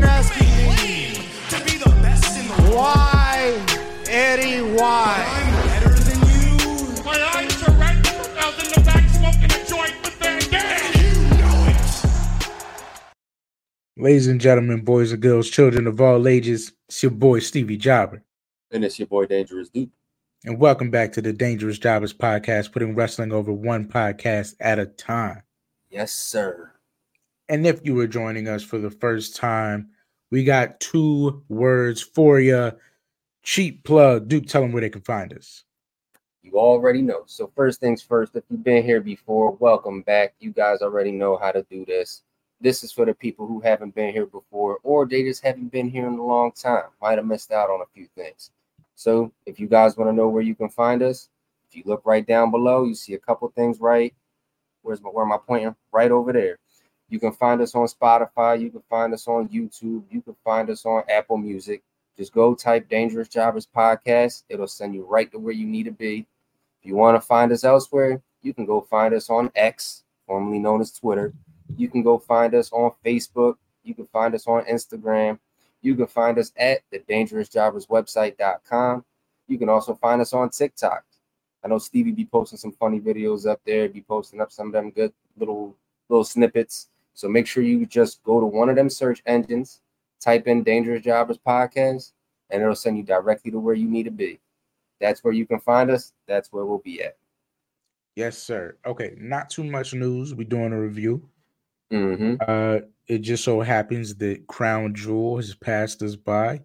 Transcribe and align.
been 0.00 0.08
asking 0.08 0.48
me 0.66 1.12
to 1.50 1.56
be 1.64 1.76
the 1.76 1.90
best 2.00 2.38
in 2.38 2.46
the 2.48 2.54
world. 2.62 2.74
Why, 2.74 3.62
Eddie? 4.08 4.62
Why? 4.62 5.22
I'm 5.28 5.52
better 5.68 5.90
than 5.90 6.18
you. 6.30 6.56
My 7.04 7.20
eyes 7.36 7.62
are 7.68 7.72
red. 7.72 8.06
I 8.06 8.46
was 8.46 8.58
in 8.64 8.70
the 8.72 8.80
back 8.84 9.06
smoking 9.10 9.44
a 9.44 9.60
joint 9.66 9.94
with 10.02 10.14
Van 10.14 10.40
Damme. 10.50 10.92
You 10.96 11.12
know 11.38 11.66
it. 11.68 12.06
Ladies 14.02 14.26
and 14.28 14.40
gentlemen, 14.40 14.80
boys 14.82 15.12
and 15.12 15.20
girls, 15.20 15.50
children 15.50 15.86
of 15.86 16.00
all 16.00 16.26
ages, 16.26 16.72
it's 16.88 17.02
your 17.02 17.12
boy 17.12 17.40
Stevie 17.40 17.76
Jobber. 17.76 18.22
And 18.70 18.82
it's 18.84 18.98
your 18.98 19.08
boy 19.08 19.26
Dangerous 19.26 19.68
Duke. 19.68 19.90
And 20.44 20.58
welcome 20.58 20.90
back 20.90 21.12
to 21.12 21.20
the 21.20 21.34
Dangerous 21.34 21.78
Jobbers 21.78 22.14
podcast, 22.14 22.72
putting 22.72 22.94
wrestling 22.94 23.32
over 23.32 23.52
one 23.52 23.86
podcast 23.86 24.54
at 24.60 24.78
a 24.78 24.86
time. 24.86 25.42
Yes, 25.90 26.12
sir. 26.12 26.69
And 27.50 27.66
if 27.66 27.84
you 27.84 27.96
were 27.96 28.06
joining 28.06 28.46
us 28.46 28.62
for 28.62 28.78
the 28.78 28.92
first 28.92 29.34
time, 29.34 29.90
we 30.30 30.44
got 30.44 30.78
two 30.78 31.42
words 31.48 32.00
for 32.00 32.38
you. 32.38 32.70
Cheap 33.42 33.82
plug. 33.82 34.28
Duke, 34.28 34.46
tell 34.46 34.62
them 34.62 34.70
where 34.70 34.82
they 34.82 34.88
can 34.88 35.02
find 35.02 35.32
us. 35.32 35.64
You 36.44 36.52
already 36.52 37.02
know. 37.02 37.24
So 37.26 37.50
first 37.56 37.80
things 37.80 38.02
first, 38.02 38.36
if 38.36 38.44
you've 38.48 38.62
been 38.62 38.84
here 38.84 39.00
before, 39.00 39.50
welcome 39.58 40.02
back. 40.02 40.34
You 40.38 40.52
guys 40.52 40.80
already 40.80 41.10
know 41.10 41.38
how 41.38 41.50
to 41.50 41.64
do 41.68 41.84
this. 41.84 42.22
This 42.60 42.84
is 42.84 42.92
for 42.92 43.04
the 43.04 43.14
people 43.14 43.48
who 43.48 43.58
haven't 43.58 43.96
been 43.96 44.12
here 44.12 44.26
before, 44.26 44.78
or 44.84 45.04
they 45.04 45.24
just 45.24 45.42
haven't 45.42 45.72
been 45.72 45.90
here 45.90 46.06
in 46.06 46.20
a 46.20 46.24
long 46.24 46.52
time. 46.52 46.84
Might 47.02 47.18
have 47.18 47.26
missed 47.26 47.50
out 47.50 47.68
on 47.68 47.80
a 47.80 47.92
few 47.92 48.06
things. 48.14 48.52
So 48.94 49.32
if 49.44 49.58
you 49.58 49.66
guys 49.66 49.96
want 49.96 50.08
to 50.08 50.14
know 50.14 50.28
where 50.28 50.42
you 50.44 50.54
can 50.54 50.68
find 50.68 51.02
us, 51.02 51.30
if 51.68 51.74
you 51.74 51.82
look 51.84 52.02
right 52.04 52.24
down 52.24 52.52
below, 52.52 52.84
you 52.84 52.94
see 52.94 53.14
a 53.14 53.18
couple 53.18 53.48
things 53.48 53.80
right. 53.80 54.14
Where's 54.82 55.02
my 55.02 55.10
where 55.10 55.24
am 55.24 55.32
I 55.32 55.38
pointing? 55.44 55.74
Right 55.90 56.12
over 56.12 56.32
there. 56.32 56.60
You 57.10 57.18
can 57.18 57.32
find 57.32 57.60
us 57.60 57.74
on 57.74 57.88
Spotify. 57.88 58.60
You 58.60 58.70
can 58.70 58.82
find 58.88 59.12
us 59.12 59.26
on 59.26 59.48
YouTube. 59.48 60.04
You 60.10 60.22
can 60.22 60.36
find 60.44 60.70
us 60.70 60.86
on 60.86 61.02
Apple 61.10 61.36
Music. 61.36 61.82
Just 62.16 62.32
go 62.32 62.54
type 62.54 62.88
Dangerous 62.88 63.28
Jobbers 63.28 63.66
Podcast. 63.66 64.44
It'll 64.48 64.68
send 64.68 64.94
you 64.94 65.04
right 65.04 65.30
to 65.32 65.38
where 65.38 65.52
you 65.52 65.66
need 65.66 65.84
to 65.84 65.90
be. 65.90 66.26
If 66.80 66.86
you 66.86 66.94
want 66.94 67.20
to 67.20 67.22
find 67.26 67.50
us 67.50 67.64
elsewhere, 67.64 68.22
you 68.42 68.54
can 68.54 68.64
go 68.64 68.80
find 68.80 69.12
us 69.12 69.28
on 69.28 69.50
X, 69.56 70.04
formerly 70.26 70.60
known 70.60 70.80
as 70.80 70.92
Twitter. 70.92 71.34
You 71.76 71.88
can 71.88 72.02
go 72.02 72.18
find 72.18 72.54
us 72.54 72.72
on 72.72 72.92
Facebook. 73.04 73.56
You 73.82 73.94
can 73.94 74.06
find 74.06 74.34
us 74.34 74.46
on 74.46 74.64
Instagram. 74.64 75.38
You 75.82 75.96
can 75.96 76.06
find 76.06 76.38
us 76.38 76.52
at 76.56 76.80
the 76.90 77.00
dangerousjobberswebsite.com. 77.00 79.04
You 79.48 79.58
can 79.58 79.68
also 79.68 79.94
find 79.94 80.20
us 80.20 80.32
on 80.32 80.50
TikTok. 80.50 81.04
I 81.64 81.68
know 81.68 81.78
Stevie 81.78 82.12
be 82.12 82.24
posting 82.24 82.58
some 82.58 82.72
funny 82.72 83.00
videos 83.00 83.50
up 83.50 83.60
there, 83.66 83.88
be 83.88 84.02
posting 84.02 84.40
up 84.40 84.52
some 84.52 84.68
of 84.68 84.72
them 84.72 84.90
good 84.90 85.12
little 85.36 85.74
little 86.08 86.24
snippets. 86.24 86.88
So 87.20 87.28
make 87.28 87.46
sure 87.46 87.62
you 87.62 87.84
just 87.84 88.22
go 88.24 88.40
to 88.40 88.46
one 88.46 88.70
of 88.70 88.76
them 88.76 88.88
search 88.88 89.22
engines, 89.26 89.82
type 90.20 90.46
in 90.46 90.62
Dangerous 90.62 91.04
Jobbers 91.04 91.36
Podcast, 91.36 92.12
and 92.48 92.62
it'll 92.62 92.74
send 92.74 92.96
you 92.96 93.02
directly 93.02 93.50
to 93.50 93.60
where 93.60 93.74
you 93.74 93.90
need 93.90 94.04
to 94.04 94.10
be. 94.10 94.40
That's 95.02 95.22
where 95.22 95.34
you 95.34 95.44
can 95.44 95.60
find 95.60 95.90
us. 95.90 96.14
That's 96.26 96.50
where 96.50 96.64
we'll 96.64 96.78
be 96.78 97.02
at. 97.02 97.18
Yes, 98.16 98.38
sir. 98.38 98.78
Okay, 98.86 99.16
not 99.18 99.50
too 99.50 99.64
much 99.64 99.92
news. 99.92 100.34
We're 100.34 100.48
doing 100.48 100.72
a 100.72 100.80
review. 100.80 101.28
Mm-hmm. 101.92 102.36
Uh, 102.40 102.86
it 103.06 103.18
just 103.18 103.44
so 103.44 103.60
happens 103.60 104.14
that 104.14 104.46
Crown 104.46 104.94
Jewel 104.94 105.36
has 105.36 105.54
passed 105.54 106.02
us 106.02 106.16
by. 106.16 106.62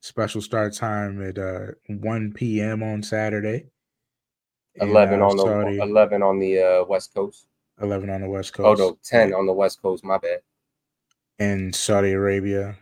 Special 0.00 0.42
start 0.42 0.74
time 0.74 1.26
at 1.26 1.38
uh 1.38 1.68
1 1.86 2.34
p.m. 2.34 2.82
on 2.82 3.02
Saturday. 3.02 3.68
in, 4.74 4.90
11 4.90 5.22
uh, 5.22 5.28
on 5.28 5.36
the 5.38 5.82
11 5.82 6.22
on 6.22 6.38
the 6.38 6.60
uh, 6.60 6.84
West 6.84 7.14
Coast. 7.14 7.46
11 7.80 8.10
on 8.10 8.20
the 8.22 8.28
West 8.28 8.52
Coast. 8.54 8.80
Oh 8.80 8.90
no, 8.90 8.98
10 9.04 9.34
on 9.34 9.46
the 9.46 9.52
West 9.52 9.82
Coast. 9.82 10.04
My 10.04 10.18
bad. 10.18 10.40
in 11.38 11.72
Saudi 11.72 12.12
Arabia. 12.12 12.76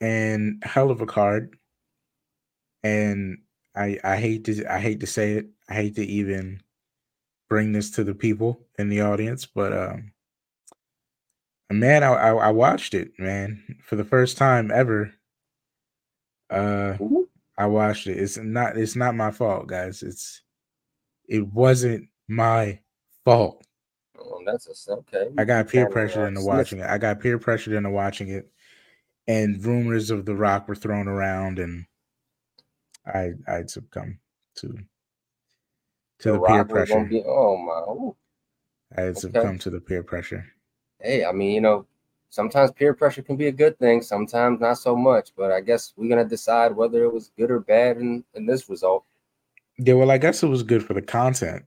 And 0.00 0.62
hell 0.64 0.90
of 0.90 1.00
a 1.00 1.06
card. 1.06 1.56
And 2.82 3.38
I 3.76 3.98
I 4.04 4.16
hate 4.16 4.44
to 4.46 4.64
I 4.72 4.78
hate 4.80 5.00
to 5.00 5.06
say 5.06 5.32
it. 5.34 5.46
I 5.68 5.74
hate 5.74 5.94
to 5.96 6.04
even 6.04 6.62
bring 7.48 7.72
this 7.72 7.90
to 7.92 8.04
the 8.04 8.14
people 8.14 8.66
in 8.78 8.88
the 8.88 9.00
audience, 9.02 9.44
but 9.46 9.72
um 9.72 10.12
man, 11.70 12.02
I 12.02 12.08
I, 12.12 12.30
I 12.48 12.50
watched 12.50 12.94
it, 12.94 13.12
man, 13.18 13.62
for 13.84 13.96
the 13.96 14.04
first 14.04 14.38
time 14.38 14.70
ever. 14.72 15.12
Uh 16.50 16.94
Ooh. 17.00 17.28
I 17.58 17.66
watched 17.66 18.06
it. 18.06 18.16
It's 18.18 18.38
not 18.38 18.76
it's 18.78 18.96
not 18.96 19.14
my 19.14 19.30
fault, 19.30 19.66
guys. 19.66 20.02
It's 20.02 20.42
it 21.28 21.46
wasn't 21.46 22.08
my 22.28 22.80
fault. 23.24 23.64
Oh, 24.20 24.42
that's 24.44 24.88
a 24.88 24.92
okay. 24.92 25.28
I 25.38 25.44
got 25.44 25.68
peer 25.68 25.84
Kinda, 25.86 25.92
pressure 25.92 26.26
into 26.26 26.42
watching 26.42 26.80
it. 26.80 26.86
I 26.86 26.98
got 26.98 27.20
peer 27.20 27.38
pressure 27.38 27.76
into 27.76 27.90
watching 27.90 28.28
it, 28.28 28.50
and 29.26 29.64
rumors 29.64 30.10
of 30.10 30.24
The 30.26 30.34
Rock 30.36 30.68
were 30.68 30.74
thrown 30.74 31.08
around, 31.08 31.58
and 31.58 31.86
I 33.06 33.32
I'd 33.48 33.70
succumb 33.70 34.18
to 34.56 34.68
to 36.20 36.32
the, 36.32 36.38
The 36.38 36.46
peer 36.46 36.64
Rock 36.64 36.72
was 36.72 36.88
gonna 36.88 37.04
pressure. 37.04 37.04
be- 37.04 37.24
oh 37.26 37.56
my. 37.56 37.92
ooh. 37.92 38.16
I 38.96 39.02
had 39.02 39.16
okay. 39.16 39.20
succumbed 39.20 39.60
to 39.62 39.70
the 39.70 39.80
peer 39.80 40.02
pressure. 40.02 40.44
Hey, 41.00 41.24
I 41.24 41.32
mean, 41.32 41.52
you 41.52 41.60
know, 41.60 41.86
sometimes 42.30 42.72
peer 42.72 42.92
pressure 42.94 43.22
can 43.22 43.36
be 43.36 43.46
a 43.46 43.52
good 43.52 43.78
thing, 43.78 44.02
sometimes 44.02 44.60
not 44.60 44.74
so 44.78 44.96
much. 44.96 45.30
But 45.36 45.52
I 45.52 45.60
guess 45.60 45.94
we're 45.96 46.08
gonna 46.08 46.24
decide 46.24 46.76
whether 46.76 47.04
it 47.04 47.12
was 47.12 47.30
good 47.36 47.50
or 47.50 47.60
bad 47.60 47.98
in, 47.98 48.24
in 48.34 48.46
this 48.46 48.68
result. 48.68 49.04
Yeah, 49.78 49.94
well, 49.94 50.10
I 50.10 50.18
guess 50.18 50.42
it 50.42 50.48
was 50.48 50.62
good 50.62 50.84
for 50.84 50.94
the 50.94 51.02
content 51.02 51.64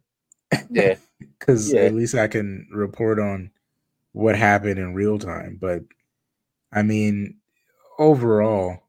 Yeah, 0.70 0.96
because 1.40 1.72
Yeah. 1.74 1.82
at 1.82 1.94
least 1.94 2.16
I 2.16 2.28
can 2.28 2.68
report 2.72 3.20
on 3.20 3.52
what 4.14 4.36
happened 4.36 4.80
in 4.80 4.94
real 4.94 5.18
time. 5.20 5.58
But 5.60 5.84
I 6.72 6.82
mean, 6.84 7.38
overall, 8.00 8.84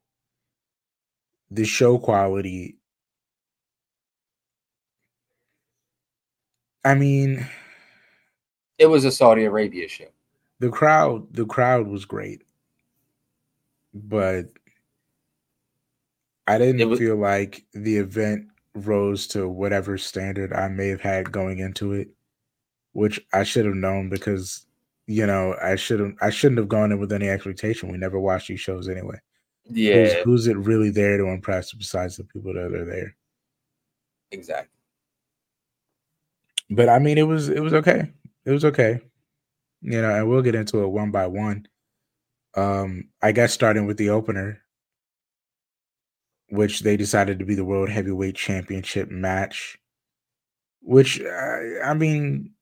the 1.50 1.64
show 1.64 1.98
quality. 1.98 2.76
I 6.84 6.94
mean, 6.94 7.46
it 8.78 8.86
was 8.86 9.04
a 9.04 9.10
Saudi 9.12 9.44
Arabia 9.44 9.88
show. 9.88 10.06
the 10.60 10.68
crowd 10.70 11.32
the 11.34 11.46
crowd 11.46 11.86
was 11.86 12.04
great 12.04 12.42
but 13.92 14.46
i 16.46 16.58
didn't 16.58 16.88
was- 16.88 16.98
feel 16.98 17.16
like 17.16 17.64
the 17.72 17.96
event 17.96 18.46
rose 18.74 19.26
to 19.26 19.48
whatever 19.48 19.96
standard 19.96 20.52
i 20.52 20.68
may 20.68 20.88
have 20.88 21.00
had 21.00 21.30
going 21.30 21.58
into 21.58 21.92
it 21.92 22.08
which 22.92 23.24
i 23.32 23.42
should 23.42 23.64
have 23.64 23.74
known 23.74 24.08
because 24.08 24.66
you 25.06 25.26
know 25.26 25.54
i 25.62 25.76
should 25.76 26.00
have 26.00 26.12
i 26.20 26.30
shouldn't 26.30 26.58
have 26.58 26.68
gone 26.68 26.90
in 26.90 26.98
with 26.98 27.12
any 27.12 27.28
expectation 27.28 27.90
we 27.90 27.98
never 27.98 28.18
watch 28.18 28.48
these 28.48 28.60
shows 28.60 28.88
anyway 28.88 29.18
who's, 29.68 29.78
Yeah, 29.78 30.22
who's 30.24 30.46
it 30.46 30.56
really 30.56 30.90
there 30.90 31.18
to 31.18 31.26
impress 31.26 31.72
besides 31.72 32.16
the 32.16 32.24
people 32.24 32.52
that 32.54 32.72
are 32.72 32.84
there 32.84 33.16
exactly. 34.32 34.70
but 36.70 36.88
I 36.88 36.98
mean, 36.98 37.18
it 37.18 37.26
was 37.26 37.48
it 37.48 37.60
was 37.60 37.74
okay. 37.74 38.10
It 38.44 38.50
was 38.50 38.64
okay. 38.64 39.00
You 39.82 40.00
know, 40.00 40.14
and 40.14 40.28
we'll 40.28 40.42
get 40.42 40.54
into 40.54 40.82
it 40.82 40.88
one 40.88 41.10
by 41.10 41.26
one. 41.26 41.68
Um, 42.56 43.08
I 43.22 43.32
guess 43.32 43.52
starting 43.52 43.86
with 43.86 43.96
the 43.98 44.10
opener, 44.10 44.62
which 46.54 46.80
they 46.80 46.96
decided 46.96 47.38
to 47.38 47.44
be 47.44 47.54
the 47.54 47.64
World 47.64 47.88
Heavyweight 47.88 48.36
Championship 48.36 49.10
match, 49.10 49.78
which 50.80 51.20
uh, 51.20 51.58
I 51.84 51.94
mean, 51.94 52.52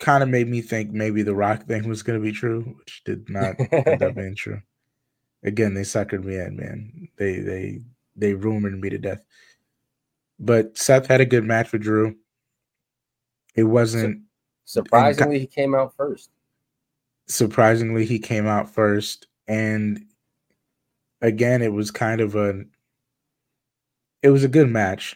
kind 0.00 0.22
of 0.22 0.28
made 0.28 0.48
me 0.48 0.60
think 0.62 0.90
maybe 0.90 1.22
the 1.22 1.34
Rock 1.34 1.66
thing 1.66 1.88
was 1.88 2.02
going 2.02 2.18
to 2.18 2.24
be 2.24 2.32
true, 2.32 2.62
which 2.78 3.02
did 3.04 3.28
not 3.30 3.56
end 3.72 4.02
up 4.02 4.14
being 4.14 4.34
true. 4.34 4.60
Again, 5.44 5.74
they 5.74 5.82
suckered 5.82 6.24
me 6.24 6.36
in, 6.36 6.56
man. 6.56 7.08
They 7.16 7.40
they 7.40 7.80
they 8.16 8.34
rumored 8.34 8.80
me 8.80 8.90
to 8.90 8.98
death. 8.98 9.24
But 10.38 10.76
Seth 10.78 11.06
had 11.06 11.20
a 11.20 11.26
good 11.26 11.44
match 11.44 11.72
with 11.72 11.82
Drew. 11.82 12.16
It 13.54 13.64
wasn't 13.64 14.22
Surprisingly, 14.64 15.38
he 15.40 15.46
came 15.46 15.74
out 15.74 15.94
first. 15.96 16.30
surprisingly 17.26 18.04
he 18.06 18.18
came 18.18 18.46
out 18.46 18.70
first 18.70 19.26
and 19.48 20.04
again 21.22 21.62
it 21.62 21.72
was 21.72 21.90
kind 21.90 22.20
of 22.20 22.34
a 22.34 22.64
it 24.22 24.30
was 24.30 24.44
a 24.44 24.48
good 24.48 24.68
match 24.68 25.14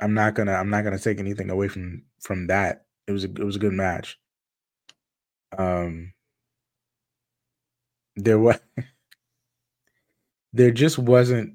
i'm 0.00 0.14
not 0.14 0.34
gonna 0.34 0.52
i'm 0.52 0.70
not 0.70 0.82
gonna 0.84 0.98
take 0.98 1.18
anything 1.18 1.50
away 1.50 1.68
from 1.68 2.02
from 2.20 2.46
that 2.46 2.86
it 3.06 3.12
was 3.12 3.24
a 3.24 3.28
it 3.28 3.44
was 3.44 3.56
a 3.56 3.60
good 3.60 3.72
match 3.72 4.18
um 5.58 6.12
there 8.16 8.38
was 8.38 8.58
there 10.52 10.70
just 10.70 10.98
wasn't 10.98 11.54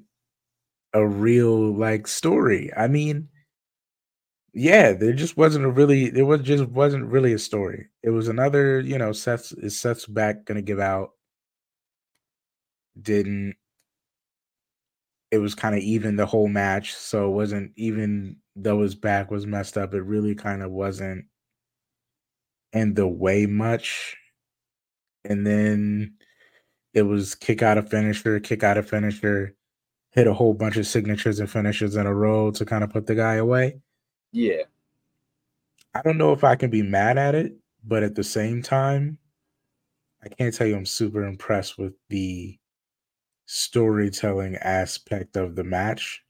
a 0.94 1.06
real 1.06 1.74
like 1.74 2.06
story 2.06 2.70
i 2.76 2.88
mean 2.88 3.28
yeah, 4.52 4.92
there 4.92 5.12
just 5.12 5.36
wasn't 5.36 5.64
a 5.64 5.70
really 5.70 6.10
there 6.10 6.24
was 6.26 6.40
just 6.42 6.64
wasn't 6.66 7.04
really 7.06 7.32
a 7.32 7.38
story. 7.38 7.88
It 8.02 8.10
was 8.10 8.28
another, 8.28 8.80
you 8.80 8.98
know, 8.98 9.12
Seth's 9.12 9.52
is 9.52 9.78
Seth's 9.78 10.06
back 10.06 10.44
gonna 10.44 10.62
give 10.62 10.80
out. 10.80 11.10
Didn't 13.02 13.56
it 15.30 15.38
was 15.38 15.54
kind 15.54 15.74
of 15.74 15.80
even 15.82 16.16
the 16.16 16.26
whole 16.26 16.48
match, 16.48 16.94
so 16.94 17.26
it 17.28 17.32
wasn't 17.34 17.72
even 17.76 18.36
though 18.56 18.82
his 18.82 18.94
back 18.94 19.30
was 19.30 19.46
messed 19.46 19.76
up, 19.78 19.94
it 19.94 20.02
really 20.02 20.34
kind 20.34 20.62
of 20.62 20.70
wasn't 20.70 21.24
in 22.72 22.94
the 22.94 23.06
way 23.06 23.46
much. 23.46 24.16
and 25.24 25.46
then 25.46 26.14
it 26.94 27.02
was 27.04 27.34
kick 27.36 27.62
out 27.62 27.78
a 27.78 27.82
finisher, 27.82 28.40
kick 28.40 28.64
out 28.64 28.78
a 28.78 28.84
finisher, 28.84 29.56
hit 30.12 30.26
a 30.28 30.34
whole 30.34 30.54
bunch 30.54 30.76
of 30.78 30.86
signatures 30.88 31.40
and 31.40 31.50
finishes 31.50 31.96
in 31.96 32.06
a 32.06 32.14
row 32.14 32.52
to 32.52 32.66
kind 32.66 32.84
of 32.84 32.90
put 32.92 33.06
the 33.06 33.16
guy 33.16 33.36
away. 33.36 33.80
Yeah. 34.32 34.64
I 35.94 36.02
don't 36.02 36.18
know 36.18 36.32
if 36.32 36.42
I 36.44 36.56
can 36.56 36.70
be 36.70 36.82
mad 36.82 37.16
at 37.18 37.34
it, 37.36 37.56
but 37.84 38.02
at 38.02 38.14
the 38.16 38.24
same 38.24 38.62
time, 38.62 39.18
I 40.22 40.28
can't 40.28 40.54
tell 40.54 40.66
you 40.68 40.76
I'm 40.76 40.86
super 40.86 41.24
impressed 41.24 41.78
with 41.78 41.94
the 42.10 42.59
storytelling 43.52 44.54
aspect 44.58 45.36
of 45.36 45.56
the 45.56 45.64
match. 45.64 46.22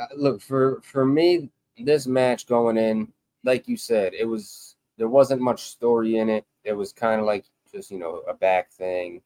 Uh, 0.00 0.06
look 0.16 0.40
for 0.40 0.80
for 0.82 1.04
me, 1.04 1.50
this 1.76 2.06
match 2.06 2.46
going 2.46 2.78
in, 2.78 3.12
like 3.44 3.68
you 3.68 3.76
said, 3.76 4.14
it 4.14 4.24
was 4.24 4.76
there 4.96 5.08
wasn't 5.08 5.42
much 5.42 5.64
story 5.64 6.16
in 6.16 6.30
it. 6.30 6.46
It 6.64 6.72
was 6.72 6.94
kind 6.94 7.20
of 7.20 7.26
like 7.26 7.44
just 7.70 7.90
you 7.90 7.98
know 7.98 8.22
a 8.26 8.32
back 8.32 8.72
thing. 8.72 9.20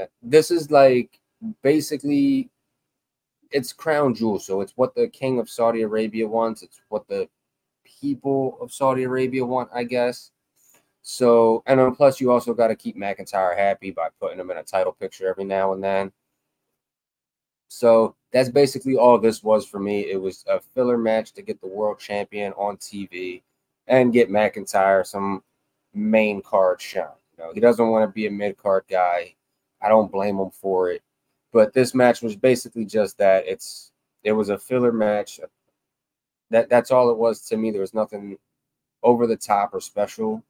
Uh, 0.00 0.06
this 0.22 0.50
is 0.50 0.70
like 0.70 1.20
basically 1.62 2.48
it's 3.50 3.74
crown 3.74 4.14
jewel, 4.14 4.38
so 4.38 4.62
it's 4.62 4.72
what 4.76 4.94
the 4.94 5.08
king 5.08 5.38
of 5.38 5.50
Saudi 5.50 5.82
Arabia 5.82 6.26
wants. 6.26 6.62
It's 6.62 6.80
what 6.88 7.06
the 7.08 7.28
people 7.84 8.56
of 8.58 8.72
Saudi 8.72 9.02
Arabia 9.02 9.44
want, 9.44 9.68
I 9.74 9.84
guess. 9.84 10.30
So, 11.06 11.62
and 11.66 11.78
then 11.78 11.94
plus, 11.94 12.18
you 12.18 12.32
also 12.32 12.54
got 12.54 12.68
to 12.68 12.74
keep 12.74 12.96
McIntyre 12.96 13.54
happy 13.54 13.90
by 13.90 14.08
putting 14.18 14.40
him 14.40 14.50
in 14.50 14.56
a 14.56 14.62
title 14.62 14.92
picture 14.92 15.28
every 15.28 15.44
now 15.44 15.74
and 15.74 15.84
then. 15.84 16.10
So 17.68 18.16
that's 18.32 18.48
basically 18.48 18.96
all 18.96 19.18
this 19.18 19.42
was 19.42 19.66
for 19.66 19.78
me. 19.78 20.00
It 20.00 20.16
was 20.20 20.46
a 20.48 20.60
filler 20.60 20.96
match 20.96 21.32
to 21.32 21.42
get 21.42 21.60
the 21.60 21.68
world 21.68 21.98
champion 21.98 22.54
on 22.54 22.78
TV 22.78 23.42
and 23.86 24.14
get 24.14 24.30
McIntyre 24.30 25.06
some 25.06 25.42
main 25.92 26.40
card 26.40 26.80
shine. 26.80 27.04
You 27.36 27.44
know, 27.44 27.52
he 27.52 27.60
doesn't 27.60 27.86
want 27.86 28.08
to 28.08 28.12
be 28.12 28.26
a 28.26 28.30
mid 28.30 28.56
card 28.56 28.84
guy. 28.88 29.34
I 29.82 29.90
don't 29.90 30.10
blame 30.10 30.38
him 30.38 30.50
for 30.50 30.90
it. 30.90 31.02
But 31.52 31.74
this 31.74 31.94
match 31.94 32.22
was 32.22 32.34
basically 32.34 32.86
just 32.86 33.18
that. 33.18 33.46
It's 33.46 33.92
it 34.22 34.32
was 34.32 34.48
a 34.48 34.58
filler 34.58 34.92
match. 34.92 35.38
That 36.48 36.70
that's 36.70 36.90
all 36.90 37.10
it 37.10 37.18
was 37.18 37.42
to 37.48 37.58
me. 37.58 37.72
There 37.72 37.82
was 37.82 37.92
nothing 37.92 38.38
over 39.02 39.26
the 39.26 39.36
top 39.36 39.74
or 39.74 39.80
special 39.80 40.42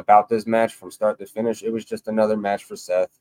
about 0.00 0.28
this 0.28 0.46
match 0.46 0.74
from 0.74 0.90
start 0.90 1.18
to 1.20 1.26
finish. 1.26 1.62
It 1.62 1.70
was 1.70 1.84
just 1.84 2.08
another 2.08 2.36
match 2.36 2.64
for 2.64 2.74
Seth. 2.76 3.18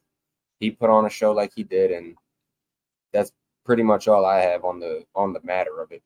He 0.60 0.72
put 0.72 0.90
on 0.90 1.06
a 1.06 1.10
show 1.10 1.32
like 1.32 1.54
he 1.54 1.64
did, 1.64 1.92
and 1.92 2.16
that's 3.14 3.32
pretty 3.66 3.84
much 3.84 4.08
all 4.08 4.26
I 4.26 4.40
have 4.40 4.66
on 4.66 4.80
the 4.80 5.06
on 5.16 5.34
the 5.34 5.42
matter 5.44 5.80
of 5.80 5.92
it. 5.92 6.02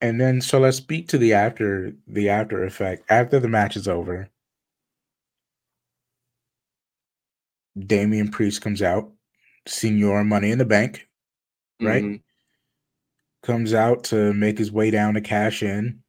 And 0.00 0.20
then 0.20 0.40
so 0.40 0.58
let's 0.58 0.76
speak 0.76 1.08
to 1.08 1.18
the 1.18 1.32
after 1.32 1.94
the 2.06 2.28
after 2.28 2.64
effect. 2.64 3.04
After 3.08 3.40
the 3.40 3.48
match 3.48 3.76
is 3.76 3.88
over, 3.88 4.28
Damian 7.78 8.30
Priest 8.30 8.60
comes 8.62 8.82
out, 8.82 9.10
Señor 9.66 10.26
Money 10.26 10.50
in 10.50 10.58
the 10.58 10.64
Bank, 10.64 11.08
right? 11.80 12.02
Mhm. 12.02 12.22
Comes 13.42 13.74
out 13.74 14.04
to 14.04 14.32
make 14.34 14.58
his 14.58 14.70
way 14.70 14.90
down 14.90 15.14
to 15.14 15.20
cash 15.20 15.62
in. 15.62 16.01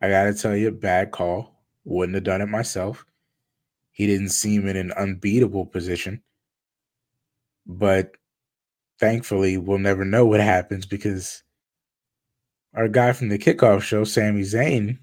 I 0.00 0.08
gotta 0.08 0.34
tell 0.34 0.56
you, 0.56 0.70
bad 0.70 1.10
call. 1.10 1.62
Wouldn't 1.84 2.14
have 2.14 2.24
done 2.24 2.40
it 2.40 2.46
myself. 2.46 3.04
He 3.92 4.06
didn't 4.06 4.30
seem 4.30 4.66
in 4.66 4.76
an 4.76 4.92
unbeatable 4.92 5.66
position. 5.66 6.22
But 7.66 8.12
thankfully, 8.98 9.58
we'll 9.58 9.78
never 9.78 10.04
know 10.04 10.26
what 10.26 10.40
happens 10.40 10.86
because 10.86 11.42
our 12.74 12.88
guy 12.88 13.12
from 13.12 13.28
the 13.28 13.38
kickoff 13.38 13.82
show, 13.82 14.04
Sami 14.04 14.42
Zayn, 14.42 14.98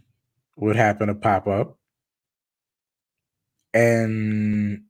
would 0.56 0.76
happen 0.76 1.08
to 1.08 1.16
pop 1.16 1.48
up. 1.48 1.78
And 3.74 4.84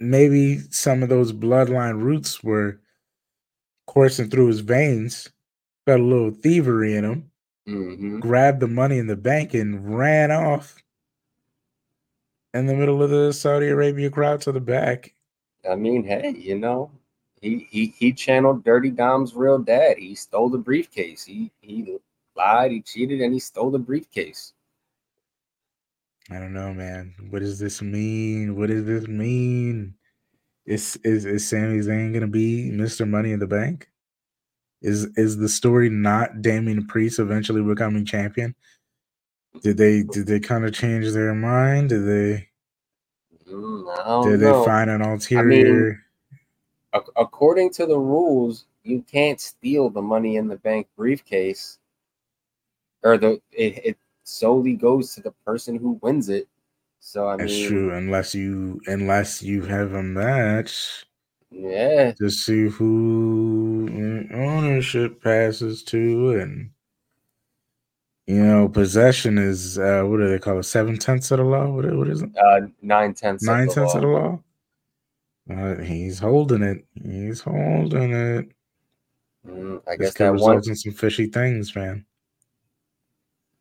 maybe 0.00 0.58
some 0.70 1.02
of 1.02 1.08
those 1.08 1.32
bloodline 1.32 2.02
roots 2.02 2.42
were 2.42 2.80
coursing 3.86 4.28
through 4.30 4.48
his 4.48 4.60
veins, 4.60 5.30
got 5.86 6.00
a 6.00 6.02
little 6.02 6.30
thievery 6.30 6.96
in 6.96 7.04
him, 7.04 7.31
Mhm. 7.68 8.20
grabbed 8.20 8.60
the 8.60 8.68
money 8.68 8.98
in 8.98 9.06
the 9.06 9.16
bank 9.16 9.54
and 9.54 9.96
ran 9.96 10.30
off 10.30 10.82
in 12.54 12.66
the 12.66 12.74
middle 12.74 13.02
of 13.02 13.10
the 13.10 13.32
Saudi 13.32 13.68
Arabia 13.68 14.10
crowd 14.10 14.40
to 14.42 14.52
the 14.52 14.60
back. 14.60 15.14
I 15.68 15.76
mean, 15.76 16.04
hey, 16.04 16.30
you 16.30 16.58
know, 16.58 16.90
he 17.40 17.66
he 17.70 17.86
he 17.86 18.12
channeled 18.12 18.64
Dirty 18.64 18.90
Dom's 18.90 19.34
real 19.34 19.58
dad. 19.58 19.98
He 19.98 20.14
stole 20.14 20.48
the 20.48 20.58
briefcase. 20.58 21.24
He 21.24 21.52
he 21.60 21.98
lied, 22.36 22.72
he 22.72 22.82
cheated, 22.82 23.20
and 23.20 23.32
he 23.32 23.40
stole 23.40 23.70
the 23.70 23.78
briefcase. 23.78 24.54
I 26.30 26.40
don't 26.40 26.52
know, 26.54 26.74
man. 26.74 27.14
What 27.30 27.40
does 27.40 27.58
this 27.60 27.82
mean? 27.82 28.56
What 28.56 28.70
does 28.70 28.84
this 28.86 29.06
mean? 29.06 29.94
Is 30.66 30.96
is 31.04 31.26
is 31.26 31.48
Sami 31.48 31.78
Zayn 31.80 32.12
gonna 32.14 32.28
be 32.28 32.70
Mr. 32.72 33.08
Money 33.08 33.32
in 33.32 33.40
the 33.40 33.46
Bank? 33.46 33.91
Is 34.82 35.06
is 35.16 35.36
the 35.38 35.48
story 35.48 35.88
not 35.88 36.42
Damian 36.42 36.86
Priest 36.86 37.18
eventually 37.18 37.62
becoming 37.62 38.04
champion? 38.04 38.54
Did 39.62 39.76
they 39.78 40.02
did 40.02 40.26
they 40.26 40.40
kind 40.40 40.64
of 40.64 40.74
change 40.74 41.12
their 41.12 41.34
mind? 41.34 41.90
Did 41.90 42.06
they 42.06 42.48
Mm, 43.48 43.88
I 43.88 44.04
did 44.22 44.40
know. 44.40 44.40
they 44.40 44.52
find 44.52 44.90
an 44.90 45.02
ulterior? 45.02 46.00
Ac- 46.94 47.12
according 47.16 47.70
to 47.72 47.86
the 47.86 47.98
rules, 47.98 48.66
you 48.84 49.02
can't 49.02 49.40
steal 49.40 49.90
the 49.90 50.02
money 50.02 50.36
in 50.36 50.48
the 50.48 50.56
bank 50.56 50.88
briefcase, 50.96 51.78
or 53.02 53.18
the 53.18 53.40
it, 53.52 53.84
it 53.84 53.98
solely 54.24 54.74
goes 54.74 55.14
to 55.14 55.20
the 55.22 55.32
person 55.44 55.76
who 55.76 55.98
wins 56.02 56.28
it. 56.28 56.48
So 57.00 57.28
I 57.28 57.36
That's 57.38 57.52
mean, 57.52 57.66
true, 57.66 57.92
unless 57.92 58.34
you 58.34 58.80
unless 58.86 59.42
you 59.42 59.62
have 59.62 59.92
a 59.94 60.02
match 60.02 61.04
yeah, 61.52 62.12
to 62.18 62.30
see 62.30 62.68
who 62.68 63.88
ownership 64.34 65.22
passes 65.22 65.82
to, 65.84 66.32
and 66.40 66.70
you 68.26 68.42
know 68.44 68.68
possession 68.68 69.38
is 69.38 69.78
uh, 69.78 70.02
what 70.04 70.18
do 70.18 70.28
they 70.28 70.38
call 70.38 70.58
it? 70.60 70.64
Seven 70.64 70.98
tenths 70.98 71.30
of 71.30 71.38
the 71.38 71.44
law. 71.44 71.66
What 71.70 71.86
what 71.96 72.08
is 72.08 72.22
it? 72.22 72.30
uh, 72.36 72.60
nine 72.82 73.14
tenths. 73.14 73.44
Nine 73.44 73.68
of 73.68 73.74
tenths 73.74 73.94
law. 73.94 73.96
of 73.96 74.02
the 74.02 74.08
law. 74.08 74.40
Uh, 75.50 75.76
he's 75.82 76.18
holding 76.18 76.62
it. 76.62 76.86
He's 77.04 77.40
holding 77.40 78.12
it. 78.12 78.48
Mm, 79.46 79.82
I 79.88 79.96
This 79.96 80.08
guess 80.08 80.14
that 80.16 80.34
one. 80.36 80.64
in 80.68 80.76
some 80.76 80.92
fishy 80.92 81.26
things, 81.26 81.74
man. 81.76 82.06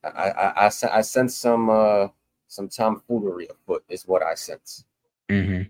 I 0.03 0.09
I 0.09 0.67
I, 0.67 0.71
I 0.91 1.01
sense 1.01 1.35
some 1.35 1.69
uh 1.69 2.07
some 2.47 2.69
tomfoolery 2.69 3.47
afoot 3.49 3.83
is 3.89 4.07
what 4.07 4.23
I 4.23 4.35
sense. 4.35 4.85
hmm 5.29 5.63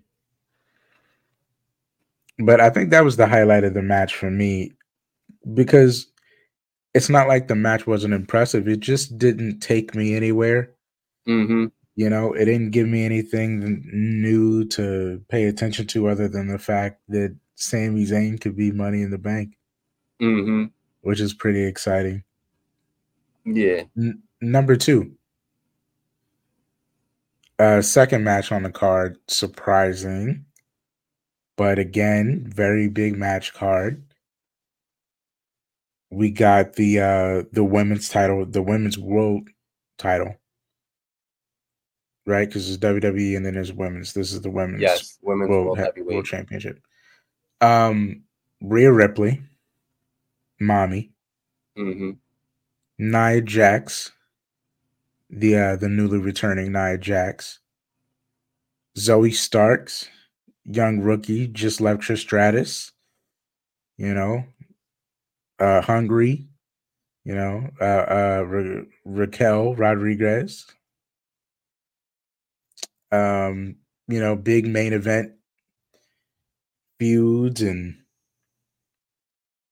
But 2.46 2.60
I 2.62 2.70
think 2.70 2.90
that 2.90 3.04
was 3.04 3.18
the 3.18 3.28
highlight 3.28 3.64
of 3.64 3.74
the 3.74 3.82
match 3.82 4.16
for 4.16 4.30
me 4.32 4.72
because 5.54 6.08
it's 6.94 7.10
not 7.10 7.28
like 7.28 7.48
the 7.48 7.56
match 7.56 7.86
wasn't 7.88 8.14
impressive. 8.14 8.68
It 8.68 8.80
just 8.80 9.18
didn't 9.18 9.60
take 9.60 9.96
me 9.96 10.16
anywhere. 10.16 10.72
Mm-hmm. 11.28 11.66
You 11.96 12.10
know, 12.10 12.34
it 12.34 12.46
didn't 12.46 12.72
give 12.72 12.88
me 12.88 13.06
anything 13.06 13.84
new 13.92 14.66
to 14.70 15.22
pay 15.30 15.46
attention 15.46 15.88
to 15.88 16.08
other 16.08 16.28
than 16.28 16.48
the 16.48 16.58
fact 16.58 17.02
that 17.10 17.36
Sami 17.56 18.06
Zayn 18.06 18.40
could 18.40 18.56
be 18.56 18.72
money 18.72 19.02
in 19.02 19.12
the 19.12 19.18
bank, 19.18 19.58
Mm-hmm. 20.22 20.66
which 21.02 21.20
is 21.20 21.34
pretty 21.34 21.64
exciting. 21.64 22.24
Yeah. 23.46 23.84
N- 23.98 24.22
number 24.42 24.76
two, 24.76 25.14
uh, 27.60 27.82
second 27.82 28.24
match 28.24 28.52
on 28.52 28.64
the 28.64 28.72
card, 28.72 29.18
surprising, 29.28 30.46
but 31.58 31.80
again, 31.80 32.44
very 32.54 32.88
big 32.88 33.18
match 33.18 33.54
card. 33.54 34.04
We 36.10 36.30
got 36.32 36.74
the 36.74 37.00
uh 37.00 37.44
the 37.54 37.64
women's 37.64 38.10
title, 38.10 38.46
the 38.46 38.62
women's 38.62 38.98
world 38.98 39.48
title, 39.98 40.36
right? 42.26 42.48
Because 42.48 42.70
it's 42.70 42.84
WWE 42.84 43.38
and 43.38 43.46
then 43.46 43.54
there's 43.54 43.72
women's. 43.74 44.14
This 44.14 44.34
is 44.34 44.42
the 44.42 44.50
women's 44.52 44.82
Yes. 44.82 45.18
Women's 45.22 45.50
world, 45.50 45.66
World 45.68 45.78
Heavyweight. 45.80 46.14
world 46.14 46.26
championship. 46.26 46.80
Um, 47.62 48.24
Rhea 48.62 48.92
Ripley, 48.92 49.42
mommy, 50.60 51.12
Mm-hmm. 51.78 52.12
Nia 53.00 53.42
Jax, 53.42 54.12
the 55.30 55.56
uh, 55.56 55.76
the 55.78 55.88
newly 55.88 56.18
returning 56.18 56.74
Nia 56.74 56.98
Jax, 56.98 57.60
Zoey 58.98 59.34
Starks, 59.34 60.10
young 60.66 61.02
rookie, 61.02 61.48
just 61.48 61.82
left 61.82 62.04
Stratus, 62.18 62.92
you 63.98 64.14
know, 64.14 64.46
uh, 65.60 65.82
hungry, 65.82 66.48
you 67.26 67.36
know, 67.36 67.70
uh, 67.82 67.86
uh, 67.86 68.44
Ra- 68.48 68.84
Raquel 69.06 69.76
Rodriguez, 69.76 70.66
um, 73.12 73.78
you 74.08 74.20
know, 74.20 74.36
big 74.36 74.68
main 74.68 74.94
event 74.94 75.34
feuds 77.00 77.62
and 77.62 77.98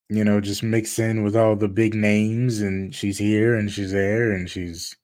you 0.09 0.23
know, 0.23 0.41
just 0.41 0.63
mix 0.63 0.99
in 0.99 1.23
with 1.23 1.35
all 1.35 1.55
the 1.55 1.67
big 1.67 1.93
names, 1.95 2.61
and 2.61 2.93
she's 2.93 3.17
here 3.17 3.55
and 3.55 3.71
she's 3.71 3.91
there, 3.91 4.31
and 4.31 4.49
she's, 4.49 4.95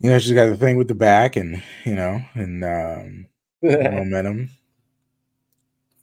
you 0.00 0.10
know, 0.10 0.18
she's 0.18 0.32
got 0.34 0.46
the 0.46 0.56
thing 0.56 0.76
with 0.76 0.88
the 0.88 0.94
back, 0.94 1.36
and 1.36 1.62
you 1.84 1.94
know, 1.94 2.20
and 2.34 2.64
um, 2.64 3.26
momentum. 3.62 4.50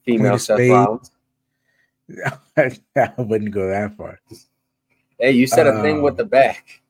Female 0.06 0.40
Seth. 0.40 0.60
Rollins. 0.60 1.12
I 2.58 3.14
wouldn't 3.18 3.52
go 3.52 3.68
that 3.68 3.96
far. 3.96 4.20
Hey, 5.20 5.32
you 5.32 5.46
said 5.48 5.68
a 5.68 5.82
thing 5.82 6.02
with 6.02 6.14
Um, 6.14 6.18
the 6.18 6.26
back. 6.26 6.82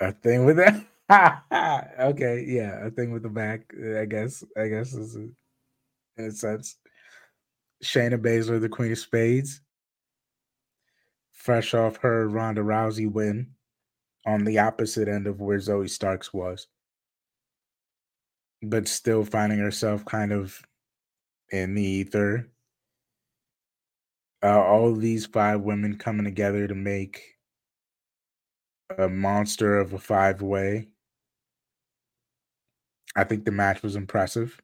A 0.00 0.12
thing 0.12 0.44
with 0.44 0.56
that. 0.56 0.84
okay, 2.00 2.44
yeah, 2.48 2.86
a 2.86 2.90
thing 2.90 3.12
with 3.12 3.22
the 3.22 3.28
back. 3.28 3.72
I 3.98 4.04
guess. 4.06 4.42
I 4.56 4.68
guess 4.68 4.94
is 4.94 5.16
a, 5.16 5.28
in 6.16 6.24
a 6.26 6.30
sense. 6.30 6.76
Shayna 7.84 8.16
Baszler, 8.18 8.60
the 8.60 8.68
Queen 8.68 8.92
of 8.92 8.98
Spades, 8.98 9.60
fresh 11.32 11.74
off 11.74 11.96
her 11.98 12.28
Ronda 12.28 12.62
Rousey 12.62 13.10
win, 13.10 13.48
on 14.24 14.44
the 14.44 14.60
opposite 14.60 15.08
end 15.08 15.26
of 15.26 15.40
where 15.40 15.58
Zoey 15.58 15.90
Starks 15.90 16.32
was, 16.32 16.68
but 18.62 18.86
still 18.88 19.24
finding 19.24 19.58
herself 19.58 20.04
kind 20.04 20.32
of 20.32 20.62
in 21.50 21.74
the 21.74 21.82
ether. 21.82 22.48
Uh, 24.42 24.60
all 24.60 24.94
these 24.94 25.26
five 25.26 25.60
women 25.60 25.96
coming 25.96 26.24
together 26.24 26.66
to 26.66 26.74
make 26.74 27.36
a 28.98 29.08
monster 29.08 29.78
of 29.78 29.92
a 29.92 29.98
five 29.98 30.42
way. 30.42 30.88
I 33.14 33.24
think 33.24 33.44
the 33.44 33.50
match 33.50 33.82
was 33.82 33.96
impressive. 33.96 34.60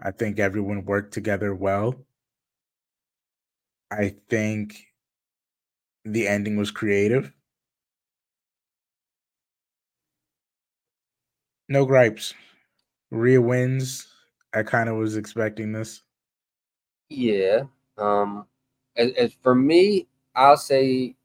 I 0.00 0.10
think 0.10 0.38
everyone 0.38 0.84
worked 0.84 1.14
together 1.14 1.54
well. 1.54 1.94
I 3.90 4.14
think 4.28 4.86
the 6.04 6.26
ending 6.26 6.56
was 6.56 6.70
creative. 6.70 7.32
No 11.72 11.86
gripes. 11.86 12.34
Rhea 13.10 13.40
wins. 13.40 14.06
I 14.52 14.62
kind 14.62 14.90
of 14.90 14.96
was 14.96 15.16
expecting 15.16 15.72
this. 15.72 16.02
Yeah. 17.08 17.62
Um 17.96 18.46
as, 18.94 19.12
as 19.12 19.32
for 19.42 19.54
me, 19.54 20.06
I'll 20.34 20.58
say 20.58 21.16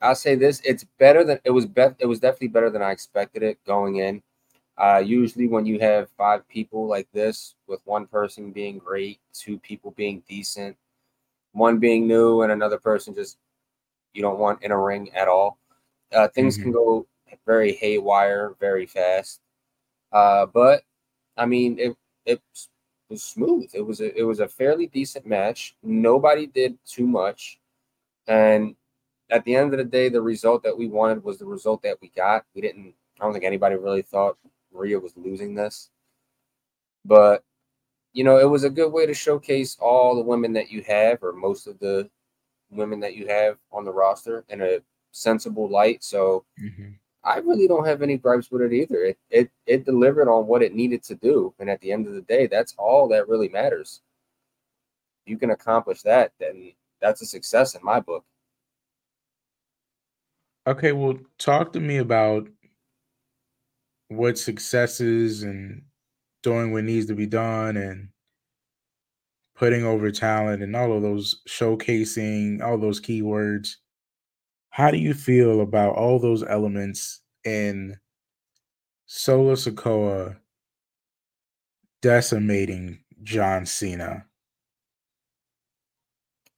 I'll 0.00 0.14
say 0.14 0.36
this. 0.36 0.60
It's 0.64 0.84
better 1.00 1.24
than 1.24 1.40
it 1.42 1.50
was 1.50 1.66
bet 1.66 1.96
it 1.98 2.06
was 2.06 2.20
definitely 2.20 2.46
better 2.46 2.70
than 2.70 2.80
I 2.80 2.92
expected 2.92 3.42
it 3.42 3.58
going 3.64 3.96
in. 3.96 4.22
Uh 4.78 5.02
usually 5.04 5.48
when 5.48 5.66
you 5.66 5.80
have 5.80 6.10
five 6.10 6.46
people 6.46 6.86
like 6.86 7.08
this, 7.12 7.56
with 7.66 7.80
one 7.86 8.06
person 8.06 8.52
being 8.52 8.78
great, 8.78 9.18
two 9.32 9.58
people 9.58 9.90
being 9.90 10.22
decent, 10.28 10.76
one 11.54 11.80
being 11.80 12.06
new, 12.06 12.42
and 12.42 12.52
another 12.52 12.78
person 12.78 13.16
just 13.16 13.36
you 14.14 14.22
don't 14.22 14.38
want 14.38 14.62
in 14.62 14.70
a 14.70 14.80
ring 14.80 15.12
at 15.12 15.26
all. 15.26 15.58
Uh 16.12 16.28
things 16.28 16.56
can 16.56 16.70
go 16.70 17.04
very 17.44 17.72
haywire 17.72 18.54
very 18.60 18.86
fast. 18.86 19.40
Uh 20.12 20.46
but 20.46 20.82
I 21.36 21.46
mean 21.46 21.78
it 21.78 21.96
it 22.24 22.40
was 23.08 23.22
smooth. 23.22 23.70
It 23.74 23.82
was 23.82 24.00
a 24.00 24.16
it 24.18 24.22
was 24.22 24.40
a 24.40 24.48
fairly 24.48 24.86
decent 24.86 25.26
match. 25.26 25.76
Nobody 25.82 26.46
did 26.46 26.78
too 26.84 27.06
much, 27.06 27.60
and 28.26 28.74
at 29.30 29.44
the 29.44 29.54
end 29.54 29.72
of 29.72 29.78
the 29.78 29.84
day, 29.84 30.08
the 30.08 30.22
result 30.22 30.62
that 30.62 30.76
we 30.76 30.88
wanted 30.88 31.22
was 31.24 31.38
the 31.38 31.46
result 31.46 31.82
that 31.82 31.98
we 32.00 32.08
got. 32.16 32.44
We 32.54 32.60
didn't. 32.62 32.94
I 33.20 33.24
don't 33.24 33.32
think 33.32 33.44
anybody 33.44 33.76
really 33.76 34.02
thought 34.02 34.36
Rhea 34.72 34.98
was 34.98 35.16
losing 35.16 35.54
this, 35.54 35.90
but 37.04 37.42
you 38.12 38.24
know, 38.24 38.38
it 38.38 38.48
was 38.48 38.64
a 38.64 38.70
good 38.70 38.92
way 38.92 39.06
to 39.06 39.14
showcase 39.14 39.76
all 39.80 40.14
the 40.14 40.22
women 40.22 40.52
that 40.54 40.70
you 40.70 40.82
have, 40.82 41.22
or 41.22 41.32
most 41.32 41.66
of 41.66 41.78
the 41.78 42.08
women 42.70 43.00
that 43.00 43.14
you 43.14 43.26
have 43.26 43.58
on 43.72 43.84
the 43.84 43.92
roster, 43.92 44.44
in 44.48 44.62
a 44.62 44.78
sensible 45.12 45.68
light. 45.68 46.02
So 46.02 46.44
I 47.26 47.38
really 47.38 47.66
don't 47.66 47.86
have 47.86 48.02
any 48.02 48.16
gripes 48.16 48.50
with 48.50 48.62
it 48.62 48.72
either. 48.72 49.04
It 49.04 49.18
it 49.30 49.50
it 49.66 49.84
delivered 49.84 50.28
on 50.28 50.46
what 50.46 50.62
it 50.62 50.74
needed 50.74 51.02
to 51.04 51.16
do, 51.16 51.52
and 51.58 51.68
at 51.68 51.80
the 51.80 51.92
end 51.92 52.06
of 52.06 52.14
the 52.14 52.22
day, 52.22 52.46
that's 52.46 52.74
all 52.78 53.08
that 53.08 53.28
really 53.28 53.48
matters. 53.48 54.00
If 55.24 55.32
you 55.32 55.38
can 55.38 55.50
accomplish 55.50 56.02
that, 56.02 56.32
then 56.38 56.72
that's 57.00 57.22
a 57.22 57.26
success 57.26 57.74
in 57.74 57.82
my 57.84 57.98
book. 58.00 58.24
Okay, 60.68 60.92
well, 60.92 61.18
talk 61.38 61.72
to 61.72 61.80
me 61.80 61.98
about 61.98 62.48
what 64.08 64.38
success 64.38 65.00
is 65.00 65.42
and 65.42 65.82
doing 66.42 66.72
what 66.72 66.84
needs 66.84 67.06
to 67.06 67.14
be 67.14 67.26
done 67.26 67.76
and 67.76 68.08
putting 69.56 69.84
over 69.84 70.10
talent 70.12 70.62
and 70.62 70.76
all 70.76 70.92
of 70.92 71.02
those 71.02 71.42
showcasing 71.48 72.62
all 72.62 72.78
those 72.78 73.00
keywords. 73.00 73.76
How 74.76 74.90
do 74.90 74.98
you 74.98 75.14
feel 75.14 75.62
about 75.62 75.94
all 75.94 76.18
those 76.18 76.42
elements 76.42 77.22
in 77.44 77.96
Solo 79.06 79.54
Sikoa 79.54 80.36
decimating 82.02 82.98
John 83.22 83.64
Cena? 83.64 84.26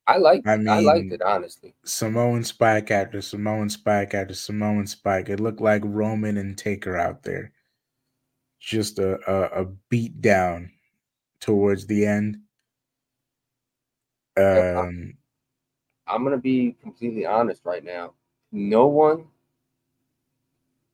I 0.08 0.16
liked 0.16 0.48
I 0.48 0.56
mean, 0.56 0.68
I, 0.68 0.80
liked 0.80 1.12
it 1.12 1.22
honestly. 1.22 1.76
Samoan 1.84 2.42
Spike 2.42 2.90
after 2.90 3.20
Samoan 3.20 3.70
Spike 3.70 4.14
after 4.14 4.34
Samoan 4.34 4.88
Spike. 4.88 5.28
It 5.28 5.38
looked 5.38 5.60
like 5.60 5.82
Roman 5.84 6.38
and 6.38 6.58
Taker 6.58 6.96
out 6.96 7.22
there. 7.22 7.52
Just 8.58 8.98
a, 8.98 9.20
a, 9.30 9.62
a 9.62 9.66
beat 9.90 10.20
down 10.20 10.72
towards 11.38 11.86
the 11.86 12.04
end. 12.04 12.38
Um, 14.36 15.17
I'm 16.08 16.24
gonna 16.24 16.38
be 16.38 16.76
completely 16.82 17.26
honest 17.26 17.62
right 17.64 17.84
now. 17.84 18.14
No 18.52 18.86
one, 18.88 19.26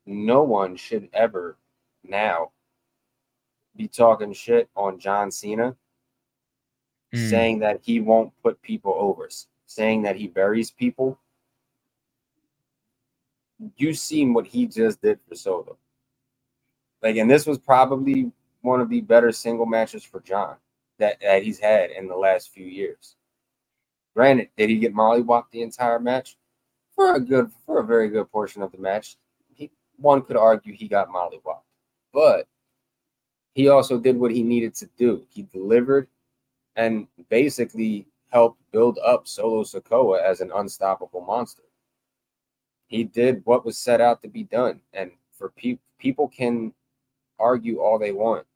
no 0.07 0.43
one 0.45 0.77
should 0.77 1.09
ever 1.15 1.59
now 2.05 2.53
be 3.77 3.89
talking 3.89 4.33
shit 4.35 4.69
on 4.77 4.99
John 5.01 5.31
Cena, 5.31 5.77
mm, 7.15 7.19
saying 7.31 7.61
that 7.61 7.81
he 7.83 8.01
won't 8.01 8.33
put 8.43 8.63
people 8.63 8.95
over, 8.99 9.29
saying 9.67 10.03
that 10.03 10.17
he 10.17 10.29
buries 10.29 10.71
people. 10.71 11.19
You 13.77 13.95
seen 13.95 14.35
what 14.35 14.47
he 14.47 14.67
just 14.67 15.03
did 15.03 15.21
for 15.29 15.35
Solo. 15.37 15.79
Like, 17.03 17.17
and 17.17 17.31
this 17.31 17.47
was 17.47 17.59
probably 17.59 18.33
one 18.63 18.81
of 18.83 18.91
the 18.91 19.03
better 19.03 19.33
single 19.33 19.67
matches 19.67 20.05
for 20.05 20.21
John 20.21 20.57
that, 20.99 21.21
that 21.23 21.45
he's 21.45 21.61
had 21.61 21.91
in 21.93 22.09
the 22.09 22.17
last 22.17 22.51
few 22.51 22.67
years. 22.67 23.17
Granted, 24.15 24.49
did 24.57 24.71
he 24.71 24.79
get 24.79 24.95
mollywopped 24.95 25.51
the 25.51 25.63
entire 25.63 25.99
match? 25.99 26.37
For 26.95 27.15
a 27.15 27.21
good, 27.21 27.51
for 27.67 27.81
a 27.81 27.85
very 27.85 28.09
good 28.09 28.31
portion 28.31 28.63
of 28.63 28.71
the 28.71 28.79
match, 28.79 29.17
he 29.53 29.71
one 29.97 30.23
could 30.23 30.37
argue 30.37 30.73
he 30.73 30.87
got 30.87 31.09
mollywopped, 31.09 31.65
but 32.13 32.47
he 33.55 33.69
also 33.69 33.99
did 33.99 34.17
what 34.17 34.31
he 34.31 34.43
needed 34.43 34.75
to 34.77 34.89
do. 34.97 35.27
He 35.31 35.43
delivered 35.43 36.09
and 36.77 37.09
basically 37.29 38.07
helped 38.31 38.61
build 38.73 38.99
up 39.05 39.27
Solo 39.27 39.63
Sikoa 39.63 40.23
as 40.23 40.41
an 40.41 40.51
unstoppable 40.55 41.21
monster. 41.21 41.63
He 42.87 43.05
did 43.05 43.43
what 43.45 43.65
was 43.65 43.79
set 43.79 44.01
out 44.01 44.23
to 44.23 44.29
be 44.29 44.45
done, 44.45 44.81
and 44.93 45.11
for 45.33 45.51
people, 45.51 45.83
people 45.99 46.29
can 46.29 46.73
argue 47.39 47.81
all 47.81 47.99
they 47.99 48.13
want. 48.13 48.47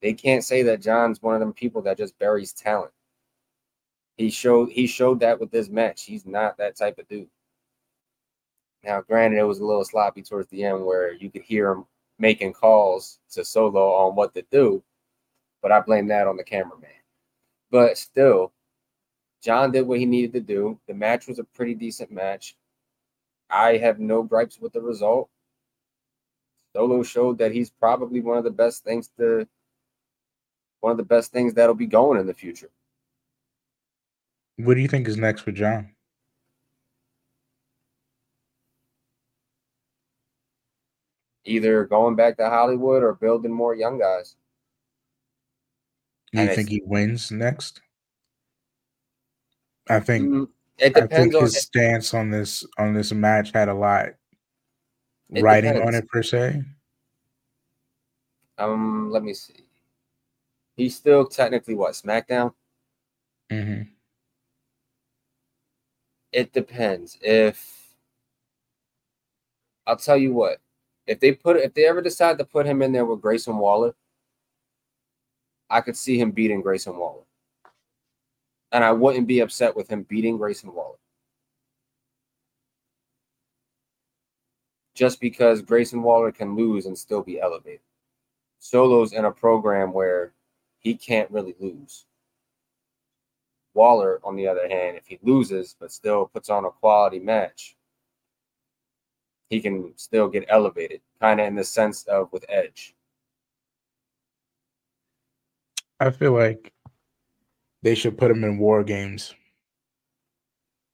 They 0.00 0.12
can't 0.12 0.44
say 0.44 0.62
that 0.62 0.82
John's 0.82 1.22
one 1.22 1.34
of 1.34 1.40
them 1.40 1.52
people 1.52 1.82
that 1.82 1.98
just 1.98 2.18
buries 2.18 2.52
talent. 2.52 2.92
He 4.16 4.30
showed 4.30 4.70
he 4.70 4.86
showed 4.86 5.20
that 5.20 5.40
with 5.40 5.50
this 5.50 5.68
match. 5.68 6.04
He's 6.04 6.26
not 6.26 6.56
that 6.58 6.76
type 6.76 6.98
of 6.98 7.08
dude. 7.08 7.28
Now, 8.84 9.00
granted, 9.00 9.38
it 9.38 9.44
was 9.44 9.60
a 9.60 9.64
little 9.64 9.84
sloppy 9.84 10.22
towards 10.22 10.48
the 10.48 10.64
end 10.64 10.84
where 10.84 11.14
you 11.14 11.30
could 11.30 11.42
hear 11.42 11.72
him 11.72 11.86
making 12.18 12.52
calls 12.52 13.18
to 13.32 13.44
Solo 13.44 13.92
on 13.92 14.14
what 14.14 14.34
to 14.34 14.42
do, 14.50 14.82
but 15.62 15.72
I 15.72 15.80
blame 15.80 16.06
that 16.08 16.26
on 16.26 16.36
the 16.36 16.44
cameraman. 16.44 16.90
But 17.70 17.98
still, 17.98 18.52
John 19.42 19.72
did 19.72 19.86
what 19.86 19.98
he 19.98 20.06
needed 20.06 20.32
to 20.34 20.40
do. 20.40 20.78
The 20.86 20.94
match 20.94 21.26
was 21.26 21.38
a 21.38 21.44
pretty 21.44 21.74
decent 21.74 22.10
match. 22.12 22.56
I 23.50 23.78
have 23.78 23.98
no 23.98 24.22
gripes 24.22 24.60
with 24.60 24.72
the 24.72 24.80
result. 24.80 25.28
Solo 26.74 27.02
showed 27.02 27.38
that 27.38 27.52
he's 27.52 27.70
probably 27.70 28.20
one 28.20 28.38
of 28.38 28.44
the 28.44 28.50
best 28.50 28.84
things 28.84 29.10
to 29.18 29.46
one 30.80 30.90
of 30.90 30.96
the 30.96 31.04
best 31.04 31.32
things 31.32 31.54
that'll 31.54 31.74
be 31.74 31.86
going 31.86 32.20
in 32.20 32.26
the 32.26 32.34
future. 32.34 32.70
What 34.56 34.74
do 34.74 34.80
you 34.80 34.88
think 34.88 35.06
is 35.08 35.16
next 35.16 35.42
for 35.42 35.52
John? 35.52 35.94
Either 41.44 41.84
going 41.84 42.16
back 42.16 42.36
to 42.36 42.48
Hollywood 42.50 43.02
or 43.02 43.14
building 43.14 43.52
more 43.52 43.74
young 43.74 43.98
guys. 43.98 44.36
Do 46.32 46.40
you 46.40 46.48
And 46.48 46.56
think 46.56 46.68
he 46.68 46.82
wins 46.84 47.30
next? 47.30 47.80
I 49.88 50.00
think 50.00 50.30
Mm, 50.30 50.48
It 50.78 50.94
I 50.94 51.06
think 51.06 51.32
depends 51.32 51.34
on 51.36 51.44
his 51.44 51.58
stance 51.60 52.14
on 52.14 52.30
this 52.30 52.66
on 52.78 52.94
this 52.94 53.12
match 53.12 53.52
had 53.52 53.68
a 53.68 53.74
lot 53.74 54.08
It 55.34 55.42
writing 55.42 55.76
on 55.78 55.94
it 55.94 56.08
per 56.08 56.22
se. 56.22 56.62
um 58.58 59.10
let 59.10 59.22
me 59.22 59.34
see. 59.34 59.64
He's 60.76 60.94
still 60.96 61.26
technically 61.26 61.74
what 61.74 61.94
SmackDown? 61.94 62.54
hmm 63.50 63.93
It 66.34 66.52
depends. 66.52 67.16
If 67.22 67.94
I'll 69.86 69.96
tell 69.96 70.16
you 70.16 70.32
what, 70.32 70.60
if 71.06 71.20
they 71.20 71.30
put 71.30 71.56
if 71.56 71.74
they 71.74 71.86
ever 71.86 72.02
decide 72.02 72.38
to 72.38 72.44
put 72.44 72.66
him 72.66 72.82
in 72.82 72.90
there 72.90 73.04
with 73.04 73.22
Grayson 73.22 73.56
Waller, 73.56 73.94
I 75.70 75.80
could 75.80 75.96
see 75.96 76.18
him 76.18 76.32
beating 76.32 76.60
Grayson 76.60 76.96
Waller. 76.96 77.22
And 78.72 78.82
I 78.82 78.90
wouldn't 78.90 79.28
be 79.28 79.40
upset 79.40 79.76
with 79.76 79.88
him 79.88 80.02
beating 80.02 80.36
Grayson 80.36 80.74
Waller. 80.74 80.96
Just 84.96 85.20
because 85.20 85.62
Grayson 85.62 86.02
Waller 86.02 86.32
can 86.32 86.56
lose 86.56 86.86
and 86.86 86.98
still 86.98 87.22
be 87.22 87.40
elevated. 87.40 87.80
Solo's 88.58 89.12
in 89.12 89.24
a 89.24 89.30
program 89.30 89.92
where 89.92 90.32
he 90.80 90.94
can't 90.94 91.30
really 91.30 91.54
lose. 91.60 92.06
Waller, 93.74 94.20
on 94.24 94.36
the 94.36 94.46
other 94.48 94.68
hand, 94.68 94.96
if 94.96 95.06
he 95.06 95.18
loses 95.22 95.74
but 95.78 95.92
still 95.92 96.26
puts 96.32 96.48
on 96.48 96.64
a 96.64 96.70
quality 96.70 97.18
match, 97.18 97.76
he 99.50 99.60
can 99.60 99.92
still 99.96 100.28
get 100.28 100.44
elevated, 100.48 101.00
kind 101.20 101.40
of 101.40 101.46
in 101.46 101.54
the 101.56 101.64
sense 101.64 102.04
of 102.04 102.32
with 102.32 102.44
Edge. 102.48 102.94
I 106.00 106.10
feel 106.10 106.32
like 106.32 106.72
they 107.82 107.94
should 107.94 108.18
put 108.18 108.30
him 108.30 108.44
in 108.44 108.58
war 108.58 108.82
games 108.82 109.34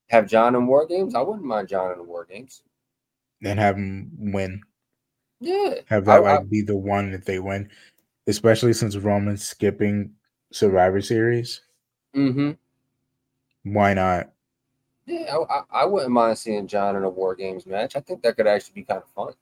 Have 0.09 0.27
John 0.27 0.55
in 0.55 0.67
War 0.67 0.85
Games? 0.85 1.15
I 1.15 1.21
wouldn't 1.21 1.45
mind 1.45 1.69
John 1.69 1.91
in 1.91 1.97
the 1.97 2.03
War 2.03 2.25
Games. 2.29 2.63
and 3.43 3.57
have 3.59 3.75
him 3.77 4.11
win. 4.33 4.61
Yeah. 5.39 5.75
Have 5.87 6.05
that 6.05 6.21
I- 6.23 6.23
I- 6.33 6.37
like 6.37 6.49
be 6.49 6.61
the 6.61 6.75
one 6.77 7.11
that 7.11 7.25
they 7.25 7.39
win, 7.39 7.69
especially 8.27 8.73
since 8.73 8.95
Roman's 8.97 9.41
skipping 9.47 10.13
Survivor 10.51 11.01
Series. 11.01 11.61
Mm-hmm. 12.15 12.51
Why 13.63 13.93
not? 13.93 14.31
Yeah, 15.05 15.37
I, 15.49 15.81
I, 15.81 15.85
wouldn't 15.85 16.11
mind 16.11 16.37
seeing 16.37 16.67
John 16.67 16.95
in 16.95 17.03
a 17.03 17.09
War 17.09 17.35
Games 17.35 17.65
match. 17.65 17.95
I 17.95 17.99
think 17.99 18.21
that 18.21 18.35
could 18.37 18.47
actually 18.47 18.75
be 18.75 18.83
kind 18.83 19.01
of 19.01 19.09
fun. 19.09 19.33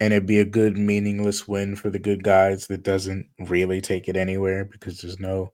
And 0.00 0.12
it'd 0.12 0.26
be 0.26 0.40
a 0.40 0.44
good 0.44 0.76
meaningless 0.76 1.46
win 1.46 1.76
for 1.76 1.90
the 1.90 1.98
good 1.98 2.22
guys 2.24 2.66
that 2.68 2.82
doesn't 2.82 3.28
really 3.38 3.80
take 3.80 4.08
it 4.08 4.16
anywhere 4.16 4.64
because 4.64 5.00
there's 5.00 5.20
no 5.20 5.52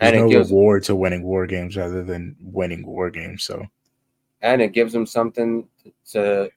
there's 0.00 0.14
And 0.14 0.22
no 0.22 0.28
gives 0.28 0.50
reward 0.50 0.84
to 0.84 0.96
winning 0.96 1.22
war 1.22 1.46
games 1.46 1.76
other 1.78 2.02
than 2.02 2.36
winning 2.40 2.86
war 2.86 3.10
games. 3.10 3.44
So 3.44 3.66
and 4.40 4.60
it 4.60 4.72
gives 4.72 4.94
him 4.94 5.06
something 5.06 5.68
to 6.10 6.50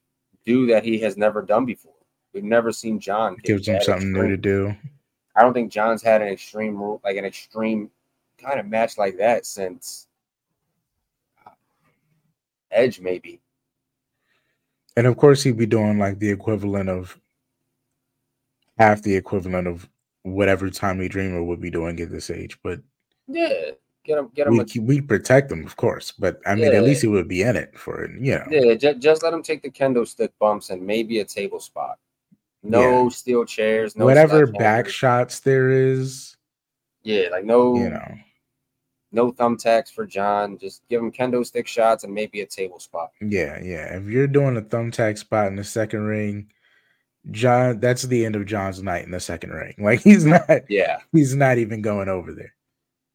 do 0.44 0.66
that 0.66 0.84
he 0.84 0.98
has 1.00 1.16
never 1.16 1.42
done 1.42 1.64
before. 1.64 1.92
We've 2.32 2.44
never 2.44 2.72
seen 2.72 2.98
John 3.00 3.34
it 3.34 3.42
gives 3.44 3.68
him 3.68 3.80
something 3.80 4.12
new 4.12 4.28
to 4.28 4.36
do. 4.36 4.74
I 5.36 5.42
don't 5.42 5.52
think 5.52 5.70
John's 5.70 6.02
had 6.02 6.22
an 6.22 6.28
extreme 6.28 6.76
rule 6.76 7.00
like 7.04 7.16
an 7.16 7.24
extreme 7.24 7.90
kind 8.38 8.58
of 8.58 8.66
match 8.66 8.98
like 8.98 9.16
that 9.18 9.46
since 9.46 10.05
Edge, 12.76 13.00
maybe. 13.00 13.40
And 14.96 15.06
of 15.06 15.16
course 15.16 15.42
he'd 15.42 15.56
be 15.56 15.66
doing 15.66 15.98
like 15.98 16.18
the 16.18 16.30
equivalent 16.30 16.88
of 16.88 17.18
half 18.78 19.02
the 19.02 19.14
equivalent 19.16 19.66
of 19.66 19.88
whatever 20.22 20.70
Tommy 20.70 21.08
Dreamer 21.08 21.42
would 21.42 21.60
be 21.60 21.70
doing 21.70 21.98
at 22.00 22.10
this 22.10 22.30
age. 22.30 22.58
But 22.62 22.80
Yeah, 23.26 23.70
get 24.04 24.18
him, 24.18 24.30
get 24.34 24.46
him. 24.46 24.56
we 24.58 24.80
we 24.80 25.00
protect 25.00 25.50
him, 25.50 25.64
of 25.64 25.76
course. 25.76 26.12
But 26.12 26.40
I 26.46 26.54
mean, 26.54 26.70
Yeah. 26.72 26.78
at 26.78 26.84
least 26.84 27.02
he 27.02 27.08
would 27.08 27.28
be 27.28 27.42
in 27.42 27.56
it 27.56 27.76
for 27.78 28.04
it, 28.04 28.12
you 28.20 28.34
know. 28.34 28.46
yeah, 28.50 28.74
just, 28.74 28.98
just 29.00 29.22
let 29.22 29.32
him 29.32 29.42
take 29.42 29.62
the 29.62 29.70
kendo 29.70 30.06
stick 30.06 30.32
bumps 30.38 30.70
and 30.70 30.82
maybe 30.86 31.20
a 31.20 31.24
table 31.24 31.60
spot. 31.60 31.98
No 32.62 33.04
Yeah. 33.04 33.08
steel 33.10 33.44
chairs, 33.44 33.96
no 33.96 34.04
Whatever 34.04 34.46
back 34.46 34.88
shots 34.88 35.40
there 35.40 35.70
is, 35.70 36.36
Yeah, 37.02 37.28
like 37.30 37.44
no, 37.44 37.76
you 37.76 37.90
know, 37.90 38.18
no 39.12 39.32
thumbtacks 39.32 39.90
for 39.92 40.04
John. 40.06 40.58
Just 40.58 40.82
give 40.88 41.00
him 41.00 41.12
kendo 41.12 41.44
stick 41.46 41.66
shots 41.66 42.04
and 42.04 42.12
maybe 42.12 42.40
a 42.40 42.46
table 42.46 42.78
spot. 42.80 43.10
yeah, 43.20 43.60
yeah. 43.62 43.96
If 43.96 44.04
you're 44.04 44.26
doing 44.26 44.56
a 44.56 44.62
thumbtack 44.62 45.18
spot 45.18 45.46
in 45.48 45.56
the 45.56 45.64
second 45.64 46.02
ring, 46.02 46.50
John, 47.30 47.80
that's 47.80 48.02
the 48.02 48.24
end 48.24 48.36
of 48.36 48.46
John's 48.46 48.82
night 48.82 49.04
in 49.04 49.10
the 49.10 49.20
second 49.20 49.50
ring. 49.50 49.74
Like 49.78 50.00
he's 50.00 50.24
not, 50.24 50.48
Yeah, 50.68 50.98
he's 51.12 51.34
not 51.34 51.58
even 51.58 51.82
going 51.82 52.08
over 52.08 52.32
there. 52.32 52.54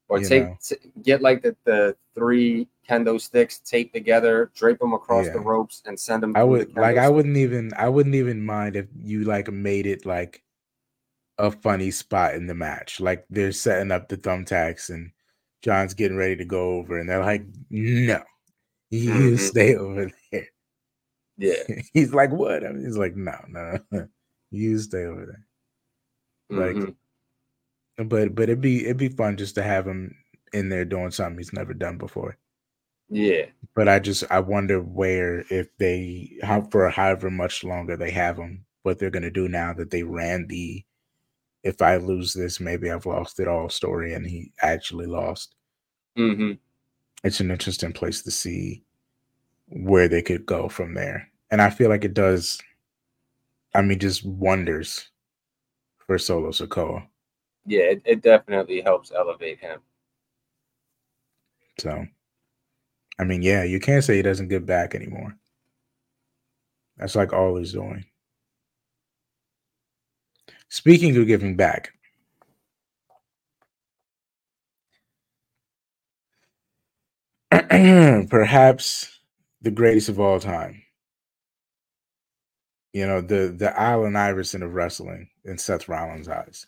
or 0.08 0.18
take 0.20 0.60
t- 0.60 0.76
get 1.02 1.22
like 1.22 1.42
the, 1.42 1.56
the 1.64 1.96
three 2.14 2.68
kendo 2.88 3.20
sticks 3.20 3.58
taped 3.60 3.94
together, 3.94 4.50
drape 4.54 4.78
them 4.80 4.92
across 4.92 5.28
the 5.28 5.40
ropes, 5.40 5.82
and 5.86 5.98
send 5.98 6.22
them. 6.22 6.34
I 6.36 6.42
would 6.44 6.74
the 6.74 6.80
like 6.80 6.96
kendo 6.96 7.02
I 7.04 7.08
wouldn't 7.08 7.36
even 7.36 7.72
I 7.76 7.88
wouldn't 7.88 8.14
even 8.14 8.44
mind 8.44 8.76
if 8.76 8.86
you 8.98 9.24
like 9.24 9.50
made 9.50 9.86
it 9.86 10.04
like 10.04 10.42
a 11.38 11.50
funny 11.50 11.90
spot 11.90 12.34
in 12.34 12.46
the 12.46 12.54
match. 12.54 13.00
Like 13.00 13.24
they're 13.30 13.52
setting 13.52 13.90
up 13.92 14.08
the 14.08 14.16
thumbtacks 14.18 14.90
and 14.90 15.12
John's 15.62 15.94
getting 15.94 16.16
ready 16.16 16.36
to 16.36 16.44
go 16.44 16.72
over 16.78 16.98
and 17.00 17.08
they're 17.08 17.20
like, 17.24 17.44
no, 17.70 18.22
you 18.90 19.36
Mhm. 19.36 19.38
stay 19.38 19.76
over 19.76 20.12
there. 20.32 20.48
Yeah, 21.36 21.64
He's 21.94 22.14
like, 22.14 22.30
what? 22.30 22.64
I 22.64 22.72
mean, 22.72 22.84
he's 22.84 22.96
like, 22.98 23.16
no, 23.16 23.36
no, 23.48 23.78
no. 23.90 24.08
you 24.50 24.78
stay 24.78 25.04
over 25.04 25.26
there. 25.26 25.46
Like 26.50 26.78
mhm. 26.78 26.94
but 27.96 28.34
but 28.34 28.44
it'd 28.44 28.60
be 28.60 28.84
it'd 28.84 28.98
be 28.98 29.08
fun 29.08 29.36
just 29.38 29.54
to 29.54 29.62
have 29.62 29.86
him 29.86 30.14
in 30.52 30.68
there 30.68 30.84
doing 30.84 31.10
something 31.10 31.38
he's 31.38 31.52
never 31.54 31.72
done 31.74 31.96
before. 31.98 32.36
yeah, 33.08 33.46
But 33.74 33.86
I 33.88 33.98
just 33.98 34.24
I 34.30 34.40
wonder 34.40 34.80
where 34.80 35.40
if 35.50 35.76
they 35.76 36.38
how 36.42 36.62
for 36.62 36.88
however 36.90 37.30
much 37.30 37.64
longer 37.64 37.96
they 37.98 38.10
have 38.12 38.38
him, 38.38 38.64
what 38.82 38.98
they're 38.98 39.10
gonna 39.10 39.30
do 39.30 39.46
now 39.48 39.74
that 39.74 39.90
they 39.90 40.02
ran 40.04 40.46
the 40.46 40.84
if 41.64 41.82
I 41.82 41.96
lose 41.96 42.32
this, 42.34 42.60
maybe 42.60 42.90
I've 42.90 43.06
lost 43.06 43.40
it 43.40 43.48
all 43.48 43.68
story 43.68 44.14
and 44.14 44.26
he 44.26 44.52
actually 44.62 45.06
lost. 45.06 45.54
hmm 46.16 46.52
It's 47.24 47.40
an 47.40 47.50
interesting 47.50 47.92
place 47.92 48.22
to 48.22 48.30
see 48.30 48.84
where 49.68 50.08
they 50.08 50.22
could 50.22 50.46
go 50.46 50.68
from 50.68 50.94
there. 50.94 51.30
And 51.50 51.62
I 51.62 51.70
feel 51.70 51.88
like 51.90 52.04
it 52.04 52.14
does 52.14 52.60
I 53.74 53.82
mean 53.82 53.98
just 53.98 54.24
wonders 54.24 55.10
for 56.06 56.18
Solo 56.18 56.50
Sikoa. 56.50 57.08
yeah. 57.66 57.82
It, 57.82 58.02
it 58.04 58.22
definitely 58.22 58.80
helps 58.80 59.12
elevate 59.12 59.60
him. 59.60 59.80
So 61.78 62.06
I 63.18 63.24
mean, 63.24 63.40
yeah, 63.42 63.62
you 63.64 63.80
can't 63.80 64.04
say 64.04 64.16
he 64.16 64.22
doesn't 64.22 64.48
get 64.48 64.66
back 64.66 64.94
anymore. 64.94 65.38
That's 66.96 67.14
like 67.16 67.34
all 67.34 67.56
he's 67.56 67.72
doing. 67.72 68.06
Speaking 70.72 71.14
of 71.18 71.26
giving 71.26 71.54
back, 71.54 71.92
perhaps 77.50 79.20
the 79.62 79.70
greatest 79.70 80.08
of 80.08 80.20
all 80.20 80.40
time. 80.40 80.82
You 82.94 83.06
know, 83.06 83.20
the 83.20 83.54
the 83.56 83.78
Allen 83.78 84.16
Iverson 84.16 84.62
of 84.62 84.74
wrestling 84.74 85.28
in 85.44 85.58
Seth 85.58 85.88
Rollins' 85.88 86.28
eyes. 86.28 86.66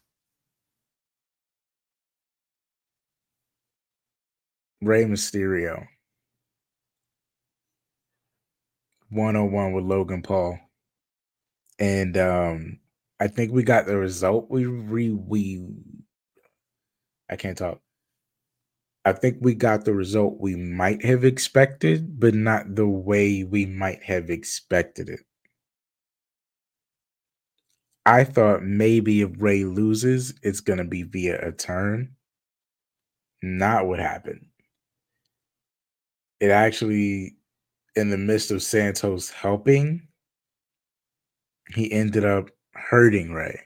Rey 4.82 5.04
Mysterio. 5.04 5.86
101 9.10 9.72
with 9.72 9.84
Logan 9.84 10.22
Paul. 10.22 10.58
And 11.78 12.16
um 12.18 12.80
I 13.24 13.26
think 13.28 13.52
we 13.52 13.62
got 13.62 13.86
the 13.86 13.96
result 13.96 14.50
we 14.50 14.66
re 14.66 15.08
we 15.08 15.66
I 17.30 17.36
can't 17.36 17.56
talk. 17.56 17.80
I 19.06 19.12
think 19.14 19.38
we 19.40 19.54
got 19.54 19.86
the 19.86 19.94
result 19.94 20.36
we 20.40 20.56
might 20.56 21.02
have 21.06 21.24
expected, 21.24 22.20
but 22.20 22.34
not 22.34 22.74
the 22.74 22.86
way 22.86 23.42
we 23.42 23.64
might 23.64 24.02
have 24.02 24.28
expected 24.28 25.08
it. 25.08 25.20
I 28.04 28.24
thought 28.24 28.62
maybe 28.62 29.22
if 29.22 29.30
Rey 29.38 29.64
loses, 29.64 30.34
it's 30.42 30.60
gonna 30.60 30.84
be 30.84 31.02
via 31.02 31.48
a 31.48 31.50
turn. 31.50 32.14
Not 33.40 33.86
what 33.86 34.00
happened. 34.00 34.44
It 36.40 36.50
actually, 36.50 37.38
in 37.96 38.10
the 38.10 38.18
midst 38.18 38.50
of 38.50 38.62
Santos 38.62 39.30
helping, 39.30 40.08
he 41.74 41.90
ended 41.90 42.26
up 42.26 42.50
hurting 42.74 43.32
Rey. 43.32 43.60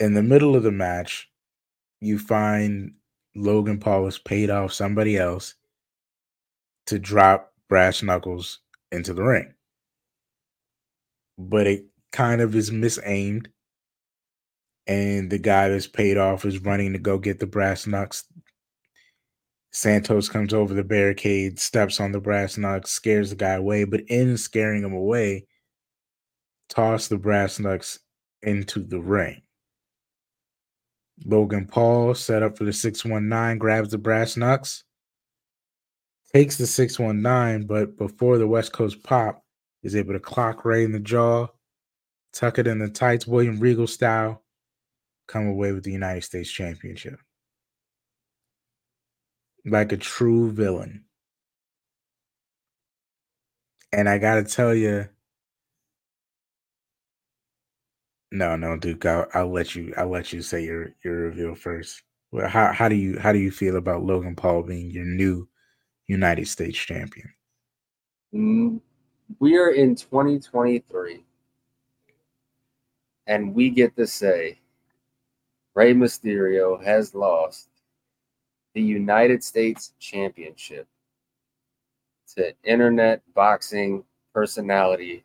In 0.00 0.14
the 0.14 0.22
middle 0.22 0.56
of 0.56 0.62
the 0.62 0.72
match, 0.72 1.30
you 2.00 2.18
find 2.18 2.94
Logan 3.34 3.78
Paul 3.78 4.04
has 4.04 4.18
paid 4.18 4.50
off 4.50 4.72
somebody 4.72 5.16
else 5.16 5.54
to 6.86 6.98
drop 6.98 7.52
Brass 7.68 8.02
Knuckles 8.02 8.60
into 8.92 9.14
the 9.14 9.22
ring. 9.22 9.54
But 11.38 11.66
it 11.66 11.86
kind 12.12 12.40
of 12.40 12.54
is 12.54 12.70
misaimed. 12.70 13.46
And 14.86 15.30
the 15.30 15.38
guy 15.38 15.68
that's 15.68 15.86
paid 15.86 16.18
off 16.18 16.44
is 16.44 16.58
running 16.58 16.92
to 16.92 16.98
go 16.98 17.18
get 17.18 17.40
the 17.40 17.46
brass 17.46 17.86
knucks. 17.86 18.24
Santos 19.72 20.28
comes 20.28 20.52
over 20.52 20.74
the 20.74 20.84
barricade, 20.84 21.58
steps 21.58 21.98
on 21.98 22.12
the 22.12 22.20
brass 22.20 22.58
knucks, 22.58 22.90
scares 22.90 23.30
the 23.30 23.36
guy 23.36 23.54
away, 23.54 23.84
but 23.84 24.02
in 24.08 24.36
scaring 24.36 24.84
him 24.84 24.92
away, 24.92 25.46
toss 26.74 27.08
the 27.08 27.18
brass 27.18 27.58
knucks 27.58 28.00
into 28.42 28.80
the 28.80 29.00
ring. 29.00 29.42
Logan 31.24 31.66
Paul 31.66 32.14
set 32.14 32.42
up 32.42 32.58
for 32.58 32.64
the 32.64 32.72
619, 32.72 33.58
grabs 33.58 33.90
the 33.90 33.98
brass 33.98 34.36
knucks, 34.36 34.84
takes 36.32 36.56
the 36.56 36.66
619, 36.66 37.66
but 37.66 37.96
before 37.96 38.38
the 38.38 38.46
West 38.46 38.72
Coast 38.72 39.02
pop, 39.02 39.44
is 39.82 39.94
able 39.94 40.14
to 40.14 40.20
clock 40.20 40.64
Rey 40.64 40.82
in 40.82 40.92
the 40.92 40.98
jaw, 40.98 41.46
tuck 42.32 42.58
it 42.58 42.66
in 42.66 42.78
the 42.78 42.88
tights, 42.88 43.26
William 43.26 43.60
Regal 43.60 43.86
style, 43.86 44.42
come 45.28 45.46
away 45.46 45.72
with 45.72 45.84
the 45.84 45.92
United 45.92 46.24
States 46.24 46.50
Championship. 46.50 47.20
Like 49.64 49.92
a 49.92 49.96
true 49.96 50.50
villain. 50.50 51.04
And 53.92 54.08
I 54.08 54.18
gotta 54.18 54.42
tell 54.42 54.74
you, 54.74 55.08
no, 58.34 58.56
no, 58.56 58.76
Duke. 58.76 59.06
I'll, 59.06 59.26
I'll 59.32 59.52
let 59.52 59.76
you. 59.76 59.94
I'll 59.96 60.10
let 60.10 60.32
you 60.32 60.42
say 60.42 60.64
your 60.64 60.92
your 61.04 61.14
reveal 61.14 61.54
first. 61.54 62.02
Well, 62.32 62.48
how 62.48 62.72
how 62.72 62.88
do 62.88 62.96
you 62.96 63.18
how 63.18 63.32
do 63.32 63.38
you 63.38 63.52
feel 63.52 63.76
about 63.76 64.02
Logan 64.02 64.34
Paul 64.34 64.64
being 64.64 64.90
your 64.90 65.04
new 65.04 65.48
United 66.08 66.48
States 66.48 66.76
champion? 66.76 67.32
Mm, 68.34 68.80
We 69.38 69.56
are 69.56 69.70
in 69.70 69.94
2023, 69.94 71.24
and 73.28 73.54
we 73.54 73.70
get 73.70 73.94
to 73.96 74.06
say 74.06 74.58
Rey 75.74 75.94
Mysterio 75.94 76.82
has 76.84 77.14
lost 77.14 77.68
the 78.74 78.82
United 78.82 79.44
States 79.44 79.92
Championship 80.00 80.88
to 82.36 82.52
internet 82.64 83.22
boxing 83.34 84.02
personality 84.34 85.24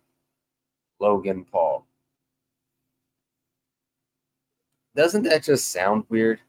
Logan 1.00 1.44
Paul. 1.52 1.86
Doesn't 4.96 5.24
that 5.24 5.44
just 5.44 5.72
sound 5.72 6.04
weird? 6.10 6.40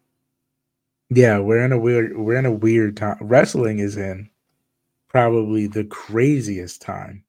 Yeah, 1.11 1.39
we're 1.41 1.65
in 1.65 1.73
a 1.73 1.79
weird 1.79 2.17
we're 2.17 2.37
in 2.39 2.47
a 2.47 2.53
weird 2.53 2.97
time. 2.97 3.19
Wrestling 3.21 3.79
is 3.81 3.97
in 3.97 4.31
probably 5.09 5.67
the 5.67 5.85
craziest 5.85 6.81
time 6.83 7.25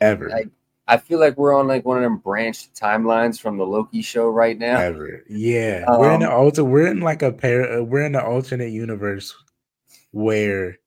ever. 0.00 0.30
I, 0.34 0.44
I 0.86 0.96
feel 0.98 1.18
like 1.18 1.36
we're 1.36 1.54
on 1.54 1.66
like 1.66 1.84
one 1.84 1.96
of 1.96 2.02
them 2.02 2.18
branched 2.18 2.74
timelines 2.74 3.40
from 3.40 3.56
the 3.56 3.66
Loki 3.66 4.02
show 4.02 4.28
right 4.28 4.58
now. 4.58 4.78
ever. 4.78 5.22
Yeah, 5.28 5.84
we're 5.98 6.08
in 6.08 6.14
Um, 6.16 6.20
the 6.20 6.30
alter. 6.30 6.64
We're 6.64 6.86
in 6.88 7.00
like 7.00 7.22
a 7.22 7.32
pair. 7.32 7.80
Uh, 7.80 7.82
we're 7.82 8.04
in 8.04 8.12
the 8.12 8.22
alternate 8.24 8.70
universe 8.70 9.34
where 10.12 10.78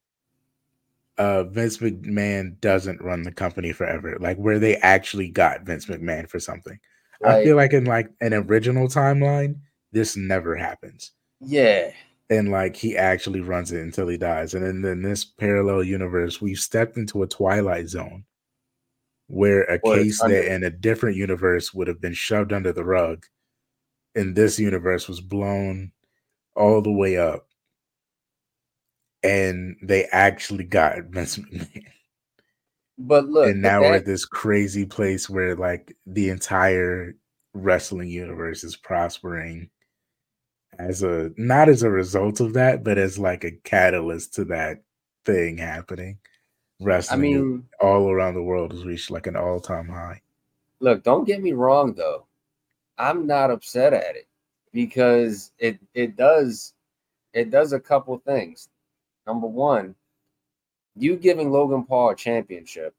uh 1.17 1.43
Vince 1.45 1.77
McMahon 1.77 2.59
doesn't 2.61 3.01
run 3.01 3.23
the 3.23 3.31
company 3.31 3.71
forever. 3.73 4.17
Like 4.19 4.37
where 4.37 4.59
they 4.59 4.77
actually 4.77 5.29
got 5.29 5.63
Vince 5.63 5.85
McMahon 5.87 6.29
for 6.29 6.39
something. 6.39 6.79
I 7.25 7.43
feel 7.43 7.55
like 7.55 7.73
in 7.73 7.85
like 7.85 8.09
an 8.21 8.33
original 8.33 8.87
timeline, 8.87 9.59
this 9.91 10.15
never 10.15 10.55
happens. 10.55 11.11
Yeah. 11.39 11.91
And 12.29 12.49
like 12.49 12.75
he 12.75 12.97
actually 12.97 13.41
runs 13.41 13.71
it 13.71 13.81
until 13.81 14.07
he 14.07 14.17
dies. 14.17 14.53
And 14.53 14.63
then 14.63 14.91
in 14.91 15.01
this 15.01 15.25
parallel 15.25 15.83
universe, 15.83 16.41
we've 16.41 16.59
stepped 16.59 16.97
into 16.97 17.23
a 17.23 17.27
twilight 17.27 17.89
zone 17.89 18.23
where 19.27 19.63
a 19.63 19.75
it's 19.75 19.83
case 19.83 20.21
under- 20.21 20.35
that 20.35 20.53
in 20.53 20.63
a 20.63 20.69
different 20.69 21.17
universe 21.17 21.73
would 21.73 21.87
have 21.87 22.01
been 22.01 22.13
shoved 22.13 22.53
under 22.53 22.71
the 22.71 22.85
rug 22.85 23.25
in 24.15 24.33
this 24.33 24.59
universe 24.59 25.07
was 25.07 25.21
blown 25.21 25.91
all 26.55 26.81
the 26.81 26.91
way 26.91 27.17
up. 27.17 27.47
And 29.23 29.77
they 29.81 30.05
actually 30.05 30.63
got 30.63 31.03
Vince 31.09 31.37
McMahon. 31.37 31.85
But 33.07 33.27
look, 33.27 33.49
and 33.49 33.61
now 33.61 33.81
we're 33.81 33.95
at 33.95 34.05
this 34.05 34.25
crazy 34.25 34.85
place 34.85 35.29
where 35.29 35.55
like 35.55 35.95
the 36.05 36.29
entire 36.29 37.15
wrestling 37.53 38.09
universe 38.09 38.63
is 38.63 38.75
prospering 38.77 39.69
as 40.79 41.03
a 41.03 41.31
not 41.37 41.67
as 41.69 41.83
a 41.83 41.89
result 41.89 42.39
of 42.39 42.53
that, 42.53 42.83
but 42.83 42.97
as 42.97 43.19
like 43.19 43.43
a 43.43 43.51
catalyst 43.51 44.33
to 44.35 44.45
that 44.45 44.83
thing 45.25 45.57
happening. 45.57 46.19
I 46.79 46.83
Wrestling 46.85 47.21
mean, 47.21 47.65
all 47.79 48.09
around 48.09 48.33
the 48.35 48.43
world 48.43 48.71
has 48.73 48.85
reached 48.85 49.11
like 49.11 49.27
an 49.27 49.35
all-time 49.35 49.87
high. 49.87 50.21
look, 50.79 51.03
don't 51.03 51.25
get 51.25 51.41
me 51.41 51.53
wrong 51.53 51.93
though. 51.93 52.25
I'm 52.97 53.25
not 53.27 53.51
upset 53.51 53.93
at 53.93 54.15
it 54.15 54.27
because 54.73 55.51
it 55.59 55.79
it 55.93 56.15
does 56.15 56.73
it 57.33 57.51
does 57.51 57.73
a 57.73 57.79
couple 57.79 58.17
things. 58.19 58.69
Number 59.27 59.47
one, 59.47 59.95
you 60.95 61.15
giving 61.15 61.51
Logan 61.51 61.83
Paul 61.83 62.09
a 62.11 62.15
championship 62.15 62.93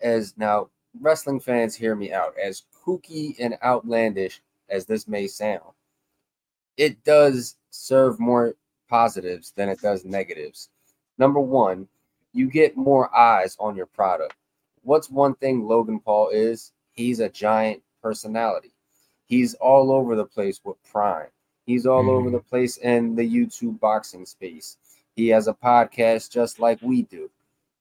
as 0.00 0.34
now 0.36 0.68
wrestling 1.00 1.40
fans 1.40 1.74
hear 1.74 1.94
me 1.94 2.12
out 2.12 2.34
as 2.42 2.64
kooky 2.84 3.36
and 3.40 3.56
outlandish 3.64 4.40
as 4.68 4.84
this 4.86 5.08
may 5.08 5.26
sound. 5.26 5.72
It 6.76 7.02
does 7.04 7.56
serve 7.70 8.20
more 8.20 8.54
positives 8.88 9.52
than 9.56 9.68
it 9.68 9.80
does 9.80 10.04
negatives. 10.04 10.70
Number 11.18 11.40
one, 11.40 11.88
you 12.32 12.48
get 12.48 12.76
more 12.76 13.14
eyes 13.16 13.56
on 13.58 13.76
your 13.76 13.86
product. 13.86 14.34
What's 14.82 15.10
one 15.10 15.34
thing 15.34 15.66
Logan 15.66 16.00
Paul 16.00 16.28
is? 16.28 16.72
He's 16.92 17.20
a 17.20 17.28
giant 17.28 17.82
personality. 18.02 18.72
He's 19.26 19.54
all 19.54 19.90
over 19.92 20.14
the 20.14 20.24
place 20.24 20.60
with 20.64 20.82
Prime. 20.84 21.28
He's 21.66 21.86
all 21.86 22.08
over 22.10 22.30
Mhm. 22.30 22.32
the 22.32 22.40
place 22.40 22.78
in 22.78 23.14
the 23.14 23.28
YouTube 23.28 23.78
boxing 23.80 24.24
space. 24.24 24.78
He 25.18 25.26
has 25.30 25.48
a 25.48 25.52
podcast 25.52 26.30
just 26.30 26.60
like 26.60 26.80
we 26.80 27.02
do. 27.02 27.28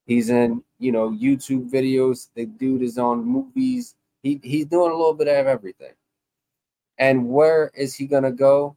He's 0.08 0.32
in, 0.32 0.63
you 0.80 0.91
know, 0.91 1.12
YouTube 1.12 1.69
videos. 1.69 2.30
The 2.34 2.47
dude 2.47 2.82
is 2.82 2.97
on 2.97 3.23
movies. 3.23 3.93
He 4.23 4.39
he's 4.41 4.65
doing 4.65 4.91
a 4.91 4.95
little 4.95 5.13
bit 5.13 5.28
of 5.28 5.45
everything. 5.45 5.93
And 6.97 7.30
where 7.30 7.69
is 7.76 7.93
he 7.93 8.08
gonna 8.08 8.32
go? 8.32 8.76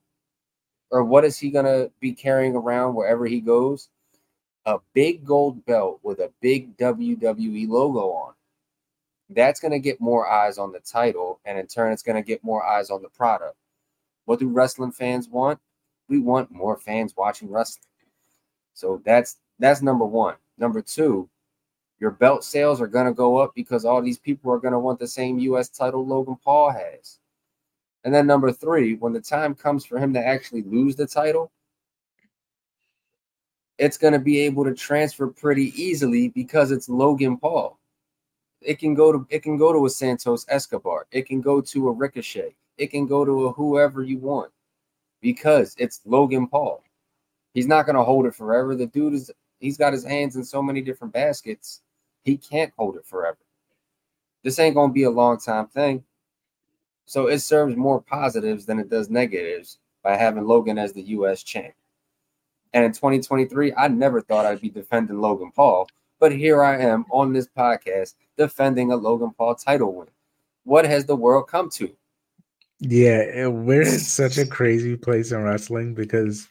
Or 0.91 1.03
what 1.05 1.25
is 1.25 1.39
he 1.39 1.49
gonna 1.49 1.89
be 2.01 2.13
carrying 2.13 2.55
around 2.55 2.95
wherever 2.95 3.25
he 3.25 3.41
goes? 3.41 3.89
A 4.67 4.79
big 4.93 5.25
gold 5.25 5.65
belt 5.65 6.01
with 6.03 6.19
a 6.19 6.31
big 6.43 6.77
WWE 6.77 7.67
logo 7.67 8.11
on. 8.13 8.35
That's 9.31 9.59
gonna 9.59 9.79
get 9.79 10.03
more 10.03 10.29
eyes 10.29 10.59
on 10.59 10.71
the 10.71 10.81
title, 10.81 11.41
and 11.47 11.59
in 11.59 11.67
turn, 11.67 11.95
it's 11.95 12.03
gonna 12.03 12.21
get 12.21 12.45
more 12.45 12.63
eyes 12.63 12.91
on 12.91 13.01
the 13.01 13.09
product. 13.09 13.57
What 14.27 14.39
do 14.39 14.49
wrestling 14.49 14.93
fans 14.93 15.31
want? 15.31 15.61
We 16.11 16.19
want 16.19 16.51
more 16.51 16.77
fans 16.77 17.15
watching 17.17 17.51
wrestling. 17.51 17.87
So 18.81 19.03
that's 19.05 19.37
that's 19.59 19.83
number 19.83 20.07
one. 20.07 20.37
Number 20.57 20.81
two, 20.81 21.29
your 21.99 22.13
belt 22.13 22.45
sales 22.45 22.81
are 22.81 22.87
gonna 22.87 23.13
go 23.13 23.37
up 23.37 23.53
because 23.55 23.85
all 23.85 24.01
these 24.01 24.19
people 24.19 24.51
are 24.51 24.59
gonna 24.59 24.81
want 24.81 24.99
the 24.99 25.07
same 25.07 25.39
US 25.41 25.69
title 25.69 26.07
Logan 26.07 26.37
Paul 26.43 26.71
has. 26.71 27.19
And 28.05 28.15
then 28.15 28.27
number 28.27 28.51
three, 28.51 28.95
when 28.95 29.13
the 29.13 29.21
time 29.21 29.55
comes 29.55 29.85
for 29.85 29.99
him 29.99 30.15
to 30.15 30.27
actually 30.27 30.63
lose 30.63 30.97
the 30.97 31.07
title, 31.07 31.53
it's 33.77 33.99
gonna 33.99 34.19
be 34.19 34.41
able 34.41 34.65
to 34.65 34.75
transfer 34.75 35.27
pretty 35.27 35.75
easily 35.81 36.29
because 36.29 36.71
it's 36.71 36.89
Logan 36.89 37.37
Paul. 37.37 37.79
It 38.63 38.79
can 38.79 38.95
go 38.95 39.13
to 39.13 39.27
it 39.29 39.43
can 39.43 39.59
go 39.59 39.75
to 39.75 39.85
a 39.85 39.91
Santos 39.91 40.47
Escobar, 40.49 41.07
it 41.13 41.27
can 41.27 41.43
go 41.43 41.61
to 41.61 41.89
a 41.89 41.93
Ricochet, 41.93 42.57
it 42.79 42.87
can 42.87 43.07
go 43.07 43.27
to 43.27 43.47
a 43.49 43.53
whoever 43.53 44.03
you 44.03 44.17
want 44.17 44.51
because 45.21 45.75
it's 45.79 46.01
Logan 46.07 46.47
Paul. 46.47 46.83
He's 47.55 47.67
not 47.67 47.87
gonna 47.87 48.05
hold 48.05 48.27
it 48.27 48.35
forever. 48.35 48.75
The 48.75 48.87
dude 48.87 49.15
is 49.15 49.31
he's 49.59 49.77
got 49.77 49.93
his 49.93 50.05
hands 50.05 50.37
in 50.37 50.45
so 50.45 50.63
many 50.63 50.81
different 50.81 51.13
baskets, 51.13 51.83
he 52.23 52.37
can't 52.37 52.73
hold 52.77 52.97
it 52.97 53.07
forever. 53.07 53.39
This 54.43 54.59
ain't 54.59 54.75
gonna 54.75 54.93
be 54.93 55.05
a 55.05 55.11
long 55.11 55.39
time 55.39 55.67
thing. 55.69 56.05
So 57.07 57.27
it 57.27 57.41
serves 57.41 57.77
more 57.77 58.01
positives 58.01 58.67
than 58.67 58.79
it 58.79 58.89
does 58.89 59.11
negatives 59.11 59.79
by 60.03 60.17
having 60.17 60.47
Logan 60.47 60.79
as 60.79 60.93
the 60.93 61.03
US 61.03 61.43
champ. 61.43 61.75
And 62.73 62.85
in 62.85 62.93
2023, 62.93 63.75
I 63.77 63.89
never 63.89 64.21
thought 64.21 64.47
I'd 64.47 64.61
be 64.61 64.71
defending 64.71 65.21
Logan 65.21 65.51
Paul, 65.55 65.89
but 66.21 66.31
here 66.31 66.63
I 66.63 66.79
am 66.79 67.05
on 67.11 67.33
this 67.33 67.49
podcast 67.49 68.15
defending 68.37 68.93
a 68.93 68.97
Logan 68.97 69.33
Paul 69.37 69.57
title 69.57 69.93
win. 69.93 70.07
What 70.65 70.85
has 70.85 71.05
the 71.05 71.17
world 71.17 71.49
come 71.49 71.69
to? 71.71 71.91
Yeah, 72.79 73.49
we're 73.49 73.83
in 73.83 73.99
such 73.99 74.39
a 74.39 74.47
crazy 74.47 74.97
place 74.97 75.33
in 75.33 75.43
wrestling 75.43 75.95
because 75.95 76.49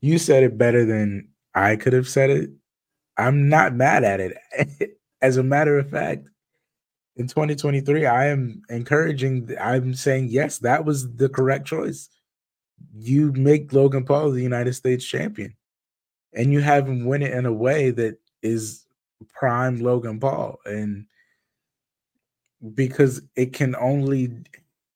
you 0.00 0.18
said 0.18 0.42
it 0.42 0.58
better 0.58 0.84
than 0.84 1.28
I 1.54 1.76
could 1.76 1.92
have 1.92 2.08
said 2.08 2.30
it. 2.30 2.50
I'm 3.16 3.48
not 3.48 3.74
mad 3.74 4.04
at 4.04 4.20
it. 4.20 4.36
As 5.22 5.36
a 5.36 5.42
matter 5.42 5.78
of 5.78 5.90
fact, 5.90 6.28
in 7.16 7.26
2023, 7.26 8.06
I 8.06 8.28
am 8.28 8.62
encouraging, 8.70 9.54
I'm 9.60 9.92
saying, 9.94 10.28
yes, 10.30 10.58
that 10.58 10.84
was 10.84 11.14
the 11.16 11.28
correct 11.28 11.66
choice. 11.66 12.08
You 12.94 13.32
make 13.32 13.74
Logan 13.74 14.04
Paul 14.04 14.30
the 14.30 14.42
United 14.42 14.72
States 14.72 15.04
champion, 15.04 15.54
and 16.32 16.50
you 16.50 16.60
have 16.60 16.88
him 16.88 17.04
win 17.04 17.22
it 17.22 17.32
in 17.32 17.44
a 17.44 17.52
way 17.52 17.90
that 17.90 18.16
is 18.42 18.86
prime 19.34 19.80
Logan 19.80 20.18
Paul. 20.18 20.58
And 20.64 21.04
because 22.74 23.20
it 23.36 23.52
can 23.52 23.76
only, 23.76 24.32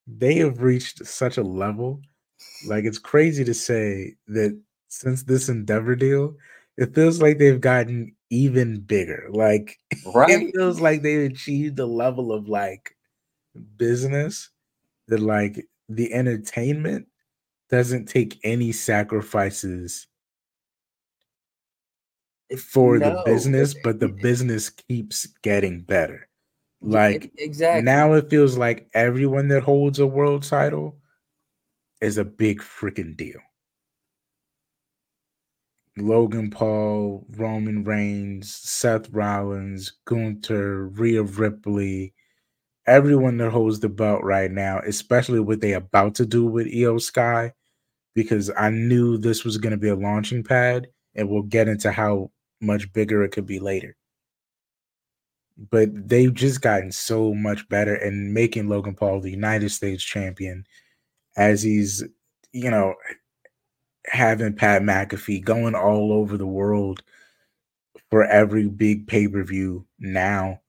they 0.06 0.36
have 0.36 0.62
reached 0.62 1.04
such 1.04 1.36
a 1.36 1.42
level. 1.42 2.00
Like, 2.66 2.84
it's 2.84 2.98
crazy 2.98 3.44
to 3.44 3.52
say 3.52 4.14
that 4.28 4.58
since 4.94 5.22
this 5.22 5.48
Endeavor 5.48 5.96
deal, 5.96 6.36
it 6.76 6.94
feels 6.94 7.20
like 7.20 7.38
they've 7.38 7.60
gotten 7.60 8.14
even 8.30 8.80
bigger. 8.80 9.28
Like, 9.30 9.78
Right? 10.14 10.30
it 10.30 10.54
feels 10.54 10.80
like 10.80 11.02
they 11.02 11.26
achieved 11.26 11.78
a 11.78 11.86
level 11.86 12.32
of 12.32 12.48
like 12.48 12.96
business 13.76 14.50
that 15.08 15.20
like 15.20 15.66
the 15.88 16.12
entertainment 16.12 17.08
doesn't 17.70 18.06
take 18.06 18.38
any 18.44 18.72
sacrifices 18.72 20.06
for 22.58 22.98
the 22.98 23.22
business, 23.24 23.74
but 23.82 24.00
the 24.00 24.08
business 24.08 24.70
keeps 24.70 25.26
getting 25.42 25.80
better. 25.80 26.28
Like 26.80 27.32
exactly. 27.38 27.82
now 27.82 28.12
it 28.12 28.28
feels 28.28 28.58
like 28.58 28.88
everyone 28.92 29.48
that 29.48 29.62
holds 29.62 29.98
a 29.98 30.06
world 30.06 30.42
title 30.42 30.98
is 32.00 32.18
a 32.18 32.24
big 32.24 32.60
freaking 32.60 33.16
deal. 33.16 33.40
Logan 35.96 36.50
Paul, 36.50 37.24
Roman 37.36 37.84
Reigns, 37.84 38.52
Seth 38.52 39.08
Rollins, 39.10 39.92
Gunther, 40.04 40.88
Rhea 40.88 41.22
Ripley, 41.22 42.14
everyone 42.86 43.36
that 43.38 43.50
holds 43.50 43.80
the 43.80 43.88
belt 43.88 44.22
right 44.22 44.50
now, 44.50 44.80
especially 44.80 45.40
what 45.40 45.60
they 45.60 45.72
about 45.72 46.16
to 46.16 46.26
do 46.26 46.44
with 46.46 46.66
Iyo 46.66 47.00
Sky, 47.00 47.52
because 48.14 48.50
I 48.56 48.70
knew 48.70 49.16
this 49.16 49.44
was 49.44 49.56
going 49.56 49.70
to 49.70 49.76
be 49.76 49.88
a 49.88 49.96
launching 49.96 50.42
pad, 50.42 50.88
and 51.14 51.28
we'll 51.28 51.42
get 51.42 51.68
into 51.68 51.92
how 51.92 52.30
much 52.60 52.92
bigger 52.92 53.22
it 53.22 53.30
could 53.30 53.46
be 53.46 53.60
later. 53.60 53.96
But 55.70 55.90
they've 56.08 56.34
just 56.34 56.60
gotten 56.60 56.90
so 56.90 57.32
much 57.32 57.68
better 57.68 57.94
and 57.94 58.34
making 58.34 58.68
Logan 58.68 58.94
Paul 58.94 59.20
the 59.20 59.30
United 59.30 59.70
States 59.70 60.02
champion 60.02 60.66
as 61.36 61.62
he's, 61.62 62.02
you 62.52 62.70
know, 62.70 62.94
having 64.06 64.54
Pat 64.54 64.82
McAfee 64.82 65.44
going 65.44 65.74
all 65.74 66.12
over 66.12 66.36
the 66.36 66.46
world 66.46 67.02
for 68.10 68.24
every 68.24 68.68
big 68.68 69.06
pay 69.06 69.28
per 69.28 69.42
view 69.42 69.86
now. 69.98 70.60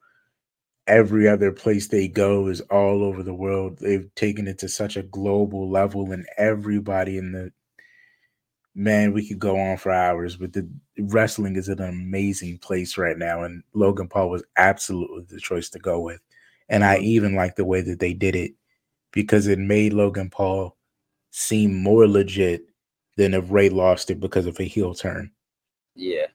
Every 0.87 1.27
other 1.27 1.51
place 1.51 1.87
they 1.87 2.07
go 2.07 2.47
is 2.47 2.61
all 2.61 3.03
over 3.03 3.23
the 3.23 3.33
world. 3.33 3.79
They've 3.79 4.13
taken 4.13 4.47
it 4.47 4.59
to 4.59 4.69
such 4.69 4.97
a 4.97 5.03
global 5.03 5.69
level, 5.69 6.11
and 6.11 6.25
everybody 6.37 7.17
in 7.17 7.31
the 7.31 7.51
man, 8.75 9.13
we 9.13 9.27
could 9.27 9.39
go 9.39 9.57
on 9.57 9.77
for 9.77 9.91
hours, 9.91 10.35
but 10.35 10.53
the 10.53 10.69
wrestling 10.99 11.55
is 11.55 11.69
an 11.69 11.81
amazing 11.81 12.57
place 12.59 12.97
right 12.97 13.17
now. 13.17 13.43
And 13.43 13.63
Logan 13.73 14.07
Paul 14.07 14.29
was 14.29 14.43
absolutely 14.57 15.23
the 15.29 15.39
choice 15.39 15.69
to 15.69 15.79
go 15.79 15.99
with. 15.99 16.19
And 16.69 16.83
I 16.83 16.97
even 16.97 17.35
like 17.35 17.55
the 17.55 17.65
way 17.65 17.81
that 17.81 17.99
they 17.99 18.13
did 18.13 18.35
it 18.35 18.51
because 19.11 19.47
it 19.47 19.59
made 19.59 19.93
Logan 19.93 20.29
Paul 20.29 20.75
seem 21.31 21.81
more 21.81 22.07
legit 22.07 22.65
than 23.17 23.33
if 23.33 23.49
Rey 23.49 23.69
lost 23.69 24.09
it 24.11 24.19
because 24.19 24.45
of 24.45 24.59
a 24.59 24.63
heel 24.63 24.93
turn. 24.93 25.31
yeah. 25.95 26.27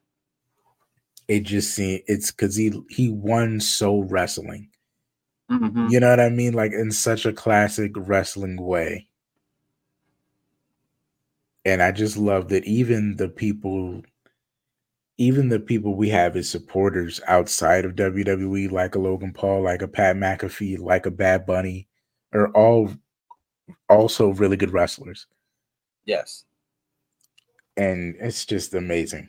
It 1.28 1.44
just 1.44 1.74
seemed 1.76 2.02
it's 2.08 2.32
because 2.32 2.56
he 2.56 2.72
he 2.88 3.08
won 3.08 3.60
so 3.60 4.00
wrestling. 4.00 4.68
Mhm. 5.48 5.88
You 5.92 6.00
know 6.00 6.10
what 6.10 6.18
I 6.18 6.28
mean? 6.28 6.54
Like 6.54 6.72
in 6.72 6.90
such 6.90 7.24
a 7.24 7.32
classic 7.32 7.92
wrestling 7.94 8.56
way. 8.60 9.06
And 11.64 11.82
I 11.82 11.92
just 11.92 12.16
love 12.16 12.48
that 12.48 12.64
even 12.64 13.14
the 13.16 13.28
people, 13.28 14.02
even 15.18 15.48
the 15.50 15.60
people 15.60 15.94
we 15.94 16.08
have 16.08 16.34
as 16.36 16.48
supporters 16.48 17.20
outside 17.28 17.84
of 17.84 17.94
WWE, 17.94 18.68
like 18.70 18.94
a 18.94 18.98
Logan 18.98 19.32
Paul, 19.32 19.62
like 19.62 19.82
a 19.82 19.88
Pat 19.88 20.16
McAfee, 20.16 20.78
like 20.80 21.06
a 21.06 21.10
Bad 21.12 21.46
Bunny, 21.46 21.86
are 22.32 22.48
all 22.52 22.90
also 23.88 24.30
really 24.30 24.56
good 24.56 24.72
wrestlers. 24.72 25.26
Yes. 26.06 26.44
And 27.76 28.16
it's 28.18 28.44
just 28.44 28.74
amazing. 28.74 29.28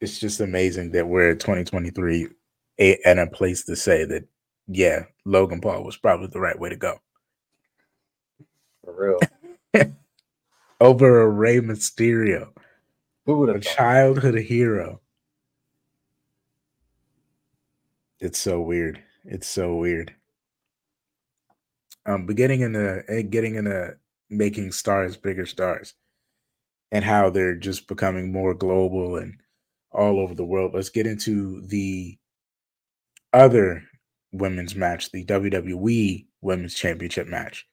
It's 0.00 0.18
just 0.18 0.40
amazing 0.40 0.90
that 0.92 1.06
we're 1.06 1.30
at 1.32 1.40
2023 1.40 2.28
a- 2.80 2.98
and 3.06 3.20
a 3.20 3.26
place 3.26 3.64
to 3.66 3.76
say 3.76 4.04
that, 4.04 4.24
yeah, 4.66 5.04
Logan 5.24 5.60
Paul 5.60 5.84
was 5.84 5.96
probably 5.96 6.26
the 6.28 6.40
right 6.40 6.58
way 6.58 6.70
to 6.70 6.76
go. 6.76 6.98
For 8.84 9.18
real. 9.74 9.92
over 10.80 11.22
a 11.22 11.28
Rey 11.28 11.60
Mysterio, 11.60 12.48
Who 13.26 13.38
would 13.38 13.54
a 13.54 13.60
childhood 13.60 14.34
hero. 14.36 15.00
It's 18.20 18.38
so 18.38 18.60
weird. 18.60 19.02
It's 19.24 19.46
so 19.48 19.76
weird. 19.76 20.14
Um, 22.06 22.26
but 22.26 22.36
getting 22.36 22.60
into 22.60 23.02
eh, 23.08 23.22
getting 23.22 23.54
into 23.54 23.96
making 24.28 24.72
stars 24.72 25.16
bigger 25.16 25.46
stars, 25.46 25.94
and 26.92 27.04
how 27.04 27.30
they're 27.30 27.56
just 27.56 27.88
becoming 27.88 28.32
more 28.32 28.54
global 28.54 29.16
and 29.16 29.34
all 29.92 30.20
over 30.20 30.34
the 30.34 30.44
world. 30.44 30.72
Let's 30.74 30.90
get 30.90 31.06
into 31.06 31.60
the 31.62 32.18
other 33.32 33.82
women's 34.32 34.74
match, 34.74 35.10
the 35.12 35.24
WWE 35.24 36.26
Women's 36.40 36.74
Championship 36.74 37.26
match 37.26 37.66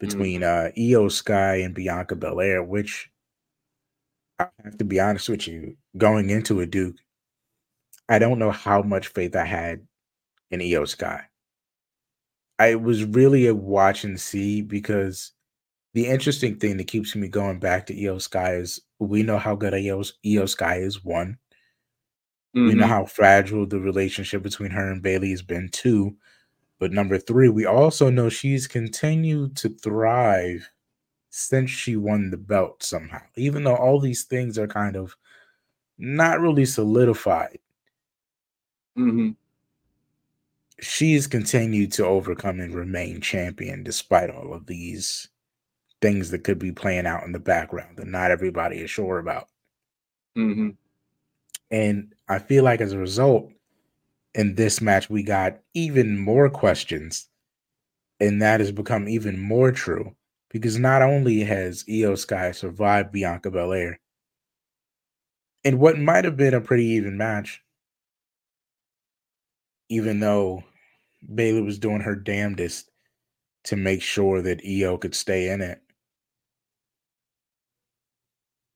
between 0.00 0.42
uh 0.42 0.70
Iyo 0.76 1.10
Sky 1.10 1.56
and 1.56 1.74
Bianca 1.74 2.14
Belair, 2.14 2.62
which 2.62 3.10
I 4.38 4.48
have 4.64 4.78
to 4.78 4.84
be 4.84 5.00
honest 5.00 5.28
with 5.28 5.48
you, 5.48 5.76
going 5.96 6.30
into 6.30 6.60
it, 6.60 6.70
Duke, 6.70 6.96
I 8.08 8.18
don't 8.18 8.38
know 8.38 8.50
how 8.52 8.82
much 8.82 9.08
faith 9.08 9.34
I 9.34 9.44
had 9.44 9.86
in 10.50 10.60
Iyo 10.60 10.86
Sky. 10.86 11.24
I 12.58 12.74
was 12.76 13.04
really 13.04 13.46
a 13.46 13.54
watch 13.54 14.04
and 14.04 14.20
see 14.20 14.62
because 14.62 15.32
the 15.94 16.06
interesting 16.06 16.58
thing 16.58 16.76
that 16.78 16.88
keeps 16.88 17.14
me 17.16 17.28
going 17.28 17.58
back 17.60 17.86
to 17.86 17.94
Iyo 17.94 18.20
Sky 18.20 18.54
is 18.56 18.80
we 18.98 19.22
know 19.22 19.38
how 19.38 19.56
good 19.56 19.72
Iyo 19.74 20.48
Sky 20.48 20.76
is, 20.78 21.04
one. 21.04 21.38
We 22.54 22.74
know 22.74 22.86
Mhm. 22.86 22.88
how 22.88 23.04
fragile 23.06 23.66
the 23.66 23.80
relationship 23.80 24.42
between 24.42 24.70
her 24.72 24.90
and 24.90 25.02
Bayley 25.02 25.30
has 25.30 25.42
been, 25.42 25.68
two. 25.70 26.16
But 26.78 26.92
number 26.92 27.18
three, 27.18 27.48
we 27.48 27.66
also 27.66 28.10
know 28.10 28.28
she's 28.28 28.66
continued 28.68 29.56
to 29.58 29.70
thrive 29.70 30.70
since 31.30 31.70
she 31.70 31.96
won 31.96 32.30
the 32.30 32.38
belt 32.38 32.82
somehow, 32.82 33.22
even 33.36 33.64
though 33.64 33.76
all 33.76 34.00
these 34.00 34.24
things 34.24 34.58
are 34.58 34.68
kind 34.68 34.96
of 34.96 35.16
not 35.98 36.40
really 36.40 36.66
solidified. 36.66 37.60
Mhm. 38.96 39.36
She's 40.80 41.26
continued 41.28 41.92
to 41.92 42.04
overcome 42.06 42.58
and 42.60 42.74
remain 42.74 43.20
champion 43.20 43.84
despite 43.84 44.28
all 44.30 44.52
of 44.52 44.66
these 44.66 45.28
things 46.00 46.30
that 46.30 46.44
could 46.44 46.58
be 46.58 46.72
playing 46.72 47.06
out 47.06 47.24
in 47.24 47.32
the 47.32 47.38
background 47.38 47.96
that 47.96 48.06
not 48.06 48.30
everybody 48.30 48.78
is 48.78 48.90
sure 48.90 49.18
about. 49.18 49.48
Mhm. 50.36 50.76
And 51.70 52.14
I 52.28 52.38
feel 52.38 52.64
like 52.64 52.80
as 52.80 52.92
a 52.92 52.98
result, 52.98 53.52
in 54.34 54.54
this 54.54 54.80
match, 54.80 55.10
we 55.10 55.22
got 55.22 55.60
even 55.74 56.18
more 56.18 56.48
questions. 56.48 57.28
And 58.20 58.40
that 58.42 58.60
has 58.60 58.72
become 58.72 59.08
even 59.08 59.38
more 59.38 59.72
true 59.72 60.14
because 60.50 60.78
not 60.78 61.02
only 61.02 61.40
has 61.40 61.84
Iyo 61.84 62.16
Sky 62.16 62.52
survived 62.52 63.12
Bianca 63.12 63.50
Belair 63.50 64.00
in 65.64 65.78
what 65.78 65.98
might 65.98 66.24
have 66.24 66.36
been 66.36 66.54
a 66.54 66.60
pretty 66.60 66.84
even 66.86 67.16
match, 67.16 67.62
even 69.88 70.20
though 70.20 70.64
Bayley 71.34 71.62
was 71.62 71.78
doing 71.78 72.00
her 72.00 72.14
damnedest 72.14 72.90
to 73.64 73.76
make 73.76 74.02
sure 74.02 74.40
that 74.42 74.62
Iyo 74.62 75.00
could 75.00 75.14
stay 75.14 75.48
in 75.50 75.60
it. 75.60 75.82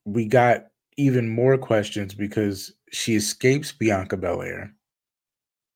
We 0.05 0.27
got 0.27 0.67
even 0.97 1.29
more 1.29 1.57
questions 1.59 2.15
because 2.15 2.73
she 2.91 3.15
escapes 3.15 3.73
Bianca 3.73 4.17
Belair 4.17 4.75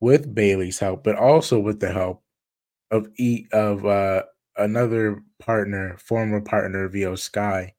with 0.00 0.34
Bayley's 0.34 0.78
help, 0.78 1.04
but 1.04 1.16
also 1.16 1.58
with 1.58 1.80
the 1.80 1.92
help 1.92 2.22
of 2.90 3.08
e 3.18 3.46
of 3.52 3.84
uh 3.86 4.22
another 4.56 5.22
partner, 5.38 5.96
former 5.98 6.40
partner 6.40 6.84
of 6.84 6.92
Iyo 6.92 7.18
Sky, 7.18 7.74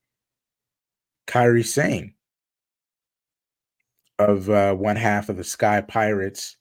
Kairi 1.28 1.66
Sane 1.66 2.14
of 4.20 4.50
uh, 4.50 4.74
one 4.74 4.96
half 4.96 5.30
of 5.30 5.38
the 5.38 5.44
Sky 5.44 5.82
Pirates 5.82 6.58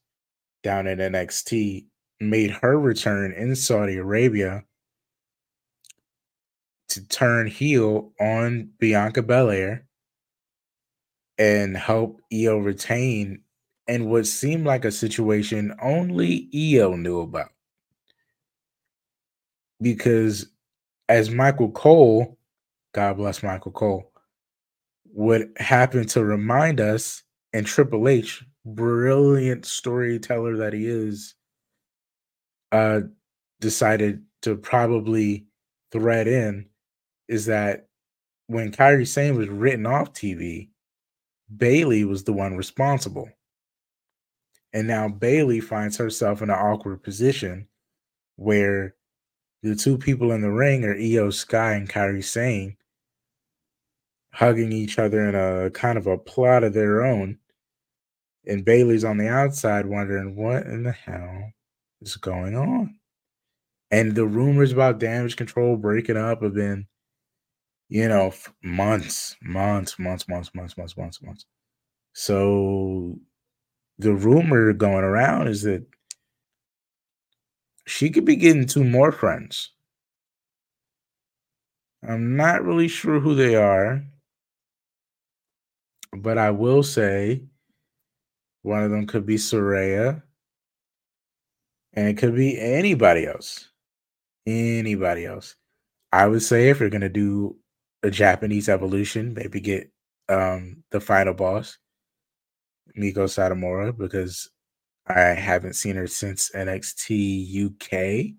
down 0.63 0.87
in 0.87 0.99
NXT, 0.99 1.85
made 2.19 2.51
her 2.51 2.79
return 2.79 3.31
in 3.31 3.55
Saudi 3.55 3.97
Arabia 3.97 4.63
to 6.97 7.07
turn 7.07 7.47
heel 7.47 8.11
on 8.19 8.69
Bianca 8.79 9.21
Belair 9.21 9.85
and 11.37 11.77
help 11.77 12.19
Iyo 12.33 12.63
retain 12.63 13.41
in 13.87 14.09
what 14.09 14.25
seemed 14.25 14.65
like 14.65 14.85
a 14.85 14.91
situation 14.91 15.75
only 15.81 16.49
Iyo 16.53 16.99
knew 16.99 17.19
about. 17.19 17.49
Because 19.79 20.47
as 21.07 21.29
Michael 21.29 21.71
Cole, 21.71 22.37
God 22.93 23.17
bless 23.17 23.43
Michael 23.43 23.71
Cole, 23.71 24.11
would 25.13 25.51
happen 25.57 26.07
to 26.07 26.25
remind 26.25 26.81
us, 26.81 27.23
and 27.53 27.65
Triple 27.65 28.07
H, 28.07 28.43
brilliant 28.65 29.65
storyteller 29.65 30.57
that 30.57 30.73
he 30.73 30.87
is, 30.87 31.35
uh, 32.71 33.01
decided 33.61 34.23
to 34.41 34.55
probably 34.55 35.45
thread 35.91 36.27
in 36.27 36.65
is 37.27 37.45
that 37.45 37.87
when 38.47 38.71
Kairi 38.71 39.07
Sane 39.07 39.35
was 39.35 39.49
written 39.49 39.85
off 39.85 40.13
TV, 40.13 40.69
Bayley 41.55 42.03
was 42.03 42.23
the 42.23 42.33
one 42.33 42.55
responsible. 42.55 43.29
And 44.73 44.87
now 44.87 45.07
Bayley 45.07 45.59
finds 45.59 45.97
herself 45.97 46.41
in 46.41 46.49
an 46.49 46.55
awkward 46.55 47.03
position 47.03 47.67
where 48.35 48.95
the 49.63 49.75
two 49.75 49.97
people 49.97 50.31
in 50.31 50.41
the 50.41 50.51
ring 50.51 50.83
are 50.85 50.95
Iyo 50.95 51.33
Sky 51.33 51.73
and 51.73 51.89
Kairi 51.89 52.23
Sane 52.23 52.77
hugging 54.31 54.71
each 54.71 54.99
other 54.99 55.27
in 55.27 55.35
a 55.35 55.71
kind 55.71 55.97
of 55.97 56.05
a 56.05 56.17
plot 56.17 56.63
of 56.63 56.73
their 56.73 57.03
own. 57.03 57.39
And 58.45 58.63
Bayley's 58.63 59.03
on 59.03 59.17
the 59.17 59.27
outside 59.27 59.85
wondering 59.85 60.35
what 60.35 60.67
in 60.67 60.83
the 60.83 60.91
hell 60.91 61.51
is 62.01 62.15
going 62.17 62.55
on. 62.55 62.99
And 63.89 64.13
the 64.13 64.25
rumors 64.25 64.71
about 64.71 64.99
damage 64.99 65.37
control 65.37 65.75
breaking 65.75 66.17
up 66.17 66.43
have 66.43 66.53
been, 66.53 66.85
you 67.89 68.07
know, 68.07 68.33
months, 68.63 69.35
months, 69.41 69.97
months, 69.97 70.27
months, 70.27 70.53
months, 70.53 70.77
months, 70.77 70.97
months, 70.97 71.21
months. 71.21 71.45
So 72.13 73.17
the 73.99 74.13
rumor 74.13 74.73
going 74.73 75.03
around 75.03 75.47
is 75.47 75.63
that 75.63 75.85
she 77.85 78.09
could 78.09 78.25
be 78.25 78.35
getting 78.35 78.65
two 78.65 78.83
more 78.83 79.11
friends. 79.11 79.71
I'm 82.07 82.35
not 82.35 82.63
really 82.63 82.87
sure 82.87 83.19
who 83.19 83.33
they 83.35 83.55
are, 83.55 84.03
but 86.15 86.37
I 86.37 86.51
will 86.51 86.83
say 86.83 87.43
one 88.61 88.83
of 88.83 88.91
them 88.91 89.07
could 89.07 89.25
be 89.25 89.35
Saraya, 89.35 90.21
and 91.93 92.07
it 92.07 92.17
could 92.17 92.35
be 92.35 92.59
anybody 92.59 93.25
else. 93.25 93.69
Anybody 94.45 95.25
else. 95.25 95.55
I 96.11 96.27
would 96.27 96.43
say 96.43 96.69
if 96.69 96.79
you're 96.79 96.89
gonna 96.89 97.09
do 97.09 97.57
a 98.03 98.09
Japanese 98.11 98.69
evolution, 98.69 99.33
maybe 99.33 99.59
get 99.59 99.91
um 100.29 100.83
the 100.91 100.99
final 100.99 101.33
boss, 101.33 101.77
Meiko 102.97 103.25
Satomura, 103.27 103.97
because 103.97 104.49
I 105.07 105.19
haven't 105.21 105.73
seen 105.75 105.95
her 105.95 106.07
since 106.07 106.51
NXT 106.51 107.65
UK, 107.65 108.35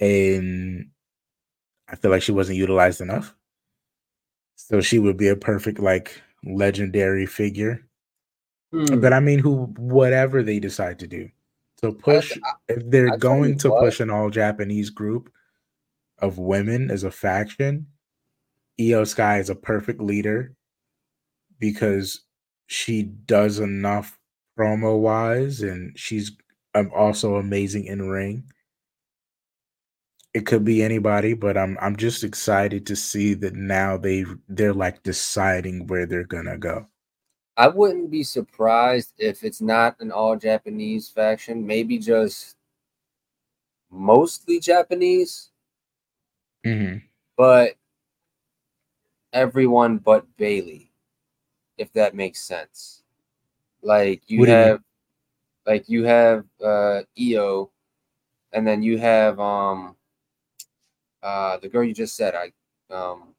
and 0.00 0.90
I 1.88 1.96
feel 1.96 2.10
like 2.10 2.22
she 2.22 2.32
wasn't 2.32 2.58
utilized 2.58 3.00
enough. 3.00 3.34
So 4.56 4.80
she 4.80 4.98
would 4.98 5.16
be 5.16 5.28
a 5.28 5.36
perfect 5.36 5.78
like 5.80 6.20
legendary 6.44 7.26
figure. 7.26 7.86
Hmm. 8.72 9.00
But 9.00 9.12
I 9.12 9.20
mean, 9.20 9.38
who 9.38 9.66
whatever 9.76 10.42
they 10.42 10.58
decide 10.58 10.98
to 11.00 11.06
do, 11.06 11.28
So 11.80 11.92
push 11.92 12.38
if 12.68 12.82
they're 12.90 13.12
I 13.12 13.16
going 13.16 13.58
to 13.58 13.70
what. 13.70 13.80
push 13.80 14.00
an 14.00 14.10
all 14.10 14.30
Japanese 14.30 14.90
group 14.90 15.30
of 16.18 16.38
women 16.38 16.90
as 16.90 17.04
a 17.04 17.10
faction, 17.10 17.86
Iyo 18.88 19.06
Sky 19.06 19.38
is 19.38 19.50
a 19.50 19.54
perfect 19.54 20.00
leader 20.00 20.54
because 21.58 22.22
she 22.66 23.02
does 23.04 23.58
enough 23.60 24.18
promo 24.58 24.98
wise, 25.00 25.62
and 25.62 25.98
she's 25.98 26.32
um, 26.74 26.90
also 26.94 27.36
amazing 27.36 27.86
in 27.86 28.08
ring. 28.08 28.44
It 30.34 30.46
could 30.46 30.64
be 30.64 30.82
anybody, 30.82 31.34
but 31.34 31.56
I'm 31.58 31.78
I'm 31.80 31.96
just 31.96 32.24
excited 32.24 32.86
to 32.86 32.96
see 32.96 33.34
that 33.34 33.54
now 33.54 33.96
they 33.98 34.24
they're 34.48 34.74
like 34.74 35.02
deciding 35.02 35.86
where 35.88 36.06
they're 36.06 36.24
gonna 36.24 36.58
go. 36.58 36.86
I 37.56 37.68
wouldn't 37.68 38.10
be 38.10 38.22
surprised 38.24 39.12
if 39.18 39.44
it's 39.44 39.60
not 39.60 39.96
an 40.00 40.10
all 40.12 40.36
Japanese 40.36 41.08
faction, 41.10 41.66
maybe 41.66 41.98
just 41.98 42.56
mostly 43.90 44.60
Japanese, 44.60 45.50
Mm-hmm. 46.66 46.98
but 47.36 47.74
everyone 49.32 49.98
but 49.98 50.24
Bayley, 50.36 50.90
if 51.78 51.92
that 51.94 52.14
makes 52.14 52.40
sense. 52.40 53.02
Like 53.82 54.22
you 54.28 54.38
What 54.40 54.46
do 54.46 54.52
you 54.52 54.58
have 54.58 54.80
like 55.66 55.88
you 55.88 56.04
have 56.04 56.44
uh 56.62 57.02
Iyo 57.18 57.70
and 58.52 58.66
then 58.66 58.82
you 58.82 58.98
have 58.98 59.40
um 59.40 59.96
uh 61.22 61.56
the 61.58 61.68
girl 61.68 61.82
you 61.84 61.94
just 61.94 62.16
said 62.16 62.34
I 62.34 62.52
um 62.94 63.34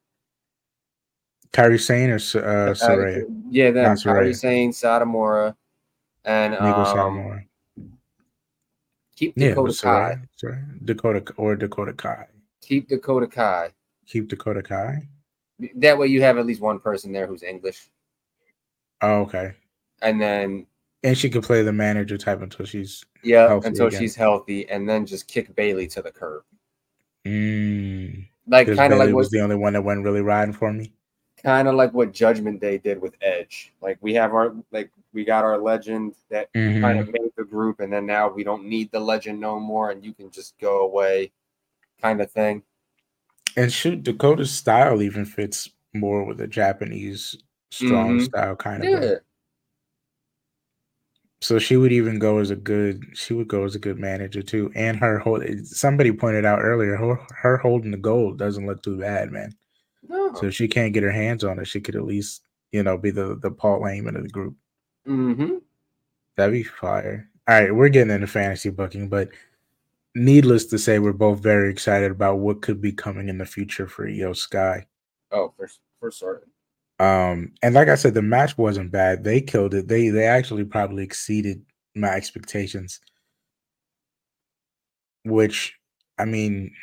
Kairi 1.52 1.80
Sane 1.80 2.10
or 2.10 2.20
uh, 2.44 2.74
uh, 2.74 3.06
yeah 3.50 3.72
then 3.72 3.84
Not 3.84 3.98
Kairi 3.98 4.30
Saraya. 4.32 4.36
saying 4.36 4.72
Satomura 4.72 5.56
and 6.26 6.54
Nico 6.54 6.82
um, 6.84 6.88
Satomura. 6.88 7.46
keep 9.16 9.36
Dakota 9.36 9.74
but 9.84 10.20
Kai. 10.42 10.58
Dakota 10.84 11.34
or 11.38 11.56
Dakota 11.56 11.94
Kai. 11.94 12.28
Keep 12.62 12.88
Dakota 12.90 13.28
Kai. 13.28 13.70
Keep 14.08 14.30
Dakota 14.30 14.64
Kai. 14.64 15.08
That 15.76 15.98
way 15.98 16.08
you 16.08 16.22
have 16.22 16.38
at 16.38 16.46
least 16.46 16.62
one 16.62 16.80
person 16.80 17.12
there 17.12 17.28
who's 17.28 17.44
English. 17.44 17.90
Oh, 19.02 19.22
okay. 19.22 19.54
And 20.02 20.22
then 20.22 20.68
And 21.04 21.18
she 21.18 21.30
could 21.30 21.44
play 21.44 21.62
the 21.64 21.74
manager 21.74 22.18
type 22.18 22.42
until 22.42 22.66
she's 22.66 23.04
yeah, 23.24 23.60
until 23.64 23.88
again. 23.88 24.00
she's 24.02 24.16
healthy, 24.16 24.70
and 24.70 24.88
then 24.88 25.06
just 25.06 25.28
kick 25.28 25.56
Bayley 25.56 25.88
to 25.88 26.02
the 26.02 26.12
curb. 26.12 26.44
mm, 27.26 28.28
Like 28.48 28.68
kind 28.68 28.94
of 28.94 29.00
like 29.00 29.08
what 29.10 29.16
was 29.18 29.30
the 29.32 29.42
only 29.42 29.56
one 29.56 29.74
that 29.74 29.82
wasn't 29.82 30.06
really 30.06 30.22
riding 30.22 30.54
for 30.54 30.72
me. 30.74 30.94
kind 31.42 31.68
of 31.68 31.76
like 31.76 31.94
what 31.94 32.14
Judgment 32.14 32.62
Day 32.62 32.78
did 32.78 33.02
with 33.02 33.16
Edge. 33.22 33.74
Like 33.82 33.98
we 34.02 34.14
have 34.16 34.34
our 34.34 34.56
like 34.72 34.92
we 35.14 35.24
got 35.26 35.44
our 35.44 35.58
legend 35.58 36.16
that 36.30 36.50
Mhm. 36.56 36.82
kind 36.82 37.00
of 37.00 37.08
made 37.08 37.32
the 37.38 37.44
group, 37.46 37.80
and 37.80 37.92
then 37.92 38.06
now 38.06 38.30
we 38.30 38.44
don't 38.44 38.66
need 38.66 38.92
the 38.92 39.00
legend 39.00 39.40
no 39.40 39.60
more, 39.60 39.92
and 39.92 40.04
you 40.04 40.14
can 40.14 40.32
just 40.32 40.58
go 40.60 40.82
away, 40.82 41.32
kind 42.02 42.22
of 42.22 42.32
thing. 42.32 42.64
And 43.56 43.72
shoot, 43.74 44.04
Dakota's 44.04 44.52
style 44.52 45.02
even 45.02 45.26
fits 45.26 45.70
more 45.94 46.24
with 46.24 46.40
a 46.42 46.48
Japanese 46.48 47.36
strong 47.72 48.18
Mhm. 48.18 48.22
style 48.22 48.56
kind 48.56 48.84
of 48.84 48.90
Yeah, 48.90 49.00
way. 49.00 49.14
So 51.42 51.60
she 51.60 51.76
would 51.76 51.92
even 51.92 52.20
go 52.20 52.40
as 52.40 52.50
a 52.52 52.56
good. 52.56 53.04
She 53.18 53.34
would 53.34 53.48
go 53.48 53.66
as 53.66 53.76
a 53.76 53.80
good 53.80 54.00
manager 54.00 54.42
too. 54.42 54.72
And 54.76 54.98
her 54.98 55.20
hold. 55.20 55.44
Somebody 55.68 56.12
pointed 56.12 56.46
out 56.46 56.60
earlier, 56.62 56.96
her, 56.96 57.16
her 57.42 57.58
holding 57.58 57.92
the 57.92 57.98
gold 57.98 58.38
doesn't 58.40 58.66
look 58.66 58.82
too 58.82 58.98
bad, 58.98 59.32
man. 59.32 59.54
no. 60.08 60.34
So 60.36 60.48
if 60.48 60.56
she 60.56 60.68
can't 60.68 60.94
get 60.94 61.04
her 61.04 61.12
hands 61.12 61.44
on 61.44 61.60
it, 61.60 61.68
she 61.68 61.82
could 61.82 61.96
at 61.96 62.06
least, 62.06 62.44
you 62.72 62.84
know, 62.84 62.98
be 62.98 63.12
the 63.12 63.38
the 63.38 63.52
Paul 63.52 63.82
Heyman 63.82 64.16
of 64.18 64.24
the 64.24 64.30
group. 64.30 64.56
hmm 65.06 65.58
That'd 66.38 66.54
be 66.54 66.64
fire. 66.64 67.30
All 67.48 67.60
right, 67.62 67.76
we're 67.76 67.90
getting 67.90 68.14
into 68.14 68.28
fantasy 68.28 68.70
booking, 68.70 69.10
but 69.10 69.30
needless 70.16 70.66
to 70.68 70.80
say, 70.80 71.00
we're 71.00 71.14
both 71.14 71.40
very 71.40 71.70
excited 71.70 72.12
about 72.12 72.40
what 72.40 72.62
could 72.62 72.82
be 72.82 72.92
coming 72.92 73.30
in 73.30 73.38
the 73.38 73.46
future 73.46 73.88
for 73.88 74.08
Iyo 74.08 74.36
Sky. 74.36 74.86
Oh, 75.32 75.54
for 75.58 75.70
for 76.00 76.12
certain. 76.12 76.50
Um, 77.00 77.54
and 77.62 77.74
like 77.74 77.90
I 77.90 77.96
said, 77.96 78.14
the 78.14 78.22
match 78.22 78.58
wasn't 78.58 78.92
bad. 78.92 79.24
They 79.24 79.42
killed 79.42 79.74
it. 79.74 79.88
They 79.88 80.10
they 80.10 80.26
actually 80.26 80.66
probably 80.66 81.04
exceeded 81.04 81.66
my 81.96 82.10
expectations. 82.10 83.00
Which, 85.26 85.78
I 86.18 86.26
mean, 86.26 86.74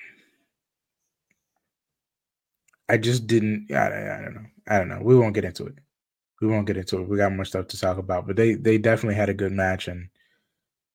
I 2.89 2.97
just 2.97 3.27
didn't. 3.27 3.71
I, 3.71 3.77
I 3.77 4.19
I 4.19 4.23
don't 4.23 4.35
know. 4.35 4.47
I 4.69 4.79
don't 4.79 4.89
know. 4.89 5.01
We 5.03 5.17
won't 5.17 5.35
get 5.35 5.45
into 5.45 5.67
it. 5.67 5.75
We 6.41 6.49
won't 6.49 6.67
get 6.67 6.77
into 6.77 7.01
it. 7.01 7.09
We 7.09 7.17
got 7.17 7.33
more 7.33 7.45
stuff 7.45 7.69
to 7.69 7.79
talk 7.79 7.99
about. 7.99 8.27
But 8.27 8.37
they 8.37 8.55
they 8.55 8.79
definitely 8.79 9.15
had 9.15 9.29
a 9.29 9.35
good 9.35 9.53
match, 9.53 9.89
and 9.89 10.09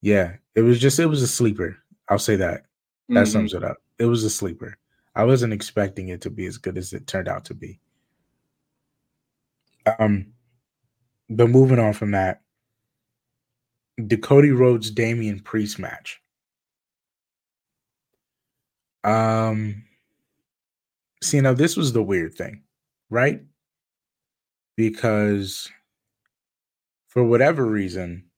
yeah, 0.02 0.36
it 0.56 0.62
was 0.62 0.80
just 0.80 1.00
it 1.00 1.06
was 1.06 1.21
a 1.21 1.28
sleeper. 1.28 1.78
I'll 2.10 2.20
say 2.20 2.36
that. 2.36 2.65
That 3.10 3.26
Mhm. 3.26 3.32
sums 3.32 3.54
it 3.54 3.63
up. 3.63 3.78
It 4.00 4.06
was 4.06 4.24
a 4.24 4.30
sleeper. 4.30 4.78
I 5.15 5.24
wasn't 5.24 5.54
expecting 5.54 6.10
it 6.10 6.22
to 6.22 6.30
be 6.30 6.46
as 6.46 6.58
good 6.58 6.78
as 6.78 6.91
it 6.94 7.08
turned 7.08 7.28
out 7.28 7.46
to 7.46 7.54
be. 7.54 7.80
Um, 10.00 10.34
but 11.30 11.50
moving 11.50 11.80
on 11.80 11.94
from 11.94 12.12
that, 12.12 12.41
the 13.98 14.18
Cody 14.18 14.52
Rhodes 14.52 14.91
Damian 14.91 15.39
Priest 15.39 15.80
match. 15.80 16.22
Um, 19.04 19.86
see 21.22 21.39
now 21.39 21.54
this 21.54 21.78
was 21.78 21.94
the 21.94 22.04
weird 22.04 22.34
thing, 22.34 22.63
right? 23.10 23.41
Because 24.76 25.72
for 27.08 27.24
whatever 27.24 27.65
reason, 27.65 28.30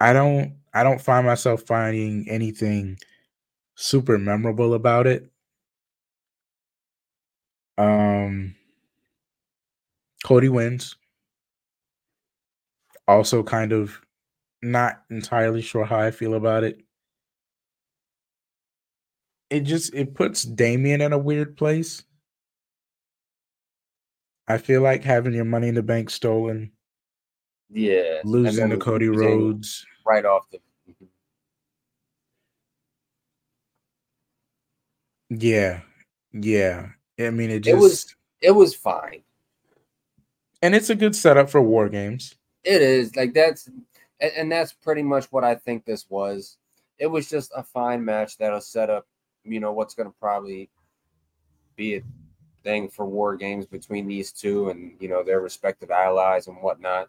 I 0.00 0.12
don't 0.12 0.56
I 0.76 0.82
don't 0.82 1.00
find 1.00 1.26
myself 1.26 1.62
finding 1.62 2.28
anything 2.28 2.98
super 3.76 4.18
memorable 4.18 4.74
about 4.74 5.06
it. 5.06 5.30
Um 7.78 8.54
Cody 10.24 10.48
wins. 10.48 10.96
Also 13.08 13.42
kind 13.42 13.72
of 13.72 14.00
not 14.62 15.02
entirely 15.10 15.62
sure 15.62 15.84
how 15.84 15.98
I 15.98 16.10
feel 16.10 16.34
about 16.34 16.64
it. 16.64 16.80
It 19.48 19.60
just 19.60 19.94
it 19.94 20.14
puts 20.14 20.42
Damian 20.42 21.00
in 21.00 21.12
a 21.12 21.18
weird 21.18 21.56
place. 21.56 22.02
I 24.48 24.58
feel 24.58 24.80
like 24.82 25.04
having 25.04 25.34
your 25.34 25.44
money 25.44 25.68
in 25.68 25.74
the 25.74 25.82
bank 25.82 26.10
stolen, 26.10 26.72
Yeah, 27.70 28.20
losing 28.24 28.70
to 28.70 28.76
Cody 28.76 29.08
Rhodes. 29.08 29.84
right 30.04 30.24
off 30.24 30.50
the. 30.50 30.58
Yeah. 35.30 35.80
Yeah. 36.32 36.88
I 37.18 37.30
mean 37.30 37.50
it 37.50 37.66
It 37.66 37.74
was 37.76 38.14
it 38.40 38.50
was 38.50 38.74
fine. 38.74 39.22
and 40.62 40.74
it's 40.74 40.90
a 40.90 40.94
good 40.94 41.16
setup 41.16 41.48
for 41.50 41.60
war 41.62 41.88
games. 41.88 42.34
It 42.64 42.82
is 42.82 43.14
like 43.16 43.32
that's 43.34 43.68
and, 44.20 44.50
that's 44.50 44.72
pretty 44.72 45.02
much 45.02 45.26
what 45.26 45.44
I 45.44 45.54
think 45.54 45.84
this 45.84 46.08
was. 46.08 46.56
It 46.98 47.06
was 47.06 47.28
just 47.28 47.52
a 47.54 47.62
fine 47.62 48.02
match 48.04 48.38
that'll 48.38 48.62
set 48.62 48.88
up, 48.88 49.06
you 49.44 49.60
know, 49.60 49.72
what's 49.72 49.94
going 49.94 50.08
to 50.08 50.14
probably 50.18 50.70
be 51.76 51.96
a 51.96 52.02
thing 52.64 52.88
for 52.88 53.04
war 53.04 53.36
games 53.36 53.66
between 53.66 54.08
these 54.08 54.32
two 54.32 54.70
and 54.70 54.96
you 55.00 55.08
know 55.08 55.22
their 55.22 55.40
respective 55.40 55.90
allies 55.90 56.46
and 56.48 56.56
whatnot. 56.62 57.08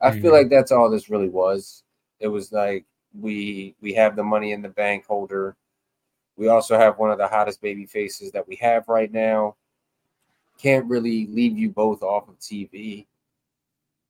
I 0.00 0.12
feel 0.12 0.30
Mhm. 0.30 0.34
like 0.34 0.48
that's 0.50 0.72
all 0.72 0.90
this 0.90 1.08
really 1.10 1.28
was. 1.30 1.82
It 2.20 2.28
was 2.28 2.52
like 2.52 2.84
we 3.18 3.74
we 3.80 3.94
have 3.94 4.14
the 4.16 4.22
money 4.24 4.52
in 4.52 4.62
the 4.62 4.68
bank 4.68 5.06
holder. 5.06 5.56
We 6.36 6.48
also 6.48 6.78
have 6.78 6.98
one 6.98 7.10
of 7.10 7.18
the 7.18 7.28
hottest 7.28 7.62
baby 7.62 7.86
faces 7.86 8.30
that 8.32 8.46
we 8.46 8.56
have 8.56 8.88
right 8.88 9.12
now. 9.12 9.56
Can't 10.58 10.86
really 10.86 11.26
leave 11.28 11.56
you 11.56 11.70
both 11.70 12.02
off 12.02 12.28
of 12.28 12.38
TV. 12.38 13.06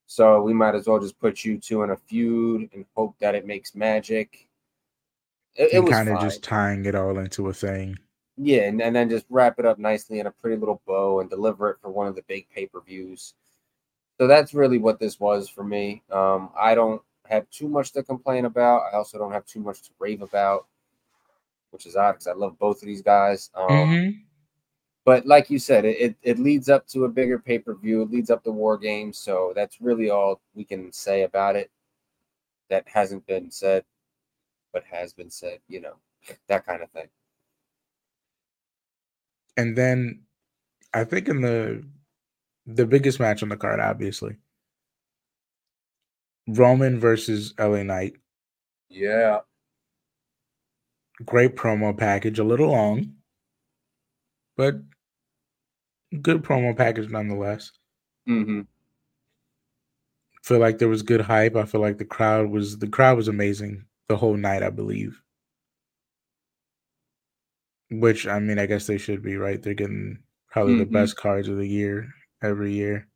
So 0.07 0.43
we 0.43 0.53
might 0.53 0.75
as 0.75 0.87
well 0.87 1.01
just 1.01 1.19
put 1.19 1.45
you 1.45 1.59
two 1.59 1.83
in 1.83 1.91
a 1.91 1.97
feud 1.97 2.71
and 2.73 2.85
hope 2.97 3.17
that 3.21 3.35
it 3.35 3.47
makes 3.47 3.75
magic. 3.75 4.49
It, 5.57 5.75
it 5.75 5.81
was 5.81 5.91
kind 5.91 6.09
of 6.09 6.21
just 6.21 6.43
tying 6.43 6.85
it 6.85 6.95
all 6.95 7.19
into 7.19 7.49
a 7.49 7.53
thing. 7.53 7.99
Yeah, 8.37 8.63
and, 8.63 8.83
and 8.83 8.95
then 8.95 9.09
just 9.09 9.25
wrap 9.31 9.59
it 9.59 9.65
up 9.65 9.79
nicely 9.79 10.21
in 10.21 10.27
a 10.27 10.31
pretty 10.31 10.57
little 10.57 10.83
bow 10.87 11.21
and 11.21 11.31
deliver 11.31 11.71
it 11.71 11.79
for 11.81 11.91
one 11.91 12.07
of 12.07 12.15
the 12.15 12.23
big 12.29 12.47
pay 12.51 12.67
per 12.67 12.81
views. 12.81 13.35
So 14.19 14.27
that's 14.27 14.55
really 14.55 14.79
what 14.79 14.99
this 14.99 15.19
was 15.19 15.49
for 15.49 15.65
me. 15.65 16.03
Um, 16.11 16.51
I 16.59 16.75
don't 16.75 17.03
have 17.27 17.49
too 17.51 17.69
much 17.69 17.93
to 17.93 18.03
complain 18.03 18.45
about. 18.45 18.83
I 18.93 18.97
also 18.97 19.19
don't 19.19 19.33
have 19.33 19.47
too 19.47 19.61
much 19.61 19.83
to 19.83 19.91
rave 19.99 20.23
about, 20.23 20.67
which 21.71 21.87
is 21.87 21.97
odd 21.97 22.13
because 22.13 22.27
I 22.27 22.33
love 22.33 22.59
both 22.59 22.83
of 22.83 22.87
these 22.87 23.03
guys. 23.03 23.51
Um, 23.55 23.69
Mhm. 23.69 24.23
But 25.05 25.25
like 25.25 25.51
you 25.51 25.59
said, 25.61 25.85
it, 25.85 26.01
it, 26.01 26.17
it 26.23 26.39
leads 26.39 26.69
up 26.69 26.87
to 26.89 27.05
a 27.05 27.09
bigger 27.09 27.39
pay 27.39 27.59
per 27.61 27.75
view. 27.75 28.03
It 28.03 28.11
leads 28.11 28.29
up 28.31 28.43
to 28.45 28.51
War 28.51 28.77
Games. 28.77 29.19
So 29.19 29.53
that's 29.55 29.81
really 29.81 30.11
all 30.11 30.41
we 30.55 30.65
can 30.65 30.93
say 30.93 31.23
about 31.23 31.55
it 31.57 31.71
that 32.71 32.89
hasn't 32.89 33.25
been 33.27 33.51
said, 33.51 33.85
but 34.73 34.83
has 34.85 35.13
been 35.13 35.31
said, 35.31 35.61
you 35.69 35.81
know, 35.81 35.95
that 36.49 36.67
kind 36.67 36.83
of 36.83 36.91
thing. 36.91 37.09
And 39.57 39.77
then 39.77 40.23
I 40.93 41.05
think 41.05 41.29
in 41.29 41.41
the 41.41 41.85
the 42.67 42.87
biggest 42.87 43.21
match 43.21 43.43
on 43.45 43.49
the 43.49 43.57
card, 43.57 43.79
obviously, 43.81 44.37
Roman 46.49 46.99
versus 46.99 47.55
LA 47.59 47.83
Knight. 47.85 48.15
Yeah. 48.89 49.41
Great 51.25 51.57
promo 51.57 51.97
package, 51.97 52.39
a 52.39 52.45
little 52.45 52.71
long, 52.71 53.15
but 54.57 54.75
good 56.23 56.43
promo 56.43 56.77
package 56.77 57.09
nonetheless. 57.11 57.73
Mm-hmm. 58.29 58.63
Feel 60.43 60.59
like 60.59 60.79
there 60.79 60.89
was 60.89 61.03
good 61.03 61.21
hype. 61.23 61.57
I 61.57 61.65
feel 61.65 61.81
like 61.81 61.99
the 61.99 62.05
crowd 62.05 62.51
was 62.51 62.79
the 62.79 62.89
crowd 62.89 63.17
was 63.17 63.29
amazing 63.29 63.85
the 64.09 64.17
whole 64.17 64.37
night, 64.37 64.63
I 64.63 64.71
believe. 64.71 65.21
Which 67.91 68.27
I 68.27 68.39
mean, 68.39 68.59
I 68.59 68.67
guess 68.67 68.87
they 68.87 68.99
should 68.99 69.23
be 69.23 69.37
right. 69.37 69.63
They're 69.63 69.75
getting 69.75 70.23
probably 70.51 70.77
the 70.79 70.87
Mhm. 70.87 70.93
best 70.93 71.17
cards 71.17 71.49
of 71.49 71.57
the 71.57 71.69
year 71.69 72.09
every 72.43 72.73
year. 72.73 73.09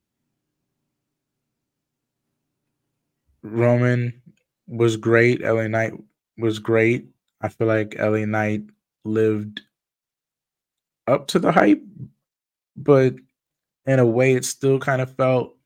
Roman 3.43 4.23
was 4.67 4.97
great. 4.97 5.43
LA 5.43 5.67
Knight 5.69 5.93
was 6.39 6.59
great. 6.59 7.09
I 7.41 7.49
feel 7.49 7.67
like 7.67 7.97
LA 7.99 8.27
Knight 8.27 8.63
lived 9.05 9.63
up 11.07 11.27
to 11.29 11.39
the 11.39 11.53
hype, 11.53 11.83
but 12.77 13.15
in 13.87 13.99
a 13.99 14.07
way, 14.07 14.35
it 14.35 14.45
still 14.45 14.79
kind 14.79 15.01
of 15.03 15.15
felt 15.17 15.57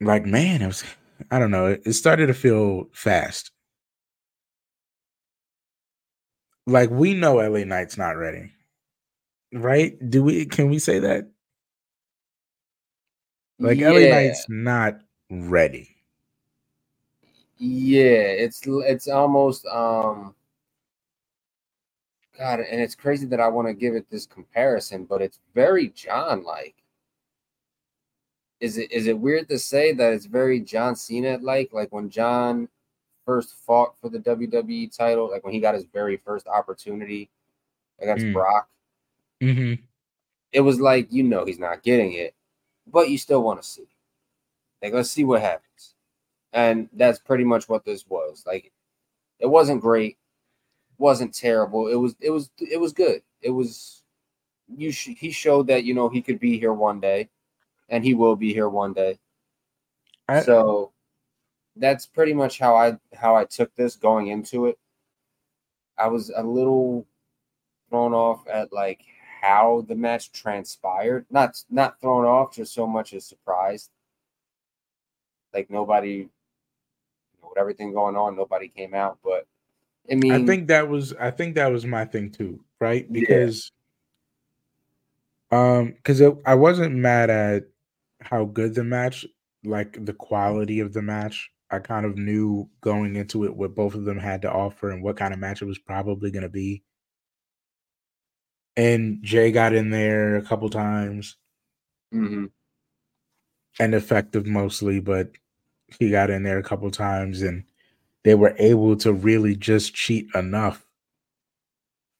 like, 0.00 0.24
man, 0.26 0.62
it 0.62 0.66
was, 0.66 0.84
I 1.30 1.38
don't 1.38 1.50
know, 1.50 1.66
it, 1.66 1.82
it 1.86 1.92
started 1.92 2.26
to 2.26 2.34
feel 2.34 2.88
fast. 2.92 3.50
Like, 6.66 6.90
we 6.90 7.14
know 7.14 7.36
LA 7.36 7.64
Knight's 7.64 7.96
not 7.98 8.16
ready, 8.16 8.52
right? 9.52 9.96
Do 10.10 10.22
we, 10.22 10.46
can 10.46 10.70
we 10.70 10.78
say 10.78 10.98
that? 11.00 11.30
Like, 13.58 13.78
LA. 13.80 14.08
Knight's 14.08 14.46
not 14.48 15.00
ready. 15.30 15.89
Yeah, 17.62 18.06
it's 18.40 18.62
it's 18.66 19.06
almost 19.06 19.66
um 19.66 20.34
God, 22.38 22.60
and 22.60 22.80
it's 22.80 22.94
crazy 22.94 23.26
that 23.26 23.40
I 23.40 23.48
want 23.48 23.68
to 23.68 23.74
give 23.74 23.94
it 23.94 24.08
this 24.10 24.24
comparison, 24.24 25.04
but 25.04 25.20
it's 25.20 25.40
very 25.54 25.88
John 25.90 26.42
like. 26.42 26.74
Is 28.60 28.78
it 28.78 28.90
is 28.90 29.06
it 29.08 29.18
weird 29.18 29.48
to 29.50 29.58
say 29.58 29.92
that 29.92 30.12
it's 30.14 30.24
very 30.26 30.60
John 30.60 30.96
Cena 30.96 31.38
like? 31.42 31.72
Like 31.74 31.92
when 31.92 32.08
John 32.08 32.68
first 33.26 33.54
fought 33.66 33.94
for 34.00 34.08
the 34.08 34.18
WWE 34.20 34.96
title, 34.96 35.30
like 35.30 35.44
when 35.44 35.52
he 35.52 35.60
got 35.60 35.74
his 35.74 35.84
very 35.84 36.16
first 36.16 36.46
opportunity 36.46 37.30
against 38.00 38.24
Mm. 38.24 38.32
Brock, 38.32 38.68
Mm-hmm. 39.42 39.82
it 40.52 40.60
was 40.62 40.80
like 40.80 41.12
you 41.12 41.22
know 41.24 41.44
he's 41.44 41.58
not 41.58 41.82
getting 41.82 42.12
it, 42.14 42.34
but 42.86 43.10
you 43.10 43.18
still 43.18 43.42
want 43.42 43.60
to 43.62 43.68
see. 43.68 43.88
Like 44.82 44.94
let's 44.94 45.10
see 45.10 45.24
what 45.24 45.42
happens, 45.42 45.94
and 46.52 46.88
that's 46.94 47.18
pretty 47.18 47.44
much 47.44 47.68
what 47.68 47.84
this 47.84 48.06
was. 48.08 48.44
Like 48.46 48.72
it 49.38 49.46
wasn't 49.46 49.80
great, 49.80 50.18
wasn't 50.98 51.34
terrible. 51.34 51.88
It 51.88 51.96
was 51.96 52.14
it 52.20 52.30
was 52.30 52.50
it 52.58 52.78
was 52.80 52.92
good. 52.92 53.22
It 53.42 53.50
was 53.50 54.02
you. 54.68 54.92
Sh- 54.92 55.16
he 55.16 55.30
showed 55.30 55.66
that 55.68 55.84
you 55.84 55.94
know 55.94 56.08
he 56.08 56.22
could 56.22 56.40
be 56.40 56.58
here 56.58 56.72
one 56.72 57.00
day, 57.00 57.28
and 57.88 58.04
he 58.04 58.14
will 58.14 58.36
be 58.36 58.52
here 58.52 58.68
one 58.68 58.92
day. 58.92 59.18
I- 60.28 60.42
so 60.42 60.92
that's 61.76 62.06
pretty 62.06 62.34
much 62.34 62.58
how 62.58 62.76
I 62.76 62.98
how 63.14 63.36
I 63.36 63.44
took 63.44 63.74
this 63.74 63.96
going 63.96 64.28
into 64.28 64.66
it. 64.66 64.78
I 65.98 66.08
was 66.08 66.30
a 66.34 66.42
little 66.42 67.06
thrown 67.90 68.14
off 68.14 68.46
at 68.48 68.72
like 68.72 69.02
how 69.40 69.84
the 69.88 69.94
match 69.94 70.32
transpired. 70.32 71.26
Not 71.30 71.62
not 71.70 72.00
thrown 72.00 72.24
off, 72.24 72.54
just 72.54 72.74
so 72.74 72.86
much 72.86 73.14
as 73.14 73.24
surprised. 73.26 73.90
Like 75.52 75.70
nobody, 75.70 76.28
with 77.50 77.58
everything 77.58 77.92
going 77.92 78.16
on, 78.16 78.36
nobody 78.36 78.68
came 78.68 78.94
out. 78.94 79.18
But 79.24 79.46
I 80.10 80.16
mean, 80.16 80.32
I 80.32 80.46
think 80.46 80.68
that 80.68 80.88
was 80.88 81.14
I 81.14 81.30
think 81.30 81.56
that 81.56 81.72
was 81.72 81.86
my 81.86 82.04
thing 82.06 82.30
too, 82.32 82.64
right? 82.80 83.10
Yeah. 83.14 83.20
Because 83.20 83.72
um 85.50 85.94
because 85.96 86.22
I 86.46 86.54
wasn't 86.54 86.94
mad 86.96 87.30
at 87.30 87.64
how 88.20 88.44
good 88.46 88.74
the 88.74 88.84
match, 88.84 89.26
like 89.64 90.04
the 90.04 90.14
quality 90.14 90.80
of 90.80 90.92
the 90.92 91.02
match. 91.02 91.50
I 91.70 91.78
kind 91.80 92.06
of 92.06 92.16
knew 92.18 92.68
going 92.80 93.16
into 93.16 93.44
it 93.44 93.56
what 93.56 93.74
both 93.76 93.94
of 93.94 94.04
them 94.04 94.18
had 94.18 94.42
to 94.42 94.52
offer 94.52 94.90
and 94.90 95.02
what 95.04 95.16
kind 95.16 95.32
of 95.34 95.40
match 95.40 95.62
it 95.62 95.66
was 95.66 95.78
probably 95.78 96.30
going 96.32 96.42
to 96.42 96.48
be. 96.48 96.82
And 98.76 99.22
Jay 99.22 99.52
got 99.52 99.74
in 99.74 99.90
there 99.90 100.36
a 100.36 100.42
couple 100.42 100.68
times 100.70 101.36
mhm, 102.12 102.50
and 103.78 103.94
effective 103.94 104.46
mostly, 104.46 105.00
but 105.00 105.32
he 105.98 106.10
got 106.10 106.30
in 106.30 106.42
there 106.42 106.58
a 106.58 106.62
couple 106.62 106.90
times 106.90 107.42
and 107.42 107.64
they 108.24 108.34
were 108.34 108.54
able 108.58 108.96
to 108.98 109.12
really 109.12 109.56
just 109.56 109.94
cheat 109.94 110.28
enough 110.34 110.86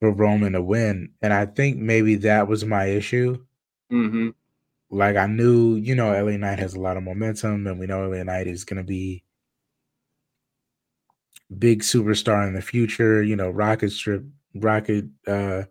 for 0.00 0.10
Roman 0.12 0.52
to 0.52 0.62
win. 0.62 1.12
And 1.22 1.32
I 1.32 1.46
think 1.46 1.78
maybe 1.78 2.16
that 2.16 2.48
was 2.48 2.64
my 2.64 2.86
issue. 2.86 3.44
mhm, 3.90 4.32
Like 4.90 5.16
I 5.16 5.26
knew, 5.26 5.76
you 5.76 5.94
know, 5.94 6.12
LA 6.12 6.36
Knight 6.36 6.58
has 6.58 6.74
a 6.74 6.80
lot 6.80 6.96
of 6.98 7.02
momentum, 7.02 7.66
and 7.66 7.78
we 7.78 7.86
know 7.86 8.02
LA 8.04 8.22
Knight 8.24 8.46
is 8.46 8.64
gonna 8.64 8.84
be 8.84 9.24
big 11.58 11.82
superstar 11.82 12.46
in 12.46 12.54
the 12.54 12.62
future. 12.62 13.22
You 13.22 13.36
know, 13.36 13.50
Rocket 13.50 13.90
strip 13.90 14.24
Rocket 14.54 15.06
uh 15.26 15.64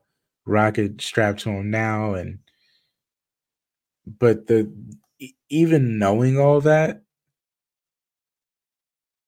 Rocket 0.46 1.02
strapped 1.02 1.42
to 1.42 1.50
him 1.50 1.70
now 1.72 2.14
and 2.16 2.40
but 4.06 4.48
the 4.48 4.72
even 5.50 5.98
knowing 5.98 6.38
all 6.40 6.62
that 6.62 7.04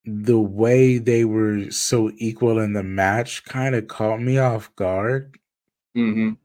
the 0.06 0.40
way 0.40 0.98
they 0.98 1.26
were 1.26 1.70
so 1.70 2.12
equal 2.18 2.60
in 2.60 2.74
the 2.74 2.84
match 2.84 3.44
kind 3.46 3.76
of 3.76 3.88
caught 3.88 4.22
me 4.22 4.38
off 4.38 4.76
guard. 4.76 5.38
Mhm, 5.96 6.38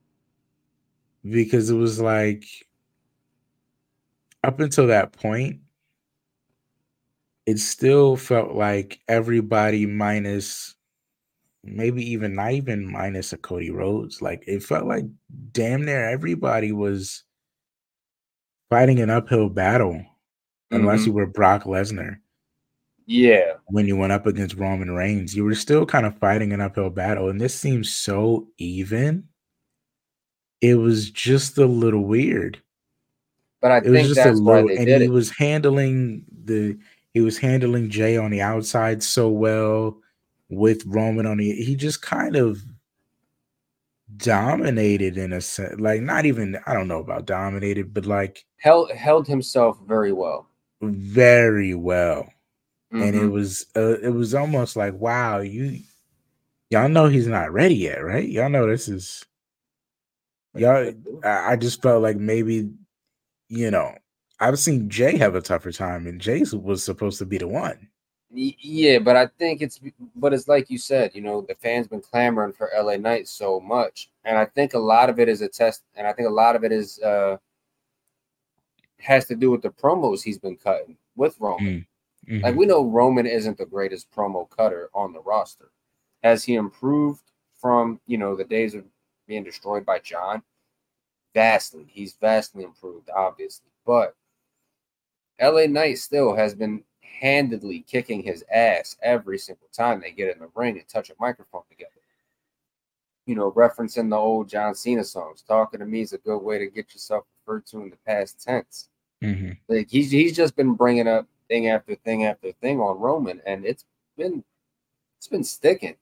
because 1.31 1.71
it 1.71 1.75
was 1.75 2.01
like 2.01 2.45
up 4.45 4.61
until 4.61 4.87
that 4.87 5.13
point 5.13 5.61
it 7.47 7.59
still 7.59 8.17
felt 8.17 8.53
like 8.53 9.01
everybody 9.09 9.87
minus 9.87 10.75
maybe 11.65 12.03
even 12.13 12.35
not 12.35 12.53
even 12.53 12.91
minus 12.91 13.33
a 13.33 13.37
Cody 13.37 13.71
Rhodes 13.71 14.23
like 14.23 14.45
it 14.47 14.63
felt 14.63 14.87
like 14.87 15.05
damn 15.53 15.85
near 15.85 16.09
everybody 16.09 16.73
was 16.73 17.25
fighting 18.71 19.01
an 19.01 19.11
uphill 19.11 19.49
battle 19.49 20.05
unless 20.71 21.03
mhm. 21.03 21.07
you 21.07 21.13
were 21.13 21.27
Brock 21.27 21.65
Lesnar 21.65 22.19
yeah, 23.07 23.53
when 23.67 23.87
you 23.87 23.97
went 23.97 24.13
up 24.13 24.27
against 24.27 24.57
Roman 24.57 24.91
Reigns 24.91 25.35
you 25.35 25.45
were 25.45 25.55
still 25.55 25.87
kind 25.87 26.07
of 26.07 26.19
fighting 26.19 26.53
an 26.53 26.61
uphill 26.61 26.91
battle 26.91 27.29
and 27.29 27.41
this 27.41 27.55
seems 27.55 27.93
so 27.93 28.49
even 28.59 29.25
it 30.61 30.75
was 30.75 31.11
just 31.11 31.59
a 31.59 31.67
little 31.67 32.05
weird 32.05 32.61
but 33.61 33.71
I 33.73 33.81
it 33.83 33.91
was 33.91 34.05
think 34.05 34.09
just 34.15 34.25
a 34.27 34.33
little 34.33 34.71
and 34.77 34.87
did 34.87 35.03
he 35.03 35.07
it. 35.07 35.11
was 35.11 35.31
handling 35.31 36.25
the 36.45 36.79
he 37.15 37.21
was 37.21 37.39
handling 37.39 37.91
Jay 37.91 38.17
on 38.17 38.31
the 38.31 38.43
outside 38.43 39.03
so 39.03 39.29
well 39.29 39.99
with 40.49 40.85
Roman 40.87 41.27
on 41.27 41.39
the 41.39 41.53
he 41.53 41.77
just 41.77 42.03
kind 42.03 42.37
of 42.37 42.63
dominated 44.19 45.17
in 45.19 45.33
a 45.33 45.41
sense, 45.41 45.81
like 45.81 46.01
not 46.01 46.27
even 46.27 46.59
I 46.67 46.75
don't 46.75 46.89
know 46.89 47.01
about 47.01 47.27
dominated, 47.27 47.93
but 47.95 48.07
like 48.07 48.45
held 48.59 48.91
held 48.93 49.27
himself 49.27 49.79
very 49.87 50.13
well. 50.13 50.49
very 50.83 51.75
well. 51.75 52.29
And 53.03 53.17
it 53.17 53.29
Mhm. 53.29 53.33
was 53.33 53.67
uh, 53.77 53.99
it 54.01 54.11
was 54.11 54.35
almost 54.35 54.77
like, 54.77 54.95
wow, 54.95 55.41
you 55.41 55.81
y'all 56.71 56.89
know 56.89 57.09
he's 57.09 57.27
not 57.27 57.53
ready 57.53 57.77
yet, 57.77 58.05
right? 58.05 58.29
Y'all 58.29 58.49
know 58.51 58.67
this 58.67 58.89
is 58.89 59.25
y'all 60.55 60.93
I, 61.25 61.57
just 61.57 61.83
felt 61.83 62.03
like 62.03 62.17
maybe, 62.17 62.71
you 63.49 63.71
know, 63.71 63.95
I've 64.41 64.59
seen 64.59 64.89
Jay 64.91 65.17
have 65.19 65.35
a 65.35 65.41
tougher 65.41 65.73
time, 65.73 66.07
and 66.07 66.21
Jay 66.21 66.43
was 66.53 66.83
supposed 66.85 67.19
to 67.19 67.27
be 67.27 67.39
the 67.39 67.49
one. 67.49 67.89
Yeah, 68.31 68.99
but 68.99 69.17
I 69.17 69.29
think 69.39 69.63
it's 69.63 69.81
but 70.17 70.35
it's 70.35 70.49
like 70.49 70.69
you 70.69 70.79
said, 70.79 71.13
you 71.15 71.23
know, 71.23 71.43
the 71.43 71.55
fans 71.55 71.89
been 71.89 72.01
clamoring 72.03 72.53
for 72.53 72.71
LA 72.77 72.97
Knight 72.97 73.29
so 73.29 73.61
much, 73.61 74.11
and 74.25 74.37
I 74.37 74.47
think 74.47 74.75
a 74.75 74.79
lot 74.79 75.09
of 75.11 75.21
it 75.21 75.29
is 75.29 75.43
a 75.43 75.49
test, 75.49 75.85
and 75.95 76.07
I 76.07 76.13
think 76.13 76.29
a 76.29 76.33
lot 76.33 76.57
of 76.57 76.65
it 76.65 76.73
is 76.73 77.01
uh 77.01 77.37
has 78.99 79.27
to 79.27 79.37
do 79.37 79.51
with 79.51 79.63
the 79.63 79.71
promos 79.71 80.23
he's 80.23 80.39
been 80.39 80.57
cutting 80.57 80.97
with 81.17 81.37
Roman. 81.41 81.87
Mhm. 82.29 82.43
Like 82.43 82.55
we 82.57 82.67
know 82.67 82.85
Roman 82.85 83.27
isn't 83.27 83.59
the 83.59 83.67
greatest 83.67 84.11
promo 84.11 84.49
cutter 84.51 84.91
on 84.95 85.13
the 85.13 85.21
roster. 85.21 85.71
Has 86.23 86.45
he 86.45 86.55
improved 86.55 87.23
from 87.55 88.01
you 88.07 88.19
know 88.19 88.35
the 88.37 88.45
days 88.45 88.75
of 88.75 88.85
being 89.27 89.45
destroyed 89.45 89.85
by 89.85 89.99
John? 90.01 90.43
Vastly, 91.35 91.85
he's 91.89 92.15
vastly 92.15 92.65
improved, 92.65 93.11
obviously, 93.11 93.71
but 93.85 94.17
LA 95.41 95.67
Knight 95.67 95.99
still 95.99 96.35
has 96.35 96.55
been 96.55 96.83
handedly 97.01 97.81
kicking 97.81 98.23
his 98.23 98.45
ass 98.51 98.97
every 99.03 99.39
single 99.39 99.69
time 99.73 100.01
they 100.01 100.11
get 100.11 100.33
in 100.35 100.39
the 100.41 100.49
ring 100.55 100.79
and 100.79 100.89
touch 100.89 101.11
a 101.11 101.15
microphone 101.21 101.63
together. 101.69 101.91
You 103.27 103.35
know, 103.35 103.51
referencing 103.53 104.09
the 104.09 104.17
old 104.17 104.49
John 104.49 104.75
Cena 104.75 105.05
songs. 105.05 105.43
Talking 105.43 105.81
to 105.81 105.87
me 105.87 106.01
is 106.01 106.13
a 106.13 106.19
good 106.19 106.39
way 106.39 106.59
to 106.59 106.67
get 106.67 106.93
yourself 106.95 107.25
referred 107.41 107.67
to 107.67 107.83
in 107.83 107.91
the 107.91 107.97
past 108.07 108.41
tense. 108.43 108.89
Mhm. 109.23 109.59
Like 109.69 109.91
he's 109.91 110.11
he's 110.11 110.37
just 110.37 110.57
been 110.57 110.75
bringing 110.75 111.09
up 111.09 111.27
thing 111.49 111.69
after 111.69 111.95
thing 111.95 112.25
after 112.25 112.53
thing 112.53 112.81
on 112.81 112.99
Roman, 112.99 113.41
and 113.47 113.65
it's 113.65 113.85
been 114.17 114.45
it's 115.19 115.29
been 115.29 115.45
sticking. 115.45 115.97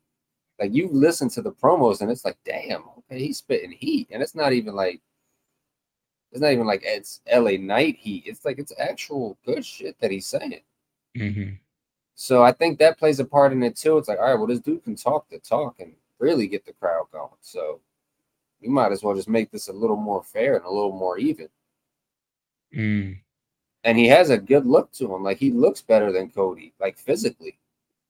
Like 0.58 0.72
you 0.72 0.88
listen 0.88 1.28
to 1.30 1.42
the 1.42 1.52
promos, 1.52 2.00
and 2.00 2.10
it's 2.10 2.24
like, 2.24 2.38
damn, 2.44 2.84
okay, 2.98 3.18
he's 3.18 3.38
spitting 3.38 3.72
heat, 3.72 4.08
and 4.10 4.22
it's 4.22 4.34
not 4.34 4.52
even 4.52 4.74
like 4.74 5.00
it's 6.32 6.40
not 6.40 6.52
even 6.52 6.66
like 6.66 6.82
it's 6.84 7.20
LA 7.32 7.52
Knight 7.58 7.96
heat. 7.96 8.24
It's 8.26 8.44
like 8.44 8.58
it's 8.58 8.72
actual 8.78 9.38
good 9.44 9.64
shit 9.64 9.96
that 10.00 10.10
he's 10.10 10.26
saying. 10.26 10.62
Mhm. 11.16 11.58
So 12.16 12.42
I 12.42 12.52
think 12.52 12.78
that 12.78 12.98
plays 12.98 13.20
a 13.20 13.24
part 13.24 13.52
in 13.52 13.62
it 13.62 13.76
too. 13.76 13.98
It's 13.98 14.08
like, 14.08 14.18
all 14.18 14.24
right, 14.24 14.34
well, 14.34 14.46
this 14.46 14.60
dude 14.60 14.84
can 14.84 14.96
talk 14.96 15.28
the 15.28 15.38
talk 15.38 15.80
and 15.80 15.94
really 16.18 16.46
get 16.46 16.64
the 16.64 16.72
crowd 16.72 17.06
going. 17.12 17.30
So 17.40 17.80
you 18.60 18.70
might 18.70 18.92
as 18.92 19.02
well 19.02 19.14
just 19.14 19.28
make 19.28 19.50
this 19.50 19.68
a 19.68 19.72
little 19.72 19.96
more 19.96 20.22
fair 20.22 20.56
and 20.56 20.64
a 20.64 20.70
little 20.70 20.92
more 20.92 21.18
even. 21.18 21.48
Mm. 22.74 23.20
And 23.84 23.98
he 23.98 24.06
has 24.08 24.30
a 24.30 24.38
good 24.38 24.66
look 24.66 24.90
to 24.92 25.14
him. 25.14 25.22
Like 25.22 25.38
he 25.38 25.50
looks 25.50 25.82
better 25.82 26.10
than 26.10 26.30
Cody, 26.30 26.72
like 26.80 26.98
physically. 26.98 27.58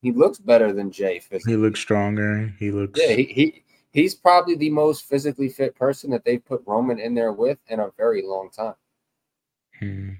He 0.00 0.12
looks 0.12 0.38
better 0.38 0.72
than 0.72 0.90
Jay 0.90 1.18
physically. 1.18 1.52
He 1.52 1.56
looks 1.56 1.80
stronger. 1.80 2.54
He 2.58 2.70
looks. 2.70 3.00
yeah, 3.00 3.14
he, 3.14 3.24
he 3.24 3.64
he's 3.92 4.14
probably 4.14 4.54
the 4.54 4.70
most 4.70 5.04
physically 5.04 5.48
fit 5.48 5.74
person 5.74 6.10
that 6.10 6.24
they've 6.24 6.44
put 6.44 6.62
Roman 6.66 6.98
in 6.98 7.14
there 7.14 7.32
with 7.32 7.58
in 7.68 7.80
a 7.80 7.90
very 7.96 8.22
long 8.22 8.50
time. 8.50 8.74
Hmm. 9.80 10.10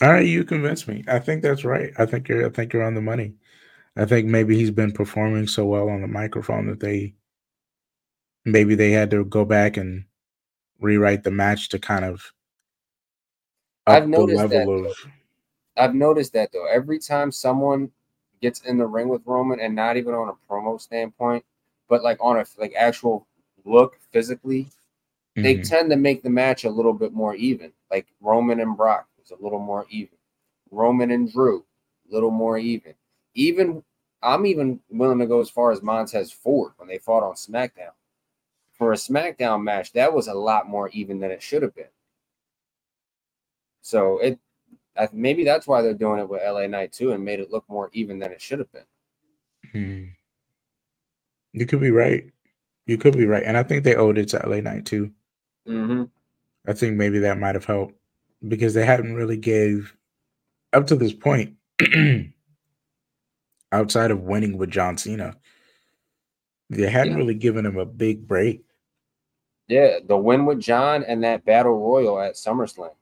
All 0.00 0.12
right, 0.12 0.26
you 0.26 0.44
convinced 0.44 0.86
me. 0.86 1.04
I 1.08 1.18
think 1.18 1.42
that's 1.42 1.64
right. 1.64 1.92
I 1.98 2.06
think 2.06 2.28
you're. 2.28 2.46
I 2.46 2.50
think 2.50 2.72
you're 2.72 2.84
on 2.84 2.94
the 2.94 3.00
money. 3.00 3.34
I 3.96 4.04
think 4.04 4.26
maybe 4.26 4.56
he's 4.56 4.70
been 4.70 4.92
performing 4.92 5.48
so 5.48 5.64
well 5.66 5.88
on 5.88 6.02
the 6.02 6.08
microphone 6.08 6.66
that 6.66 6.80
they 6.80 7.14
maybe 8.44 8.74
they 8.74 8.92
had 8.92 9.10
to 9.10 9.24
go 9.24 9.44
back 9.44 9.76
and 9.76 10.04
rewrite 10.80 11.24
the 11.24 11.30
match 11.30 11.68
to 11.70 11.78
kind 11.78 12.04
of 12.04 12.32
I've 13.88 14.08
noticed 14.08 14.50
that, 14.50 14.68
of. 14.68 14.96
I've 15.76 15.94
noticed 15.94 16.32
that 16.34 16.52
though. 16.52 16.66
Every 16.66 16.98
time 16.98 17.32
someone 17.32 17.90
gets 18.40 18.60
in 18.62 18.76
the 18.78 18.86
ring 18.86 19.08
with 19.08 19.22
Roman, 19.26 19.60
and 19.60 19.74
not 19.74 19.96
even 19.96 20.14
on 20.14 20.28
a 20.28 20.52
promo 20.52 20.80
standpoint, 20.80 21.44
but 21.88 22.02
like 22.02 22.18
on 22.20 22.38
a 22.38 22.44
like 22.58 22.74
actual 22.76 23.26
look 23.64 23.98
physically, 24.10 24.68
they 25.36 25.54
Mhm. 25.56 25.68
tend 25.68 25.90
to 25.90 25.96
make 25.96 26.22
the 26.22 26.30
match 26.30 26.64
a 26.64 26.70
little 26.70 26.92
bit 26.92 27.12
more 27.12 27.34
even. 27.34 27.72
Like 27.90 28.06
Roman 28.20 28.60
and 28.60 28.76
Brock 28.76 29.08
was 29.18 29.30
a 29.30 29.42
little 29.42 29.58
more 29.60 29.86
even. 29.90 30.18
Roman 30.70 31.10
and 31.10 31.30
Drew, 31.32 31.64
a 32.10 32.14
little 32.14 32.30
more 32.30 32.58
even. 32.58 32.94
Even 33.34 33.84
I'm 34.22 34.46
even 34.46 34.80
willing 34.90 35.20
to 35.20 35.26
go 35.26 35.40
as 35.40 35.48
far 35.50 35.70
as 35.70 35.82
Montez 35.82 36.32
Ford 36.32 36.72
when 36.76 36.88
they 36.88 36.98
fought 36.98 37.22
on 37.22 37.34
SmackDown. 37.34 37.92
For 38.72 38.92
a 38.92 38.96
SmackDown 38.96 39.62
match, 39.62 39.92
that 39.92 40.12
was 40.12 40.28
a 40.28 40.34
lot 40.34 40.68
more 40.68 40.88
even 40.90 41.20
than 41.20 41.30
it 41.30 41.42
should 41.42 41.62
have 41.62 41.74
been. 41.74 41.88
So 43.88 44.18
it 44.18 44.38
I, 44.98 45.08
maybe 45.14 45.44
that's 45.44 45.66
why 45.66 45.80
they're 45.80 45.94
doing 45.94 46.20
it 46.20 46.28
with 46.28 46.42
LA 46.44 46.66
Knight 46.66 46.92
too, 46.92 47.12
and 47.12 47.24
made 47.24 47.40
it 47.40 47.50
look 47.50 47.64
more 47.68 47.88
even 47.94 48.18
than 48.18 48.32
it 48.32 48.40
should 48.42 48.58
have 48.58 48.70
been. 48.70 48.84
Hmm. 49.72 50.04
You 51.54 51.64
could 51.64 51.80
be 51.80 51.90
right. 51.90 52.24
You 52.86 52.98
could 52.98 53.16
be 53.16 53.24
right, 53.24 53.42
and 53.44 53.56
I 53.56 53.62
think 53.62 53.84
they 53.84 53.94
owed 53.94 54.18
it 54.18 54.28
to 54.30 54.46
LA 54.46 54.60
Knight 54.60 54.84
too. 54.84 55.10
Mm-hmm. 55.66 56.04
I 56.68 56.72
think 56.74 56.96
maybe 56.96 57.18
that 57.20 57.38
might 57.38 57.54
have 57.54 57.64
helped 57.64 57.94
because 58.46 58.74
they 58.74 58.84
hadn't 58.84 59.14
really 59.14 59.38
gave 59.38 59.96
up 60.74 60.86
to 60.88 60.96
this 60.96 61.14
point 61.14 61.56
outside 63.72 64.10
of 64.10 64.20
winning 64.20 64.58
with 64.58 64.70
John 64.70 64.98
Cena. 64.98 65.34
They 66.68 66.90
hadn't 66.90 67.12
Yeah. 67.12 67.18
really 67.18 67.34
given 67.34 67.64
him 67.64 67.78
a 67.78 67.86
big 67.86 68.26
break. 68.28 68.64
Yeah, 69.68 69.98
the 70.06 70.16
win 70.18 70.44
with 70.44 70.60
John 70.60 71.04
and 71.04 71.24
that 71.24 71.46
battle 71.46 71.78
royal 71.78 72.20
at 72.20 72.34
SummerSlam. 72.34 72.92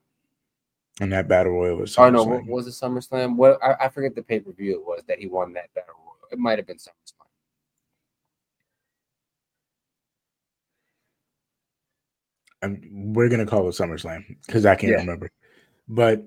In 1.01 1.09
that 1.11 1.27
battle 1.27 1.53
royal. 1.53 1.81
Or 1.81 1.85
Oh 1.97 2.09
no, 2.09 2.23
what 2.23 2.45
was 2.45 2.67
it 2.67 2.71
SummerSlam? 2.71 3.35
What 3.35 3.59
I, 3.63 3.85
I 3.85 3.89
forget 3.89 4.15
the 4.15 4.23
pay 4.23 4.39
per 4.39 4.51
view 4.51 4.73
it 4.73 4.85
was 4.85 5.03
that 5.07 5.19
he 5.19 5.27
won 5.27 5.53
that 5.53 5.73
battle 5.73 5.93
royal. 6.03 6.15
It 6.31 6.39
might 6.39 6.57
have 6.57 6.67
been 6.67 6.77
SummerSlam. 6.77 7.25
I'm- 12.61 13.13
we're 13.13 13.29
gonna 13.29 13.45
call 13.45 13.67
it 13.69 13.73
SummerSlam 13.75 14.25
because 14.45 14.65
I 14.65 14.75
can't 14.75 14.91
Yeah. 14.93 14.97
remember. 14.99 15.29
But 15.87 16.25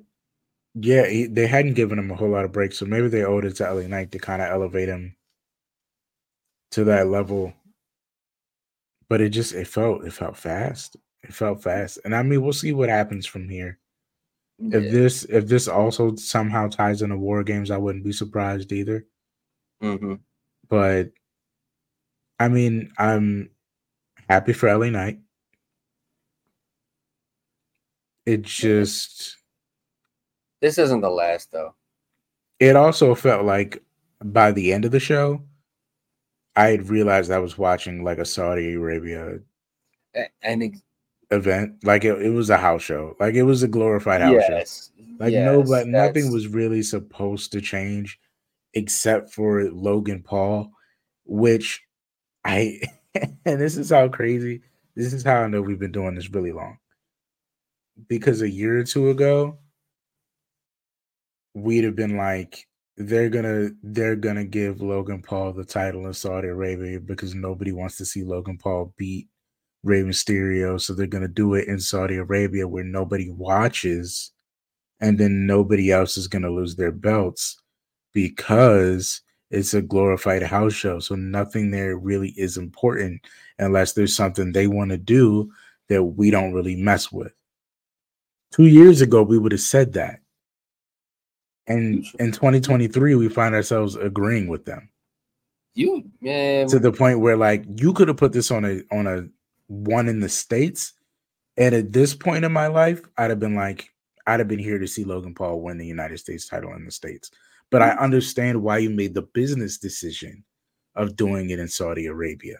yeah, 0.75 1.07
he, 1.07 1.27
they 1.27 1.47
hadn't 1.47 1.75
given 1.75 1.99
him 1.99 2.11
a 2.11 2.15
whole 2.17 2.29
lot 2.31 2.45
of 2.45 2.53
breaks, 2.53 2.79
so 2.79 2.87
maybe 2.87 3.09
they 3.09 3.25
owed 3.25 3.45
it 3.45 3.57
to 3.57 3.65
LA 3.65 3.89
Knight 3.89 4.13
to 4.13 4.19
kind 4.19 4.41
of 4.41 4.49
elevate 4.49 4.89
him 4.89 5.17
to 6.73 6.85
that 6.85 7.09
level. 7.09 7.53
But 9.09 9.21
it 9.21 9.31
just 9.31 9.53
it 9.53 9.67
felt 9.67 10.05
it 10.05 10.13
felt 10.13 10.37
fast. 10.37 10.97
It 11.25 11.35
felt 11.35 11.63
fast, 11.63 11.99
and 12.05 12.15
I 12.15 12.23
mean 12.23 12.43
we'll 12.43 12.53
see 12.53 12.73
what 12.73 12.89
happens 12.89 13.27
from 13.27 13.49
here. 13.49 13.79
If 14.61 14.85
Yeah. 14.85 14.91
this 14.91 15.25
if 15.25 15.47
this 15.47 15.69
also 15.69 16.15
somehow 16.17 16.69
ties 16.69 17.03
into 17.03 17.17
War 17.17 17.43
Games, 17.45 17.71
I 17.71 17.79
wouldn't 17.79 18.05
be 18.05 18.13
surprised 18.13 18.73
either. 18.73 19.07
hmm 19.81 20.15
But 20.69 21.13
I 22.39 22.49
mean, 22.49 22.93
I'm 22.99 23.51
happy 24.29 24.53
for 24.53 24.69
LA 24.69 24.91
Knight. 24.91 25.21
It 28.27 28.43
just 28.43 29.37
This 30.61 30.79
isn't 30.79 31.01
the 31.01 31.11
last 31.11 31.51
though. 31.53 31.75
it 32.59 32.77
also 32.77 33.15
felt 33.15 33.45
like 33.45 33.83
by 34.23 34.53
the 34.53 34.73
end 34.73 34.85
of 34.85 34.91
the 34.93 35.01
show, 35.01 35.43
I 36.57 36.69
had 36.69 36.89
realized 36.89 37.31
I 37.31 37.39
was 37.39 37.59
watching 37.59 38.05
like 38.05 38.19
a 38.19 38.25
Saudi 38.25 38.75
Arabia 38.75 39.41
And 40.43 40.83
event. 41.31 41.85
Like 41.85 42.05
it, 42.05 42.21
it 42.23 42.31
was 42.31 42.51
a 42.51 42.57
house 42.57 42.83
show. 42.83 43.17
Like 43.21 43.35
it 43.35 43.43
was 43.43 43.63
a 43.63 43.69
glorified 43.69 44.21
house 44.21 44.43
show. 44.47 44.63
Like 45.19 45.33
yes, 45.33 45.45
no, 45.45 45.63
but 45.63 45.87
nothing 45.87 46.33
was 46.33 46.49
really 46.49 46.83
supposed 46.83 47.53
to 47.53 47.61
change 47.61 48.19
except 48.75 49.33
for 49.33 49.71
Logan 49.71 50.23
Paul, 50.23 50.71
which 51.25 51.83
I 52.45 52.81
and 53.15 53.61
this 53.61 53.77
is 53.77 53.91
how 53.91 54.09
crazy. 54.09 54.63
This 54.97 55.13
is 55.13 55.23
how 55.23 55.43
I 55.43 55.47
know 55.47 55.63
we've 55.63 55.79
been 55.79 55.93
doing 55.93 56.15
this 56.15 56.31
really 56.31 56.53
long. 56.53 56.79
Because 58.09 58.43
a 58.43 58.49
year 58.49 58.79
or 58.79 58.85
two 58.85 59.11
ago, 59.11 59.59
we'd 61.55 61.85
have 61.85 61.97
been 61.97 62.17
like, 62.17 62.67
they're 62.97 63.29
gonna 63.29 63.71
they're 63.83 64.17
gonna 64.17 64.45
give 64.45 64.83
Logan 64.83 65.23
Paul 65.23 65.53
the 65.53 65.65
title 65.65 66.07
in 66.07 66.13
Saudi 66.13 66.49
Arabia 66.49 67.01
because 67.01 67.35
nobody 67.35 67.73
wants 67.73 67.97
to 67.97 68.05
see 68.05 68.25
Logan 68.25 68.59
Paul 68.59 68.93
beat 68.97 69.29
Rey 69.83 70.03
Mysterio, 70.03 70.81
so 70.81 70.93
they're 70.93 71.07
gonna 71.07 71.29
do 71.29 71.55
it 71.55 71.69
in 71.69 71.81
Saudi 71.81 72.17
Arabia 72.17 72.69
where 72.69 72.85
nobody 72.85 73.31
watches, 73.31 74.33
and 75.01 75.19
then 75.19 75.47
nobody 75.47 75.91
else 75.91 76.17
is 76.17 76.29
gonna 76.29 76.51
lose 76.51 76.77
their 76.77 76.93
belts 76.93 77.61
because 78.13 79.23
it's 79.51 79.75
a 79.75 79.83
glorified 79.83 80.43
house 80.43 80.75
show. 80.75 81.01
So 81.01 81.15
nothing 81.17 81.71
there 81.71 81.97
really 81.97 82.31
is 82.31 82.57
important 82.57 83.23
unless 83.59 83.93
there's 83.93 84.15
something 84.15 84.53
they 84.53 84.67
want 84.67 84.91
to 84.91 84.97
do 84.97 85.51
that 85.89 86.03
we 86.03 86.31
don't 86.31 86.53
really 86.53 86.77
mess 86.77 87.11
with. 87.11 87.33
Two 88.53 88.67
years 88.67 89.01
ago, 89.01 89.23
we 89.23 89.39
would 89.39 89.53
have 89.53 89.61
said 89.61 89.93
that. 89.95 90.21
And 91.67 92.05
in 92.19 92.33
2023, 92.33 93.15
we 93.15 93.29
find 93.29 93.55
ourselves 93.55 93.97
agreeing 93.97 94.49
with 94.49 94.65
them. 94.65 94.89
You 95.75 96.05
man, 96.21 96.67
to 96.69 96.81
the 96.81 96.91
point 96.91 97.21
where 97.21 97.37
like 97.37 97.65
you 97.81 97.93
could 97.93 98.09
have 98.09 98.17
put 98.17 98.33
this 98.33 98.51
on 98.51 98.65
a 98.65 98.83
on 98.91 99.07
a 99.07 99.29
one 99.71 100.09
in 100.09 100.19
the 100.19 100.29
states, 100.29 100.95
and 101.57 101.75
at 101.75 101.93
this 101.93 102.13
point 102.15 102.45
in 102.45 102.53
my 102.53 102.67
life, 102.67 103.01
I'd 103.17 103.31
have 103.31 103.39
been 103.39 103.55
like, 103.55 103.89
I'd 104.27 104.41
have 104.41 104.49
been 104.49 104.59
here 104.59 104.79
to 104.79 104.87
see 104.89 105.05
Logan 105.05 105.35
Paul 105.35 105.61
win 105.63 105.79
the 105.79 105.87
United 105.87 106.19
States 106.19 106.47
title 106.49 106.75
in 106.75 106.85
the 106.85 106.91
states. 106.91 107.31
But 107.71 107.83
I 107.83 107.91
understand 107.91 108.61
why 108.61 108.79
you 108.79 108.91
made 108.91 109.15
the 109.15 109.23
business 109.23 109.79
decision 109.79 110.45
of 110.97 111.15
doing 111.15 111.51
it 111.51 111.61
in 111.61 111.69
Saudi 111.69 112.07
Arabia. 112.07 112.57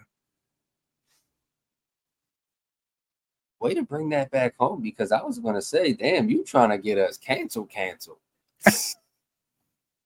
way 3.59 3.73
to 3.75 3.83
bring 3.83 4.09
that 4.09 4.31
back 4.31 4.55
home 4.59 4.81
because 4.81 5.11
I 5.11 5.21
was 5.21 5.37
gonna 5.37 5.61
say, 5.61 5.93
damn, 5.93 6.29
you 6.29 6.43
trying 6.43 6.69
to 6.71 6.77
get 6.77 6.97
us 6.97 7.17
cancel, 7.17 7.65
cancel. 7.65 8.17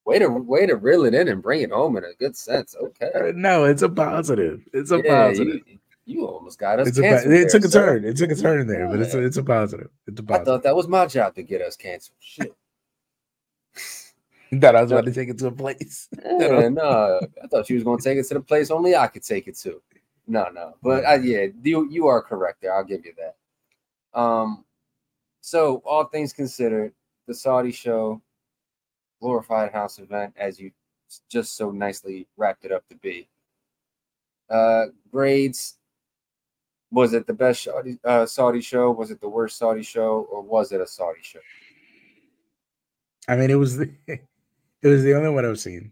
way 0.06 0.20
to 0.20 0.28
way 0.28 0.66
to 0.66 0.76
reel 0.76 1.06
it 1.06 1.14
in 1.14 1.28
and 1.30 1.42
bring 1.42 1.62
it 1.62 1.72
home 1.72 1.96
in 1.98 2.04
a 2.04 2.14
good 2.20 2.36
sense. 2.36 2.76
Okay. 2.76 3.12
Uh, 3.16 3.32
No, 3.34 3.64
it's 3.64 3.82
a 3.82 3.90
positive. 3.90 4.68
It's 4.74 4.92
a 4.92 4.98
Yeah, 4.98 5.28
positive. 5.28 5.62
you, 5.68 5.80
you 6.06 6.26
almost 6.26 6.60
got 6.60 6.80
us 6.80 6.88
It's 6.88 7.00
a, 7.00 7.02
it 7.02 7.28
there, 7.28 7.50
took 7.50 7.66
a 7.66 7.70
sir. 7.70 7.86
turn. 7.86 8.06
It 8.06 8.18
took 8.18 8.32
a 8.32 8.36
turn 8.36 8.68
there, 8.68 8.88
but 8.88 9.00
it's 9.02 9.14
a, 9.14 9.24
it's 9.24 9.38
a 9.38 9.44
positive. 9.44 9.90
It's 10.08 10.20
a 10.20 10.24
I 10.24 10.26
positive. 10.26 10.42
I 10.42 10.46
thought 10.46 10.64
that 10.64 10.76
was 10.76 10.88
my 10.88 11.06
job 11.08 11.36
to 11.36 11.44
get 11.44 11.62
us 11.62 11.76
canceled. 11.76 12.18
Shit. 12.20 12.56
Thought 14.62 14.76
I 14.76 14.82
was 14.84 14.92
about 14.92 15.06
to 15.06 15.12
take 15.14 15.30
it 15.30 15.38
to 15.40 15.48
a 15.48 15.52
place. 15.52 16.08
Yeah, 16.24 16.70
no, 16.70 17.20
I 17.44 17.48
thought 17.48 17.68
she 17.68 17.74
was 17.74 17.84
gonna 17.84 18.02
take 18.02 18.18
it 18.18 18.28
to 18.28 18.36
the 18.36 18.42
place 18.42 18.72
only 18.72 18.96
I 18.96 19.08
could 19.08 19.24
take 19.24 19.48
it 19.48 19.58
to. 19.60 19.82
No, 20.28 20.50
no, 20.54 20.76
but 20.82 21.04
uh, 21.06 21.16
yeah, 21.16 21.48
you 21.64 21.90
you 21.90 22.08
are 22.08 22.22
correct 22.22 22.62
there. 22.62 22.76
I'll 22.76 22.84
give 22.84 23.06
you 23.06 23.14
that. 23.18 24.20
Um, 24.20 24.64
so 25.42 25.82
all 25.86 26.06
things 26.06 26.34
considered, 26.34 26.94
the 27.28 27.34
Saudi 27.34 27.72
show, 27.72 28.22
glorified 29.20 29.72
house 29.72 30.00
event, 30.00 30.34
as 30.38 30.60
you 30.60 30.72
just 31.30 31.56
so 31.58 31.72
nicely 31.72 32.28
wrapped 32.38 32.66
it 32.66 32.72
up 32.72 32.88
to 32.88 32.96
be. 32.96 33.28
Uh, 34.50 34.86
grades. 35.12 35.76
Was 36.96 37.14
it 37.14 37.28
the 37.28 37.34
best 37.34 37.64
Saudi, 37.64 38.00
uh, 38.06 38.26
Saudi 38.26 38.62
show? 38.62 38.90
Was 38.90 39.12
it 39.12 39.20
the 39.20 39.28
worst 39.28 39.58
Saudi 39.58 39.84
show, 39.84 40.28
or 40.32 40.42
was 40.42 40.72
it 40.72 40.80
a 40.80 40.88
Saudi 40.88 41.20
show? 41.22 41.40
I 43.28 43.36
mean, 43.36 43.52
it 43.52 43.56
was 43.56 43.76
the 43.76 43.92
it 44.08 44.88
was 44.88 45.04
the 45.04 45.14
only 45.14 45.30
one 45.30 45.46
I've 45.46 45.60
seen. 45.60 45.92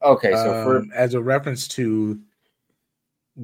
Okay, 0.00 0.36
so 0.36 0.62
for 0.62 0.78
Um, 0.78 0.92
as 0.94 1.14
a 1.14 1.20
reference 1.20 1.66
to 1.68 2.20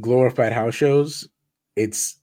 glorified 0.00 0.52
house 0.52 0.74
shows, 0.76 1.28
it's 1.74 2.20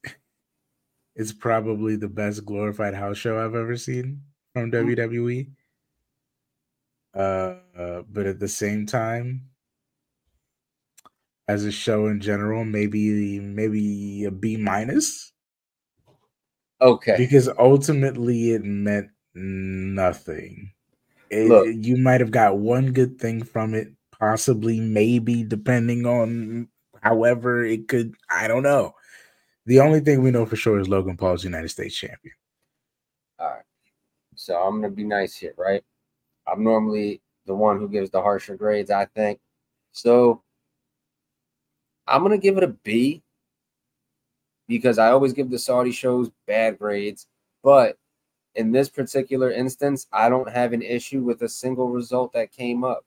it's 1.18 1.34
probably 1.34 1.98
the 1.98 2.08
best 2.08 2.46
glorified 2.46 2.94
house 2.94 3.18
show 3.18 3.44
I've 3.44 3.56
ever 3.56 3.76
seen 3.76 4.22
from 4.54 4.72
Mm. 4.72 4.96
WWE. 4.96 5.50
Uh, 7.14 7.56
uh, 7.78 8.04
but 8.10 8.26
at 8.26 8.40
the 8.40 8.48
same 8.48 8.86
time, 8.86 9.51
as 11.52 11.66
a 11.66 11.72
show 11.72 12.08
in 12.08 12.22
general, 12.22 12.64
maybe 12.64 13.40
maybe 13.40 14.24
a 14.26 14.32
B 14.32 14.56
minus 14.56 15.34
okay, 16.82 17.16
because 17.18 17.50
ultimately 17.60 18.52
it 18.52 18.64
meant 18.64 19.10
nothing. 19.36 20.72
It- 21.30 21.50
Look. 21.50 21.68
you 21.68 21.98
might 21.98 22.22
have 22.22 22.32
got 22.32 22.58
one 22.58 22.94
good 22.94 23.20
thing 23.20 23.44
from 23.44 23.74
it, 23.74 23.90
possibly, 24.12 24.80
maybe, 24.80 25.44
depending 25.44 26.06
on 26.06 26.70
however 27.02 27.66
it 27.66 27.88
could. 27.88 28.16
I 28.30 28.48
don't 28.48 28.64
know. 28.64 28.96
The 29.66 29.80
only 29.82 30.00
thing 30.00 30.24
we 30.24 30.32
know 30.32 30.46
for 30.46 30.56
sure 30.56 30.80
is 30.80 30.90
Logan 30.90 31.18
Paul's 31.18 31.44
United 31.44 31.70
States 31.70 31.96
champion. 31.96 32.34
All 33.40 33.48
right. 33.48 33.64
So 34.36 34.56
I'm 34.56 34.82
gonna 34.82 34.90
be 34.90 35.04
nice 35.04 35.36
here, 35.36 35.54
right? 35.58 35.84
I'm 36.48 36.64
normally 36.64 37.22
the 37.46 37.56
one 37.56 37.78
who 37.78 37.88
gives 37.90 38.10
the 38.10 38.22
harsher 38.22 38.56
grades, 38.56 38.90
I 38.92 39.06
think. 39.06 39.40
So 39.92 40.44
I'm 42.12 42.22
gonna 42.24 42.38
give 42.38 42.58
it 42.58 42.64
a 42.64 42.68
B 42.68 43.24
because 44.68 45.00
I 45.00 45.12
always 45.12 45.34
give 45.34 45.50
the 45.50 45.60
Saudi 45.60 45.92
shows 45.92 46.30
bad 46.48 46.78
grades, 46.78 47.28
but 47.64 47.98
in 48.56 48.72
this 48.72 48.90
particular 48.90 49.52
instance, 49.52 50.08
I 50.12 50.30
don't 50.30 50.50
have 50.50 50.74
an 50.74 50.82
issue 50.82 51.22
with 51.22 51.42
a 51.42 51.50
single 51.50 51.90
result 51.90 52.34
that 52.34 52.52
came 52.52 52.84
up. 52.84 53.06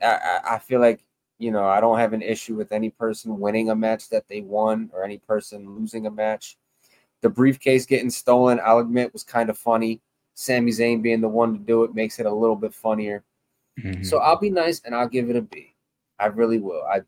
I, 0.00 0.06
I, 0.06 0.54
I 0.54 0.58
feel 0.58 0.80
like 0.80 1.04
you 1.38 1.50
know 1.50 1.66
I 1.66 1.80
don't 1.80 1.98
have 1.98 2.12
an 2.12 2.22
issue 2.22 2.54
with 2.54 2.72
any 2.72 2.90
person 2.90 3.38
winning 3.40 3.70
a 3.70 3.74
match 3.74 4.08
that 4.10 4.28
they 4.28 4.40
won 4.40 4.90
or 4.92 5.04
any 5.04 5.18
person 5.18 5.68
losing 5.78 6.06
a 6.06 6.10
match. 6.10 6.56
The 7.22 7.28
briefcase 7.30 7.86
getting 7.86 8.10
stolen, 8.10 8.60
I'll 8.64 8.78
admit, 8.78 9.12
was 9.12 9.22
kind 9.24 9.50
of 9.50 9.58
funny. 9.58 10.00
Sami 10.34 10.72
Zayn 10.72 11.02
being 11.02 11.20
the 11.20 11.28
one 11.28 11.52
to 11.52 11.58
do 11.58 11.84
it 11.84 11.94
makes 11.94 12.18
it 12.18 12.26
a 12.26 12.32
little 12.32 12.56
bit 12.56 12.74
funnier. 12.74 13.22
Mhm. 13.78 14.04
So 14.04 14.18
I'll 14.18 14.38
be 14.38 14.50
nice 14.50 14.80
and 14.84 14.94
I'll 14.94 15.08
give 15.08 15.30
it 15.30 15.36
a 15.36 15.42
B. 15.42 15.74
I 16.18 16.26
really 16.26 16.58
will. 16.58 16.82
I 16.84 17.02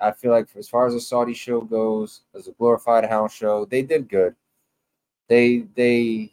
I 0.00 0.12
feel 0.12 0.30
like 0.30 0.48
as 0.56 0.68
far 0.68 0.86
as 0.86 0.94
the 0.94 1.00
Saudi 1.00 1.34
show 1.34 1.60
goes, 1.60 2.22
as 2.34 2.48
a 2.48 2.52
glorified 2.52 3.04
house 3.04 3.34
show, 3.34 3.64
they 3.64 3.82
did 3.82 4.08
good. 4.08 4.34
They 5.28 5.66
they 5.74 6.32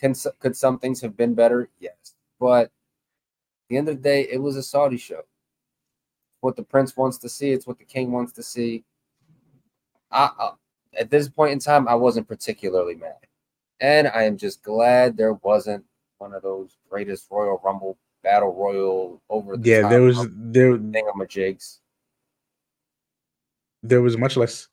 can 0.00 0.14
could 0.38 0.56
some 0.56 0.78
things 0.78 1.00
have 1.00 1.16
been 1.16 1.34
better? 1.34 1.68
Yes. 1.78 2.14
But 2.40 2.66
at 2.66 2.70
the 3.68 3.76
end 3.76 3.88
of 3.88 3.96
the 3.96 4.02
day, 4.02 4.28
it 4.30 4.40
was 4.40 4.56
a 4.56 4.62
Saudi 4.62 4.96
show. 4.96 5.22
What 6.40 6.56
the 6.56 6.62
prince 6.62 6.96
wants 6.96 7.18
to 7.18 7.28
see, 7.28 7.52
it's 7.52 7.66
what 7.66 7.78
the 7.78 7.84
king 7.84 8.12
wants 8.12 8.32
to 8.32 8.42
see. 8.42 8.84
I, 10.10 10.30
I 10.38 10.50
at 10.98 11.10
this 11.10 11.28
point 11.28 11.52
in 11.52 11.58
time, 11.58 11.88
I 11.88 11.94
wasn't 11.94 12.28
particularly 12.28 12.94
mad. 12.94 13.16
And 13.80 14.08
I 14.08 14.22
am 14.22 14.36
just 14.36 14.62
glad 14.62 15.16
there 15.16 15.34
wasn't 15.34 15.84
one 16.18 16.32
of 16.32 16.42
those 16.42 16.76
greatest 16.88 17.26
Royal 17.30 17.60
Rumble 17.64 17.98
battle 18.22 18.54
royal 18.54 19.20
over 19.28 19.56
the 19.56 19.68
yeah, 19.68 19.88
there 19.88 20.00
was 20.00 20.18
of 20.18 20.34
my 20.34 20.52
thingamajigs. 20.52 21.80
There 23.84 24.02
was 24.02 24.16
much 24.16 24.36
less 24.36 24.68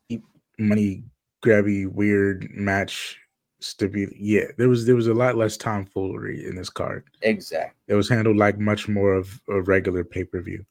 money 0.57 1.03
grabby 1.43 1.85
weird 1.91 2.49
match 2.51 3.19
stipul 3.61 4.11
yeah 4.17 4.45
there 4.57 4.69
was 4.69 4.85
there 4.87 4.95
was 4.95 5.07
a 5.07 5.13
lot 5.13 5.35
less 5.35 5.55
tomfoolery 5.57 6.47
in 6.47 6.55
this 6.55 6.69
card 6.69 7.03
Exactly. 7.21 7.75
it 7.87 7.95
was 7.95 8.09
handled 8.09 8.37
like 8.37 8.57
much 8.57 8.87
more 8.87 9.13
of 9.13 9.39
a 9.49 9.61
regular 9.61 10.03
pay-per-view 10.03 10.65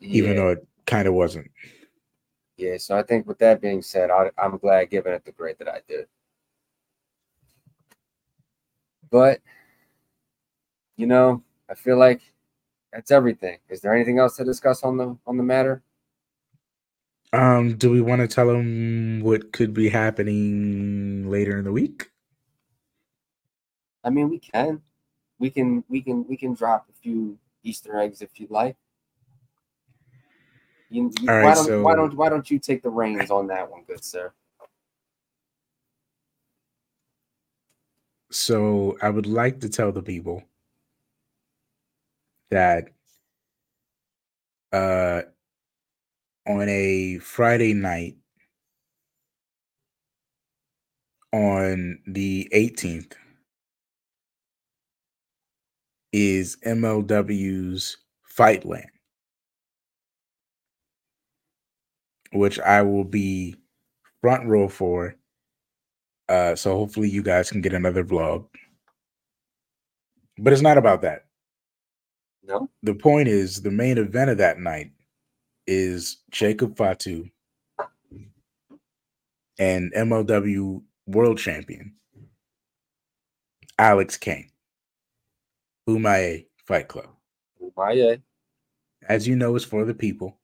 even 0.00 0.34
though 0.34 0.48
it 0.48 0.66
kind 0.86 1.06
of 1.06 1.14
wasn't 1.14 1.48
Yeah, 2.56 2.78
so 2.78 2.96
I 2.96 3.02
think 3.02 3.26
with 3.26 3.38
that 3.38 3.60
being 3.60 3.80
said, 3.82 4.10
I, 4.10 4.30
I'm 4.36 4.58
glad 4.58 4.90
giving 4.90 5.12
it 5.12 5.24
the 5.24 5.32
grade 5.32 5.56
that 5.60 5.68
I 5.68 5.80
did. 5.88 6.06
But, 9.10 9.40
you 10.96 11.06
know, 11.06 11.42
I 11.68 11.74
feel 11.74 11.96
like 11.98 12.20
that's 12.92 13.10
everything. 13.10 13.58
Is 13.68 13.80
there 13.80 13.94
anything 13.94 14.18
else 14.18 14.36
to 14.36 14.44
discuss 14.44 14.82
on 14.82 14.96
the 14.96 15.16
on 15.26 15.36
the 15.36 15.42
matter? 15.42 15.82
Um 17.32 17.76
do 17.76 17.90
we 17.90 18.00
want 18.00 18.20
to 18.20 18.28
tell 18.28 18.46
them 18.48 19.20
what 19.20 19.52
could 19.52 19.72
be 19.72 19.88
happening 19.88 21.28
later 21.30 21.58
in 21.58 21.64
the 21.64 21.72
week 21.72 22.10
I 24.02 24.10
mean, 24.10 24.30
we 24.30 24.38
can, 24.38 24.80
we 25.38 25.50
can, 25.50 25.84
we 25.88 26.00
can, 26.00 26.26
we 26.26 26.36
can 26.36 26.54
drop 26.54 26.86
a 26.88 26.92
few 27.02 27.38
Easter 27.62 27.98
eggs 27.98 28.22
if 28.22 28.40
you'd 28.40 28.50
like. 28.50 28.76
You, 30.88 31.10
you- 31.20 31.28
All 31.28 31.42
why 31.42 31.54
don't 31.54 31.82
why 31.82 31.94
don't 31.94 32.14
why 32.14 32.28
don't 32.28 32.50
you 32.50 32.58
take 32.58 32.82
the 32.82 32.90
reins 32.90 33.30
on 33.30 33.46
that 33.48 33.70
one, 33.70 33.84
good 33.84 34.02
sir? 34.02 34.32
so 38.30 38.96
i 39.02 39.10
would 39.10 39.26
like 39.26 39.60
to 39.60 39.68
tell 39.68 39.92
the 39.92 40.02
people 40.02 40.42
that 42.50 42.90
uh 44.72 45.22
on 46.46 46.68
a 46.68 47.18
friday 47.18 47.74
night 47.74 48.16
on 51.32 51.98
the 52.06 52.48
18th 52.52 53.12
is 56.12 56.56
mlw's 56.66 57.96
fightland 58.36 58.86
which 62.32 62.58
i 62.60 62.82
will 62.82 63.04
be 63.04 63.54
front 64.22 64.46
row 64.46 64.68
for 64.68 65.16
uh, 66.30 66.54
so 66.54 66.76
hopefully 66.76 67.08
you 67.08 67.24
guys 67.24 67.50
can 67.50 67.60
get 67.60 67.74
another 67.74 68.04
vlog. 68.04 68.46
But 70.38 70.52
it's 70.52 70.62
not 70.62 70.78
about 70.78 71.02
that. 71.02 71.24
No. 72.44 72.70
The 72.84 72.94
point 72.94 73.26
is 73.26 73.62
the 73.62 73.72
main 73.72 73.98
event 73.98 74.30
of 74.30 74.38
that 74.38 74.60
night 74.60 74.92
is 75.70 76.16
Jacob 76.30 76.76
Fatu 76.76 77.30
and 79.56 79.92
MLW 79.94 80.82
World 81.06 81.38
Champion 81.38 81.94
Alex 83.78 84.16
Kane, 84.16 84.50
Bomaye 85.88 86.46
Fight 86.66 86.88
Club. 86.88 87.08
Yeah. 87.94 88.16
As 89.08 89.28
you 89.28 89.36
know, 89.36 89.54
it's 89.56 89.64
for 89.64 89.84
the 89.84 89.94
people. 89.94 90.36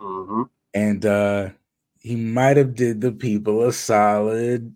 Mm-hmm. 0.00 0.42
And 0.74 1.06
uh 1.06 1.50
he 2.00 2.16
might 2.16 2.56
have 2.58 2.74
did 2.74 3.00
the 3.00 3.12
people 3.12 3.64
a 3.64 3.72
solid 3.72 4.74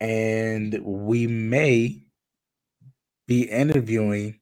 and 0.00 0.80
we 0.82 1.26
may 1.26 2.02
be 3.28 3.42
interviewing 3.42 4.40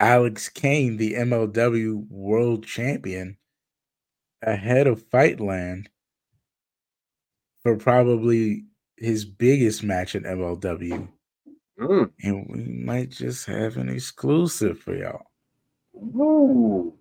Alex 0.00 0.48
Kane, 0.48 0.96
the 0.96 1.14
MLW 1.14 2.08
World 2.08 2.64
Champion, 2.64 3.36
ahead 4.42 4.86
of 4.86 5.08
Fightland 5.08 5.86
for 7.62 7.76
probably 7.76 8.64
his 8.96 9.24
biggest 9.24 9.82
match 9.82 10.14
in 10.14 10.22
MLW. 10.22 11.08
Mm. 11.80 12.10
And 12.22 12.46
we 12.48 12.64
might 12.64 13.10
just 13.10 13.46
have 13.46 13.76
an 13.76 13.88
exclusive 13.88 14.78
for 14.78 14.94
y'all. 14.94 15.26
Ooh. 15.96 16.94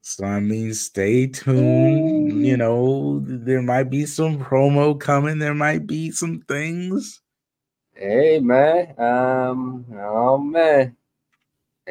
So 0.00 0.24
I 0.24 0.40
mean, 0.40 0.74
stay 0.74 1.28
tuned. 1.28 2.44
You 2.44 2.56
know, 2.56 3.20
there 3.24 3.62
might 3.62 3.84
be 3.84 4.04
some 4.04 4.42
promo 4.42 4.98
coming. 4.98 5.38
There 5.38 5.54
might 5.54 5.86
be 5.86 6.10
some 6.10 6.40
things. 6.48 7.20
Hey 7.94 8.40
man, 8.40 8.98
um, 8.98 9.84
oh 9.94 10.38
man, 10.38 10.96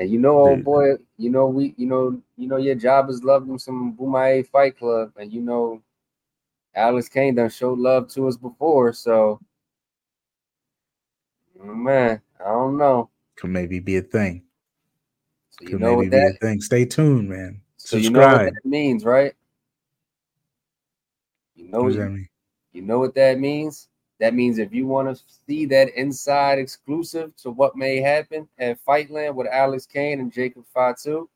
and 0.01 0.09
you 0.09 0.17
know, 0.17 0.35
old 0.35 0.63
boy, 0.63 0.95
you 1.17 1.29
know 1.29 1.45
we, 1.45 1.75
you 1.77 1.85
know, 1.85 2.19
you 2.35 2.47
know 2.47 2.57
your 2.57 2.73
job 2.73 3.07
is 3.11 3.23
loving 3.23 3.59
some 3.59 3.93
Bomaye 3.95 4.47
Fight 4.47 4.75
Club, 4.75 5.11
and 5.15 5.31
you 5.31 5.41
know, 5.41 5.79
Alex 6.73 7.07
Kane 7.07 7.35
done 7.35 7.51
showed 7.51 7.77
love 7.77 8.07
to 8.13 8.27
us 8.27 8.35
before, 8.35 8.93
so 8.93 9.39
man, 11.63 12.19
I 12.39 12.45
don't 12.49 12.79
know. 12.79 13.11
Could 13.35 13.51
maybe 13.51 13.79
be 13.79 13.97
a 13.97 14.01
thing. 14.01 14.41
So 15.51 15.65
you 15.65 15.69
Could 15.69 15.81
know 15.81 15.89
maybe 15.91 15.97
what 15.97 16.09
be 16.09 16.17
that, 16.17 16.31
a 16.31 16.37
thing. 16.39 16.61
Stay 16.61 16.85
tuned, 16.85 17.29
man. 17.29 17.61
so 17.77 17.97
you 17.97 18.09
know 18.09 18.21
what 18.21 18.31
Subscribe. 18.31 18.53
that 18.55 18.65
means, 18.65 19.05
right? 19.05 19.33
You 21.55 21.67
know 21.67 21.83
What 21.83 21.93
what 21.93 21.93
you, 21.93 22.09
mean? 22.09 22.29
You 22.73 22.81
know 22.81 22.97
what 22.97 23.13
that 23.13 23.39
means? 23.39 23.87
That 24.21 24.35
means 24.35 24.59
if 24.59 24.71
you 24.71 24.85
want 24.85 25.17
to 25.17 25.23
see 25.47 25.65
that 25.65 25.89
inside 25.95 26.59
exclusive 26.59 27.35
to 27.37 27.49
what 27.49 27.75
may 27.75 27.99
happen 27.99 28.47
at 28.59 28.77
Fightland 28.85 29.33
with 29.33 29.47
Alex 29.47 29.87
Kane 29.87 30.19
and 30.19 30.31
Jacob 30.31 30.63
Fatu, 30.71 31.27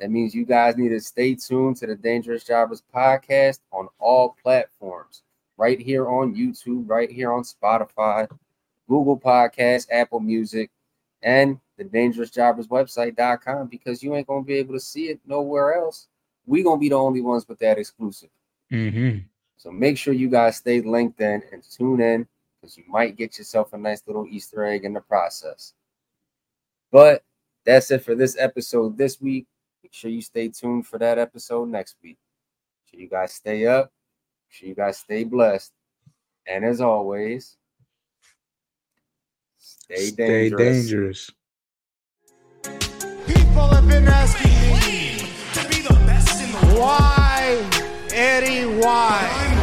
that 0.00 0.10
means 0.10 0.34
you 0.34 0.46
guys 0.46 0.78
need 0.78 0.88
to 0.88 1.00
stay 1.00 1.34
tuned 1.34 1.76
to 1.76 1.86
the 1.86 1.94
Dangerous 1.94 2.42
Jobbers 2.42 2.82
podcast 2.94 3.60
on 3.72 3.88
all 3.98 4.36
platforms. 4.42 5.22
Right 5.58 5.78
here 5.78 6.08
on 6.08 6.34
YouTube, 6.34 6.88
right 6.88 7.10
here 7.10 7.30
on 7.30 7.42
Spotify, 7.42 8.26
Google 8.88 9.20
Podcasts, 9.20 9.86
Apple 9.92 10.20
Music, 10.20 10.70
and 11.22 11.60
the 11.76 11.84
Dangerous 11.84 12.30
Jobbers 12.30 12.68
website.com 12.68 13.66
because 13.66 14.02
you 14.02 14.14
ain't 14.14 14.26
gonna 14.26 14.42
be 14.42 14.54
able 14.54 14.72
to 14.72 14.80
see 14.80 15.10
it 15.10 15.20
nowhere 15.26 15.74
else. 15.74 16.08
We 16.46 16.62
gonna 16.62 16.80
be 16.80 16.88
the 16.88 16.94
only 16.94 17.20
ones 17.20 17.46
with 17.46 17.58
that 17.58 17.78
exclusive. 17.78 18.30
Mm-hmm. 18.72 19.18
So 19.64 19.70
make 19.70 19.96
sure 19.96 20.12
you 20.12 20.28
guys 20.28 20.58
stay 20.58 20.82
linked 20.82 21.22
in 21.22 21.42
and 21.50 21.62
tune 21.62 22.02
in 22.02 22.28
because 22.60 22.76
you 22.76 22.84
might 22.86 23.16
get 23.16 23.38
yourself 23.38 23.72
a 23.72 23.78
nice 23.78 24.02
little 24.06 24.26
Easter 24.30 24.62
egg 24.62 24.84
in 24.84 24.92
the 24.92 25.00
process. 25.00 25.72
But 26.92 27.22
that's 27.64 27.90
it 27.90 28.04
for 28.04 28.14
this 28.14 28.36
episode 28.38 28.98
this 28.98 29.22
week. 29.22 29.46
Make 29.82 29.94
sure 29.94 30.10
you 30.10 30.20
stay 30.20 30.48
tuned 30.48 30.86
for 30.86 30.98
that 30.98 31.18
episode 31.18 31.70
next 31.70 31.96
week. 32.02 32.18
Make 32.18 32.90
sure 32.90 33.00
you 33.00 33.08
guys 33.08 33.32
stay 33.32 33.66
up. 33.66 33.84
Make 33.86 34.52
sure 34.54 34.68
you 34.68 34.74
guys 34.74 34.98
stay 34.98 35.24
blessed. 35.24 35.72
And 36.46 36.62
as 36.62 36.82
always, 36.82 37.56
stay, 39.56 40.08
stay 40.08 40.50
dangerous. 40.50 40.60
dangerous. 40.60 41.30
People 43.26 43.68
have 43.68 43.88
been 43.88 44.08
asking 44.08 44.50
me 44.50 45.22
why, 46.76 47.66
Eddie, 48.12 48.66
why? 48.66 49.53